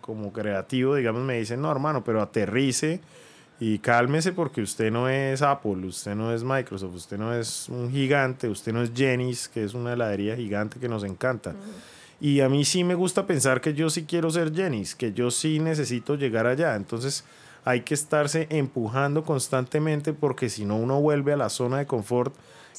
como 0.00 0.32
creativo, 0.32 0.94
digamos, 0.94 1.22
me 1.22 1.38
dicen, 1.38 1.62
no, 1.62 1.70
hermano, 1.72 2.04
pero 2.04 2.20
aterrice 2.20 3.00
Y 3.58 3.78
cálmese 3.78 4.32
porque 4.32 4.60
usted 4.60 4.90
no 4.90 5.08
es 5.08 5.40
Apple, 5.40 5.86
usted 5.86 6.14
no 6.14 6.32
es 6.32 6.44
Microsoft, 6.44 6.94
usted 6.94 7.16
no 7.16 7.32
es 7.32 7.68
un 7.70 7.90
gigante, 7.90 8.48
usted 8.48 8.72
no 8.72 8.82
es 8.82 8.92
Jenny's, 8.94 9.48
que 9.48 9.64
es 9.64 9.72
una 9.72 9.94
heladería 9.94 10.36
gigante 10.36 10.78
que 10.78 10.88
nos 10.88 11.04
encanta. 11.04 11.54
Y 12.20 12.40
a 12.40 12.48
mí 12.48 12.64
sí 12.64 12.84
me 12.84 12.94
gusta 12.94 13.26
pensar 13.26 13.60
que 13.60 13.72
yo 13.72 13.88
sí 13.88 14.04
quiero 14.04 14.30
ser 14.30 14.54
Jenny's, 14.54 14.94
que 14.94 15.12
yo 15.12 15.30
sí 15.30 15.58
necesito 15.58 16.16
llegar 16.16 16.46
allá. 16.46 16.76
Entonces 16.76 17.24
hay 17.64 17.80
que 17.80 17.94
estarse 17.94 18.46
empujando 18.50 19.24
constantemente 19.24 20.12
porque 20.12 20.48
si 20.48 20.64
no 20.64 20.76
uno 20.76 21.00
vuelve 21.00 21.32
a 21.32 21.36
la 21.36 21.48
zona 21.48 21.78
de 21.78 21.86
confort 21.86 22.34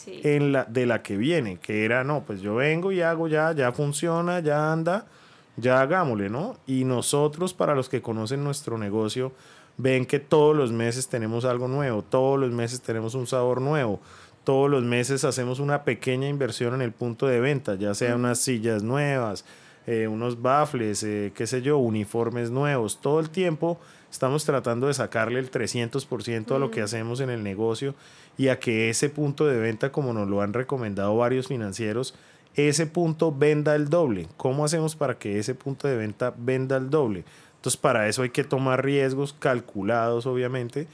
en 0.05 0.51
la, 0.51 0.65
de 0.65 0.85
la 0.85 1.01
que 1.01 1.17
viene, 1.17 1.57
que 1.57 1.85
era, 1.85 2.03
no, 2.03 2.23
pues 2.23 2.39
yo 2.41 2.55
vengo 2.55 2.91
y 2.91 3.01
hago 3.01 3.27
ya, 3.27 3.51
ya 3.51 3.71
funciona, 3.71 4.39
ya 4.39 4.71
anda, 4.71 5.07
ya 5.55 5.81
hagámosle, 5.81 6.29
¿no? 6.29 6.55
Y 6.67 6.83
nosotros, 6.85 7.53
para 7.53 7.75
los 7.75 7.89
que 7.89 8.01
conocen 8.01 8.43
nuestro 8.43 8.77
negocio, 8.77 9.33
ven 9.77 10.05
que 10.05 10.19
todos 10.19 10.55
los 10.55 10.71
meses 10.71 11.07
tenemos 11.07 11.45
algo 11.45 11.67
nuevo, 11.67 12.03
todos 12.03 12.39
los 12.39 12.51
meses 12.51 12.81
tenemos 12.81 13.15
un 13.15 13.27
sabor 13.27 13.61
nuevo, 13.61 13.99
todos 14.43 14.69
los 14.69 14.83
meses 14.83 15.23
hacemos 15.23 15.59
una 15.59 15.83
pequeña 15.83 16.27
inversión 16.27 16.73
en 16.73 16.81
el 16.81 16.91
punto 16.91 17.27
de 17.27 17.39
venta, 17.39 17.75
ya 17.75 17.93
sea 17.93 18.15
unas 18.15 18.39
sillas 18.39 18.81
nuevas, 18.81 19.45
eh, 19.85 20.07
unos 20.07 20.41
baffles, 20.41 21.03
eh, 21.03 21.31
qué 21.35 21.47
sé 21.47 21.61
yo, 21.61 21.77
uniformes 21.77 22.49
nuevos, 22.49 22.99
todo 23.01 23.19
el 23.19 23.29
tiempo 23.29 23.79
estamos 24.11 24.45
tratando 24.45 24.87
de 24.87 24.93
sacarle 24.93 25.39
el 25.39 25.51
300% 25.51 26.55
a 26.55 26.59
lo 26.59 26.71
que 26.71 26.81
hacemos 26.81 27.19
en 27.19 27.29
el 27.29 27.43
negocio 27.43 27.93
y 28.37 28.47
a 28.47 28.59
que 28.59 28.89
ese 28.89 29.09
punto 29.09 29.45
de 29.45 29.59
venta, 29.59 29.91
como 29.91 30.13
nos 30.13 30.27
lo 30.27 30.41
han 30.41 30.53
recomendado 30.53 31.15
varios 31.15 31.47
financieros, 31.47 32.15
ese 32.55 32.87
punto 32.87 33.31
venda 33.31 33.75
el 33.75 33.89
doble. 33.89 34.27
¿Cómo 34.35 34.65
hacemos 34.65 34.95
para 34.95 35.17
que 35.19 35.37
ese 35.37 35.53
punto 35.53 35.87
de 35.87 35.95
venta 35.95 36.33
venda 36.35 36.77
el 36.77 36.89
doble? 36.89 37.23
Entonces, 37.67 37.81
para 37.81 38.07
eso 38.07 38.21
hay 38.21 38.29
que 38.29 38.45
tomar 38.45 38.85
riesgos 38.85 39.35
calculados, 39.37 40.25
obviamente, 40.25 40.87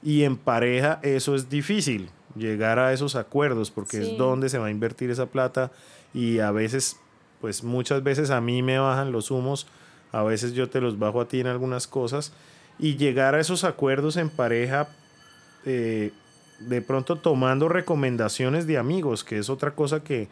y 0.00 0.22
en 0.22 0.36
pareja 0.36 1.00
eso 1.02 1.34
es 1.34 1.50
difícil, 1.50 2.08
llegar 2.36 2.78
a 2.78 2.92
esos 2.92 3.16
acuerdos, 3.16 3.72
porque 3.72 3.98
es 3.98 4.16
donde 4.16 4.48
se 4.48 4.58
va 4.58 4.66
a 4.66 4.70
invertir 4.70 5.10
esa 5.10 5.26
plata 5.26 5.72
y 6.14 6.38
a 6.38 6.52
veces, 6.52 7.00
pues 7.40 7.64
muchas 7.64 8.04
veces 8.04 8.30
a 8.30 8.40
mí 8.40 8.62
me 8.62 8.78
bajan 8.78 9.10
los 9.10 9.32
humos, 9.32 9.66
a 10.12 10.22
veces 10.22 10.52
yo 10.52 10.70
te 10.70 10.80
los 10.80 11.00
bajo 11.00 11.20
a 11.20 11.26
ti 11.26 11.40
en 11.40 11.48
algunas 11.48 11.88
cosas, 11.88 12.32
y 12.78 12.96
llegar 12.96 13.34
a 13.34 13.40
esos 13.40 13.64
acuerdos 13.64 14.16
en 14.16 14.30
pareja, 14.30 14.86
eh, 15.66 16.12
de 16.60 16.80
pronto 16.80 17.16
tomando 17.16 17.68
recomendaciones 17.68 18.68
de 18.68 18.78
amigos, 18.78 19.24
que 19.24 19.38
es 19.38 19.50
otra 19.50 19.72
cosa 19.72 20.04
que 20.04 20.28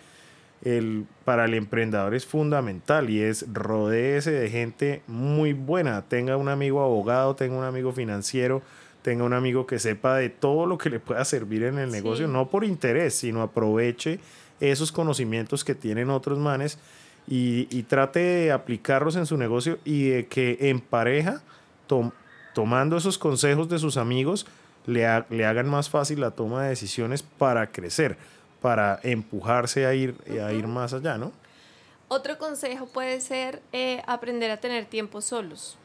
el, 0.63 1.07
para 1.25 1.45
el 1.45 1.55
emprendedor 1.55 2.15
es 2.15 2.27
fundamental 2.27 3.11
y 3.11 3.21
es 3.21 3.47
rodeese 3.53 4.33
de 4.33 4.51
gente 4.51 5.03
muy 5.07 5.53
buena. 5.53 6.03
Tenga 6.03 6.37
un 6.37 6.49
amigo 6.49 6.83
abogado, 6.83 7.37
tenga 7.37 7.57
un 7.57 7.65
amigo 7.65 7.93
financiero, 7.93 8.63
tenga 9.03 9.25
un 9.25 9.33
amigo 9.33 9.67
que 9.67 9.79
sepa 9.79 10.17
de 10.17 10.29
todo 10.29 10.67
lo 10.67 10.79
que 10.79 10.91
le 10.91 11.01
pueda 11.01 11.25
servir 11.25 11.63
en 11.63 11.79
el 11.79 11.91
negocio, 11.91 12.27
no 12.29 12.49
por 12.49 12.65
interés, 12.65 13.15
sino 13.15 13.43
aproveche 13.43 14.19
esos 14.61 14.91
conocimientos 14.91 15.65
que 15.65 15.75
tienen 15.75 16.11
otros 16.11 16.39
manes 16.39 16.79
y, 17.29 17.69
y 17.71 17.85
trate 17.85 18.19
de 18.19 18.53
aplicarlos 18.53 19.15
en 19.17 19.27
su 19.27 19.37
negocio 19.37 19.79
y 19.85 20.09
de 20.09 20.27
que 20.27 20.57
en 20.61 20.81
pareja, 20.81 21.43
tomando 22.55 22.97
esos 22.97 23.19
consejos 23.19 23.69
de 23.69 23.79
sus 23.79 23.97
amigos, 23.97 24.47
le, 24.87 25.07
le 25.31 25.47
hagan 25.47 25.69
más 25.69 25.89
fácil 25.91 26.21
la 26.21 26.33
toma 26.33 26.65
de 26.65 26.71
decisiones 26.71 27.23
para 27.23 27.71
crecer 27.71 28.17
para 28.61 29.01
empujarse 29.03 29.87
a 29.87 29.95
ir, 29.95 30.17
a 30.43 30.53
ir 30.53 30.67
más 30.67 30.93
allá, 30.93 31.19
¿no? 31.19 31.33
Otro 32.09 32.39
consejo 32.39 32.87
puede 32.87 33.21
ser 33.21 33.63
eh, 33.73 34.03
aprender 34.07 34.51
a 34.51 34.59
tener 34.59 34.87
tiempo 34.87 35.21
solos. 35.21 35.77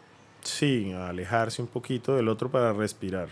Sí, 0.44 0.94
alejarse 0.94 1.62
un 1.62 1.68
poquito 1.68 2.16
del 2.16 2.30
otro 2.30 2.50
para 2.50 2.74
respirar. 2.74 3.30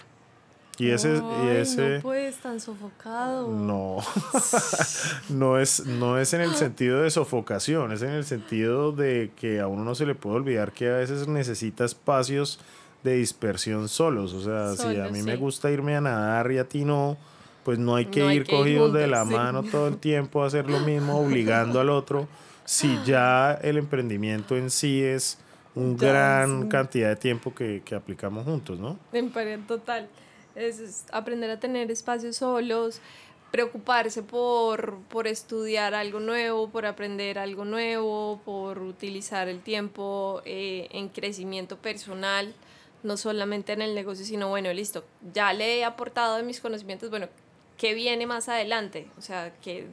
Y 0.77 0.89
ese, 0.89 1.21
y 1.43 1.47
ese 1.47 1.97
no 1.97 2.01
puedes 2.01 2.37
tan 2.37 2.59
sofocado. 2.59 3.47
No, 3.49 3.97
no, 5.29 5.59
es, 5.59 5.85
no 5.85 6.17
es 6.17 6.33
en 6.33 6.41
el 6.41 6.55
sentido 6.55 7.01
de 7.01 7.11
sofocación, 7.11 7.91
es 7.91 8.01
en 8.01 8.11
el 8.11 8.23
sentido 8.23 8.91
de 8.91 9.31
que 9.35 9.59
a 9.59 9.67
uno 9.67 9.83
no 9.83 9.93
se 9.93 10.05
le 10.05 10.15
puede 10.15 10.37
olvidar 10.37 10.71
que 10.71 10.89
a 10.89 10.97
veces 10.97 11.27
necesita 11.27 11.85
espacios 11.85 12.59
de 13.03 13.13
dispersión 13.13 13.89
solos. 13.89 14.33
O 14.33 14.41
sea, 14.41 14.75
si 14.75 14.99
a 14.99 15.09
mí 15.09 15.21
me 15.21 15.35
gusta 15.35 15.69
irme 15.69 15.95
a 15.95 16.01
nadar 16.01 16.51
y 16.51 16.57
a 16.57 16.67
ti 16.67 16.83
no, 16.83 17.17
pues 17.63 17.79
no 17.79 17.95
hay 17.95 18.05
que 18.05 18.33
ir 18.33 18.47
cogidos 18.47 18.93
de 18.93 19.07
la 19.07 19.25
mano 19.25 19.63
todo 19.63 19.87
el 19.87 19.97
tiempo 19.97 20.43
a 20.43 20.47
hacer 20.47 20.69
lo 20.69 20.79
mismo, 20.79 21.19
obligando 21.19 21.79
al 21.79 21.89
otro, 21.89 22.27
si 22.65 22.99
ya 23.05 23.53
el 23.61 23.77
emprendimiento 23.77 24.57
en 24.57 24.69
sí 24.69 25.03
es 25.03 25.37
una 25.75 25.97
gran 25.97 26.69
cantidad 26.69 27.09
de 27.09 27.15
tiempo 27.15 27.53
que, 27.53 27.81
que 27.85 27.95
aplicamos 27.95 28.45
juntos, 28.45 28.79
¿no? 28.79 28.97
En 29.13 29.31
total. 29.65 30.09
Es, 30.55 31.05
aprender 31.11 31.49
a 31.49 31.59
tener 31.59 31.89
espacios 31.91 32.37
solos, 32.37 33.01
preocuparse 33.51 34.23
por, 34.23 34.97
por 35.09 35.27
estudiar 35.27 35.93
algo 35.93 36.19
nuevo, 36.19 36.69
por 36.69 36.85
aprender 36.85 37.37
algo 37.37 37.65
nuevo, 37.65 38.41
por 38.43 38.79
utilizar 38.79 39.47
el 39.47 39.61
tiempo 39.61 40.41
eh, 40.45 40.87
en 40.91 41.09
crecimiento 41.09 41.77
personal, 41.77 42.53
no 43.03 43.17
solamente 43.17 43.73
en 43.73 43.81
el 43.81 43.95
negocio, 43.95 44.25
sino 44.25 44.49
bueno, 44.49 44.71
listo, 44.73 45.03
ya 45.33 45.53
le 45.53 45.79
he 45.79 45.85
aportado 45.85 46.37
de 46.37 46.43
mis 46.43 46.59
conocimientos, 46.61 47.09
bueno, 47.09 47.27
qué 47.81 47.95
viene 47.95 48.27
más 48.27 48.47
adelante, 48.47 49.07
o 49.17 49.21
sea, 49.21 49.55
que 49.59 49.87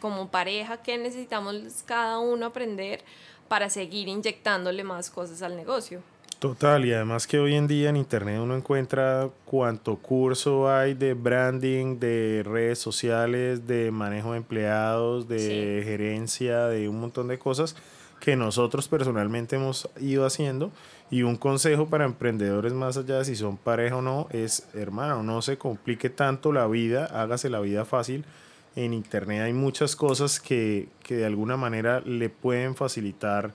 como 0.00 0.30
pareja, 0.30 0.78
qué 0.78 0.96
necesitamos 0.96 1.54
cada 1.84 2.18
uno 2.18 2.46
aprender 2.46 3.02
para 3.48 3.68
seguir 3.68 4.08
inyectándole 4.08 4.82
más 4.82 5.10
cosas 5.10 5.42
al 5.42 5.54
negocio. 5.54 6.00
Total, 6.38 6.86
y 6.86 6.94
además 6.94 7.26
que 7.26 7.38
hoy 7.38 7.54
en 7.54 7.66
día 7.66 7.90
en 7.90 7.98
Internet 7.98 8.40
uno 8.40 8.56
encuentra 8.56 9.28
cuánto 9.44 9.96
curso 9.96 10.70
hay 10.70 10.94
de 10.94 11.12
branding, 11.12 11.98
de 11.98 12.42
redes 12.46 12.78
sociales, 12.78 13.66
de 13.66 13.90
manejo 13.90 14.32
de 14.32 14.38
empleados, 14.38 15.28
de 15.28 15.82
gerencia, 15.84 16.64
de 16.68 16.88
un 16.88 16.98
montón 16.98 17.28
de 17.28 17.38
cosas 17.38 17.76
que 18.20 18.36
nosotros 18.36 18.88
personalmente 18.88 19.56
hemos 19.56 19.86
ido 20.00 20.24
haciendo. 20.24 20.72
Y 21.10 21.22
un 21.22 21.36
consejo 21.36 21.86
para 21.86 22.04
emprendedores 22.04 22.72
más 22.72 22.96
allá 22.96 23.18
de 23.18 23.24
si 23.24 23.36
son 23.36 23.56
pareja 23.56 23.96
o 23.96 24.02
no 24.02 24.26
es, 24.30 24.66
hermano, 24.74 25.22
no 25.22 25.42
se 25.42 25.58
complique 25.58 26.10
tanto 26.10 26.52
la 26.52 26.66
vida, 26.66 27.06
hágase 27.06 27.50
la 27.50 27.60
vida 27.60 27.84
fácil. 27.84 28.24
En 28.74 28.92
internet 28.92 29.42
hay 29.42 29.52
muchas 29.52 29.94
cosas 29.94 30.40
que, 30.40 30.88
que 31.02 31.16
de 31.16 31.26
alguna 31.26 31.56
manera 31.56 32.00
le 32.00 32.30
pueden 32.30 32.74
facilitar 32.74 33.52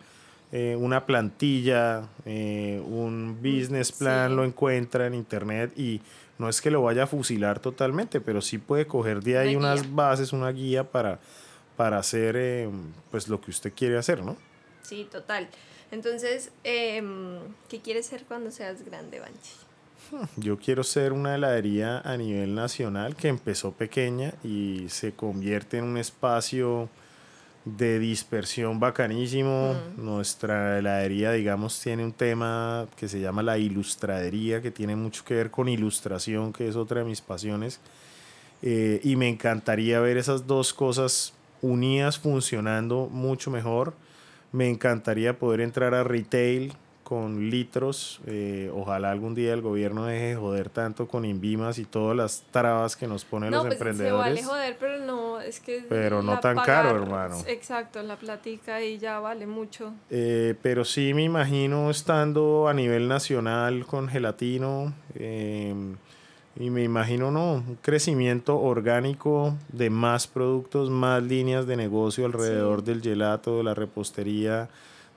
eh, 0.51 0.75
una 0.75 1.05
plantilla, 1.05 2.07
eh, 2.25 2.81
un 2.83 3.37
business 3.39 3.91
plan, 3.91 4.35
lo 4.35 4.43
encuentra 4.43 5.05
en 5.05 5.13
internet 5.13 5.77
y 5.77 6.01
no 6.39 6.49
es 6.49 6.59
que 6.59 6.71
lo 6.71 6.81
vaya 6.81 7.03
a 7.03 7.07
fusilar 7.07 7.59
totalmente, 7.59 8.19
pero 8.19 8.41
sí 8.41 8.57
puede 8.57 8.87
coger 8.87 9.21
de 9.21 9.37
ahí 9.37 9.55
unas 9.55 9.93
bases, 9.93 10.33
una 10.33 10.49
guía 10.49 10.89
para, 10.89 11.19
para 11.77 11.99
hacer 11.99 12.35
eh, 12.35 12.67
pues 13.11 13.27
lo 13.27 13.39
que 13.39 13.51
usted 13.51 13.71
quiere 13.75 13.99
hacer, 13.99 14.23
¿no? 14.23 14.37
Sí, 14.81 15.07
total. 15.11 15.49
Entonces, 15.91 16.51
em, 16.63 17.39
¿qué 17.67 17.79
quieres 17.79 18.05
ser 18.05 18.25
cuando 18.25 18.51
seas 18.51 18.83
grande, 18.85 19.19
Banchi? 19.19 19.51
Yo 20.37 20.57
quiero 20.57 20.83
ser 20.83 21.13
una 21.13 21.35
heladería 21.35 21.99
a 21.99 22.15
nivel 22.17 22.55
nacional 22.55 23.15
que 23.15 23.27
empezó 23.27 23.71
pequeña 23.71 24.33
y 24.43 24.85
se 24.89 25.13
convierte 25.13 25.77
en 25.77 25.85
un 25.85 25.97
espacio 25.97 26.89
de 27.65 27.99
dispersión 27.99 28.79
bacanísimo. 28.79 29.75
Nuestra 29.97 30.79
heladería, 30.79 31.31
digamos, 31.31 31.79
tiene 31.79 32.03
un 32.03 32.13
tema 32.13 32.87
que 32.95 33.07
se 33.07 33.19
llama 33.19 33.43
la 33.43 33.57
ilustradería, 33.57 34.61
que 34.61 34.71
tiene 34.71 34.95
mucho 34.95 35.23
que 35.25 35.35
ver 35.35 35.51
con 35.51 35.67
ilustración, 35.67 36.53
que 36.53 36.67
es 36.67 36.75
otra 36.75 36.99
de 36.99 37.05
mis 37.05 37.21
pasiones. 37.21 37.79
Eh, 38.61 38.99
y 39.03 39.15
me 39.15 39.27
encantaría 39.27 39.99
ver 39.99 40.17
esas 40.17 40.47
dos 40.47 40.73
cosas 40.73 41.33
unidas 41.61 42.17
funcionando 42.17 43.07
mucho 43.11 43.51
mejor 43.51 43.93
me 44.51 44.69
encantaría 44.69 45.37
poder 45.37 45.61
entrar 45.61 45.93
a 45.93 46.03
retail 46.03 46.73
con 47.09 47.49
litros. 47.49 48.21
Eh, 48.27 48.71
ojalá 48.71 49.09
algún 49.09 49.33
día 49.33 49.51
el 49.53 49.61
gobierno 49.61 50.05
deje 50.05 50.27
de 50.27 50.35
joder 50.35 50.69
tanto 50.69 51.07
con 51.07 51.25
Invimas 51.25 51.79
y 51.79 51.85
todas 51.85 52.15
las 52.15 52.43
trabas 52.51 52.95
que 52.95 53.07
nos 53.07 53.25
ponen 53.25 53.49
los 53.49 53.61
pues 53.61 53.73
emprendedores. 53.73 54.41
Se 54.41 54.45
vale 54.45 54.61
joder, 54.61 54.77
pero 54.79 55.05
no, 55.05 55.41
es 55.41 55.59
que. 55.59 55.83
Pero 55.89 56.21
no 56.21 56.39
tan 56.39 56.57
caro, 56.57 56.95
hermano. 56.95 57.35
Exacto, 57.47 58.03
la 58.03 58.15
platica 58.15 58.83
y 58.83 58.99
ya 58.99 59.19
vale 59.19 59.47
mucho. 59.47 59.91
Eh, 60.11 60.53
pero 60.61 60.85
sí 60.85 61.15
me 61.15 61.23
imagino 61.23 61.89
estando 61.89 62.67
a 62.67 62.75
nivel 62.75 63.07
nacional 63.07 63.87
con 63.87 64.07
gelatino. 64.07 64.93
Eh, 65.15 65.73
y 66.59 66.69
me 66.69 66.83
imagino, 66.83 67.31
no, 67.31 67.53
un 67.53 67.77
crecimiento 67.81 68.59
orgánico 68.59 69.57
de 69.71 69.89
más 69.89 70.27
productos, 70.27 70.89
más 70.89 71.23
líneas 71.23 71.65
de 71.65 71.77
negocio 71.77 72.25
alrededor 72.25 72.83
del 72.83 73.01
gelato, 73.01 73.57
de 73.57 73.63
la 73.63 73.73
repostería, 73.73 74.67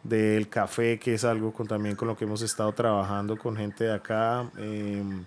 del 0.05 0.49
café, 0.49 1.01
que 1.01 1.15
es 1.15 1.25
algo 1.25 1.53
con, 1.53 1.67
también 1.67 1.97
con 1.97 2.07
lo 2.07 2.17
que 2.17 2.27
hemos 2.27 2.43
estado 2.43 2.73
trabajando 2.73 3.37
con 3.37 3.57
gente 3.57 3.85
de 3.85 3.93
acá. 3.93 4.49
Em, 4.57 5.25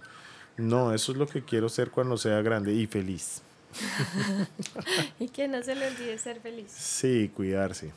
no, 0.56 0.94
eso 0.94 1.12
es 1.12 1.18
lo 1.18 1.28
que 1.28 1.44
quiero 1.44 1.68
ser 1.68 1.92
cuando 1.92 2.18
sea 2.18 2.42
grande 2.42 2.74
y 2.74 2.88
feliz. 2.88 3.42
y 5.20 5.28
que 5.28 5.50
no 5.50 5.62
se 5.64 5.76
le 5.76 5.86
olvide 5.88 6.18
ser 6.18 6.40
feliz. 6.40 6.72
Sí, 6.72 7.30
cuidarse. 7.36 7.92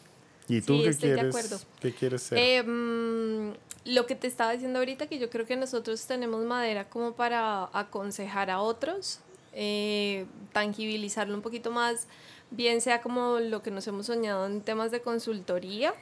¿Y 0.48 0.60
tú 0.62 0.76
Sí, 0.76 0.82
qué, 0.82 0.88
estoy 0.88 1.08
de 1.10 1.14
quieres, 1.16 1.36
acuerdo. 1.36 1.60
qué 1.80 1.92
quieres 1.94 2.22
ser? 2.22 2.38
Em, 2.38 3.52
lo 3.84 4.06
que 4.06 4.14
te 4.14 4.26
estaba 4.26 4.52
diciendo 4.52 4.78
ahorita, 4.78 5.06
que 5.06 5.18
yo 5.18 5.30
creo 5.30 5.46
que 5.46 5.56
nosotros 5.56 6.04
tenemos 6.06 6.44
madera 6.44 6.88
como 6.88 7.12
para 7.12 7.68
aconsejar 7.72 8.50
a 8.50 8.60
otros, 8.60 9.20
eh, 9.52 10.26
tangibilizarlo 10.52 11.34
un 11.34 11.42
poquito 11.42 11.70
más, 11.70 12.06
bien 12.50 12.80
sea 12.80 13.02
como 13.02 13.40
lo 13.40 13.62
que 13.62 13.70
nos 13.70 13.86
hemos 13.86 14.06
soñado 14.06 14.46
en 14.46 14.62
temas 14.62 14.90
de 14.90 15.00
consultoría, 15.00 15.92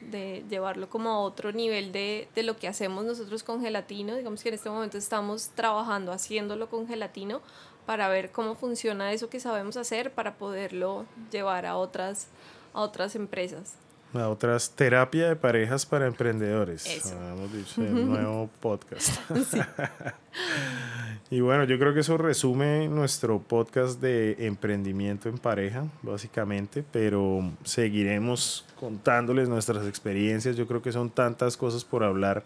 de 0.00 0.44
llevarlo 0.50 0.90
como 0.90 1.10
a 1.10 1.18
otro 1.20 1.52
nivel 1.52 1.90
de, 1.92 2.28
de 2.34 2.42
lo 2.42 2.56
que 2.58 2.68
hacemos 2.68 3.04
nosotros 3.06 3.42
con 3.42 3.62
gelatino. 3.62 4.14
Digamos 4.16 4.42
que 4.42 4.50
en 4.50 4.56
este 4.56 4.68
momento 4.68 4.98
estamos 4.98 5.48
trabajando 5.54 6.12
haciéndolo 6.12 6.68
con 6.68 6.86
gelatino 6.86 7.40
para 7.86 8.08
ver 8.08 8.30
cómo 8.30 8.54
funciona 8.54 9.12
eso 9.12 9.30
que 9.30 9.40
sabemos 9.40 9.76
hacer 9.78 10.12
para 10.12 10.34
poderlo 10.36 11.06
llevar 11.30 11.64
a 11.64 11.76
otras, 11.76 12.26
a 12.74 12.80
otras 12.82 13.14
empresas. 13.16 13.74
A 14.14 14.28
otras 14.28 14.70
terapia 14.70 15.28
de 15.28 15.36
parejas 15.36 15.84
para 15.84 16.06
emprendedores. 16.06 16.86
Eso. 16.86 17.14
Hemos 17.20 17.52
dicho 17.52 17.82
el 17.82 18.06
nuevo 18.06 18.48
podcast. 18.60 19.18
y 21.30 21.40
bueno, 21.40 21.64
yo 21.64 21.78
creo 21.78 21.92
que 21.94 22.00
eso 22.00 22.16
resume 22.16 22.86
nuestro 22.88 23.40
podcast 23.40 24.00
de 24.00 24.36
emprendimiento 24.46 25.28
en 25.28 25.38
pareja, 25.38 25.86
básicamente, 26.02 26.84
pero 26.92 27.50
seguiremos 27.64 28.64
contándoles 28.78 29.48
nuestras 29.48 29.86
experiencias. 29.88 30.56
Yo 30.56 30.66
creo 30.68 30.80
que 30.80 30.92
son 30.92 31.10
tantas 31.10 31.56
cosas 31.56 31.84
por 31.84 32.04
hablar 32.04 32.44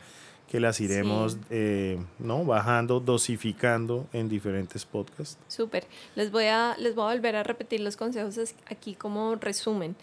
que 0.49 0.61
las 0.61 0.81
iremos 0.81 1.35
Sí. 1.35 1.39
eh, 1.51 1.99
¿no? 2.19 2.43
bajando, 2.45 3.01
dosificando 3.01 4.07
en 4.15 4.31
diferentes 4.31 4.87
podcasts. 4.87 5.37
Súper. 5.49 5.87
Les 6.15 6.31
voy 6.33 6.47
a 6.47 6.75
les 6.79 6.95
voy 6.95 7.11
a 7.11 7.15
volver 7.15 7.37
a 7.37 7.43
repetir 7.43 7.81
los 7.81 7.97
consejos 7.97 8.39
aquí 8.71 8.95
como 8.95 9.35
resumen. 9.35 9.95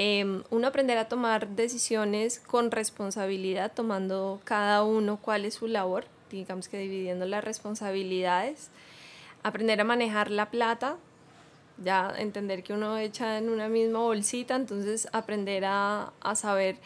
Em, 0.00 0.44
uno 0.50 0.68
aprender 0.68 0.96
a 0.96 1.08
tomar 1.08 1.48
decisiones 1.48 2.38
con 2.38 2.70
responsabilidad, 2.70 3.72
tomando 3.74 4.40
cada 4.44 4.84
uno 4.84 5.18
cuál 5.20 5.44
es 5.44 5.54
su 5.54 5.66
labor, 5.66 6.04
digamos 6.30 6.68
que 6.68 6.78
dividiendo 6.78 7.26
las 7.26 7.42
responsabilidades. 7.42 8.70
Aprender 9.42 9.80
a 9.80 9.84
manejar 9.84 10.30
la 10.30 10.50
plata, 10.50 10.98
ya 11.82 12.14
entender 12.16 12.62
que 12.62 12.72
uno 12.72 12.96
echa 12.96 13.38
en 13.38 13.48
una 13.48 13.68
misma 13.68 13.98
bolsita, 13.98 14.54
entonces 14.54 15.08
aprender 15.12 15.64
a, 15.64 16.12
a 16.20 16.34
saber 16.36 16.76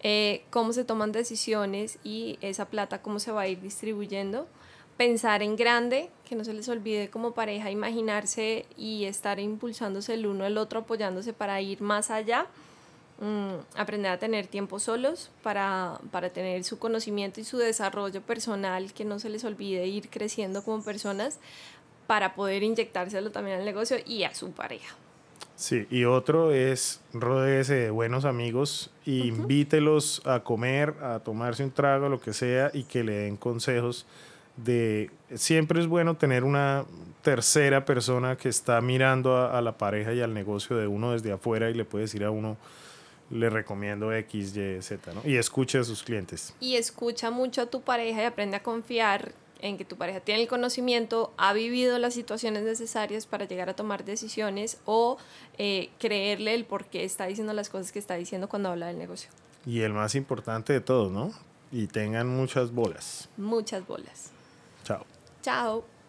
eh, 0.00 0.42
cómo 0.48 0.72
se 0.72 0.84
toman 0.84 1.12
decisiones 1.12 1.98
y 2.02 2.38
esa 2.40 2.64
plata 2.66 3.02
cómo 3.02 3.18
se 3.18 3.32
va 3.32 3.42
a 3.42 3.48
ir 3.48 3.60
distribuyendo. 3.60 4.48
Pensar 4.96 5.42
en 5.42 5.56
grande, 5.56 6.10
que 6.28 6.36
no 6.36 6.44
se 6.44 6.52
les 6.52 6.68
olvide 6.68 7.10
como 7.10 7.32
pareja 7.32 7.70
imaginarse 7.70 8.66
y 8.76 9.04
estar 9.04 9.40
impulsándose 9.40 10.14
el 10.14 10.26
uno 10.26 10.44
al 10.44 10.58
otro, 10.58 10.80
apoyándose 10.80 11.32
para 11.32 11.60
ir 11.60 11.80
más 11.80 12.10
allá. 12.10 12.46
Mm, 13.20 13.78
aprender 13.78 14.10
a 14.10 14.18
tener 14.18 14.48
tiempo 14.48 14.80
solos 14.80 15.30
para, 15.42 16.00
para 16.10 16.30
tener 16.30 16.64
su 16.64 16.78
conocimiento 16.78 17.40
y 17.40 17.44
su 17.44 17.56
desarrollo 17.56 18.20
personal, 18.20 18.92
que 18.92 19.04
no 19.04 19.18
se 19.18 19.28
les 19.28 19.44
olvide 19.44 19.86
ir 19.86 20.08
creciendo 20.10 20.64
como 20.64 20.82
personas 20.82 21.38
para 22.06 22.34
poder 22.34 22.62
inyectárselo 22.62 23.30
también 23.30 23.58
al 23.58 23.64
negocio 23.64 23.96
y 24.04 24.24
a 24.24 24.34
su 24.34 24.50
pareja. 24.50 24.96
Sí, 25.54 25.86
y 25.90 26.04
otro 26.04 26.50
es 26.50 27.00
rodéese 27.12 27.74
de 27.74 27.90
buenos 27.90 28.24
amigos 28.24 28.90
y 29.04 29.28
invítelos 29.28 30.20
a 30.24 30.40
comer, 30.40 30.94
a 31.00 31.20
tomarse 31.20 31.62
un 31.62 31.70
trago, 31.70 32.08
lo 32.08 32.20
que 32.20 32.32
sea, 32.32 32.70
y 32.74 32.84
que 32.84 33.04
le 33.04 33.12
den 33.12 33.36
consejos 33.36 34.06
de... 34.56 35.10
Siempre 35.34 35.80
es 35.80 35.86
bueno 35.86 36.16
tener 36.16 36.44
una 36.44 36.84
tercera 37.22 37.84
persona 37.84 38.36
que 38.36 38.48
está 38.48 38.80
mirando 38.80 39.36
a, 39.36 39.56
a 39.56 39.62
la 39.62 39.78
pareja 39.78 40.12
y 40.12 40.20
al 40.20 40.34
negocio 40.34 40.76
de 40.76 40.86
uno 40.86 41.12
desde 41.12 41.32
afuera 41.32 41.70
y 41.70 41.74
le 41.74 41.84
puede 41.84 42.04
decir 42.04 42.24
a 42.24 42.30
uno, 42.30 42.56
le 43.30 43.48
recomiendo 43.48 44.12
X, 44.12 44.56
Y, 44.56 44.82
Z, 44.82 45.12
¿no? 45.14 45.22
Y 45.24 45.36
escuche 45.36 45.78
a 45.78 45.84
sus 45.84 46.02
clientes. 46.02 46.54
y 46.60 46.76
escucha 46.76 47.30
mucho 47.30 47.62
a 47.62 47.66
tu 47.66 47.80
pareja 47.80 48.22
y 48.22 48.24
aprende 48.24 48.56
a 48.56 48.62
confiar 48.62 49.32
en 49.60 49.78
que 49.78 49.84
tu 49.84 49.96
pareja 49.96 50.18
tiene 50.18 50.42
el 50.42 50.48
conocimiento, 50.48 51.32
ha 51.36 51.52
vivido 51.52 51.96
las 51.98 52.14
situaciones 52.14 52.64
necesarias 52.64 53.26
para 53.26 53.46
llegar 53.46 53.70
a 53.70 53.74
tomar 53.74 54.04
decisiones 54.04 54.78
o 54.84 55.18
eh, 55.56 55.88
creerle 56.00 56.54
el 56.54 56.64
por 56.64 56.86
qué 56.86 57.04
está 57.04 57.26
diciendo 57.26 57.52
las 57.52 57.68
cosas 57.70 57.92
que 57.92 58.00
está 58.00 58.16
diciendo 58.16 58.48
cuando 58.48 58.70
habla 58.70 58.88
del 58.88 58.98
negocio. 58.98 59.30
Y 59.64 59.82
el 59.82 59.92
más 59.92 60.16
importante 60.16 60.72
de 60.72 60.80
todos, 60.80 61.12
¿no? 61.12 61.32
Y 61.70 61.86
tengan 61.86 62.28
muchas 62.28 62.72
bolas. 62.72 63.28
Muchas 63.36 63.86
bolas. 63.86 64.32
Chao. 65.42 65.62
Chao. 65.62 66.01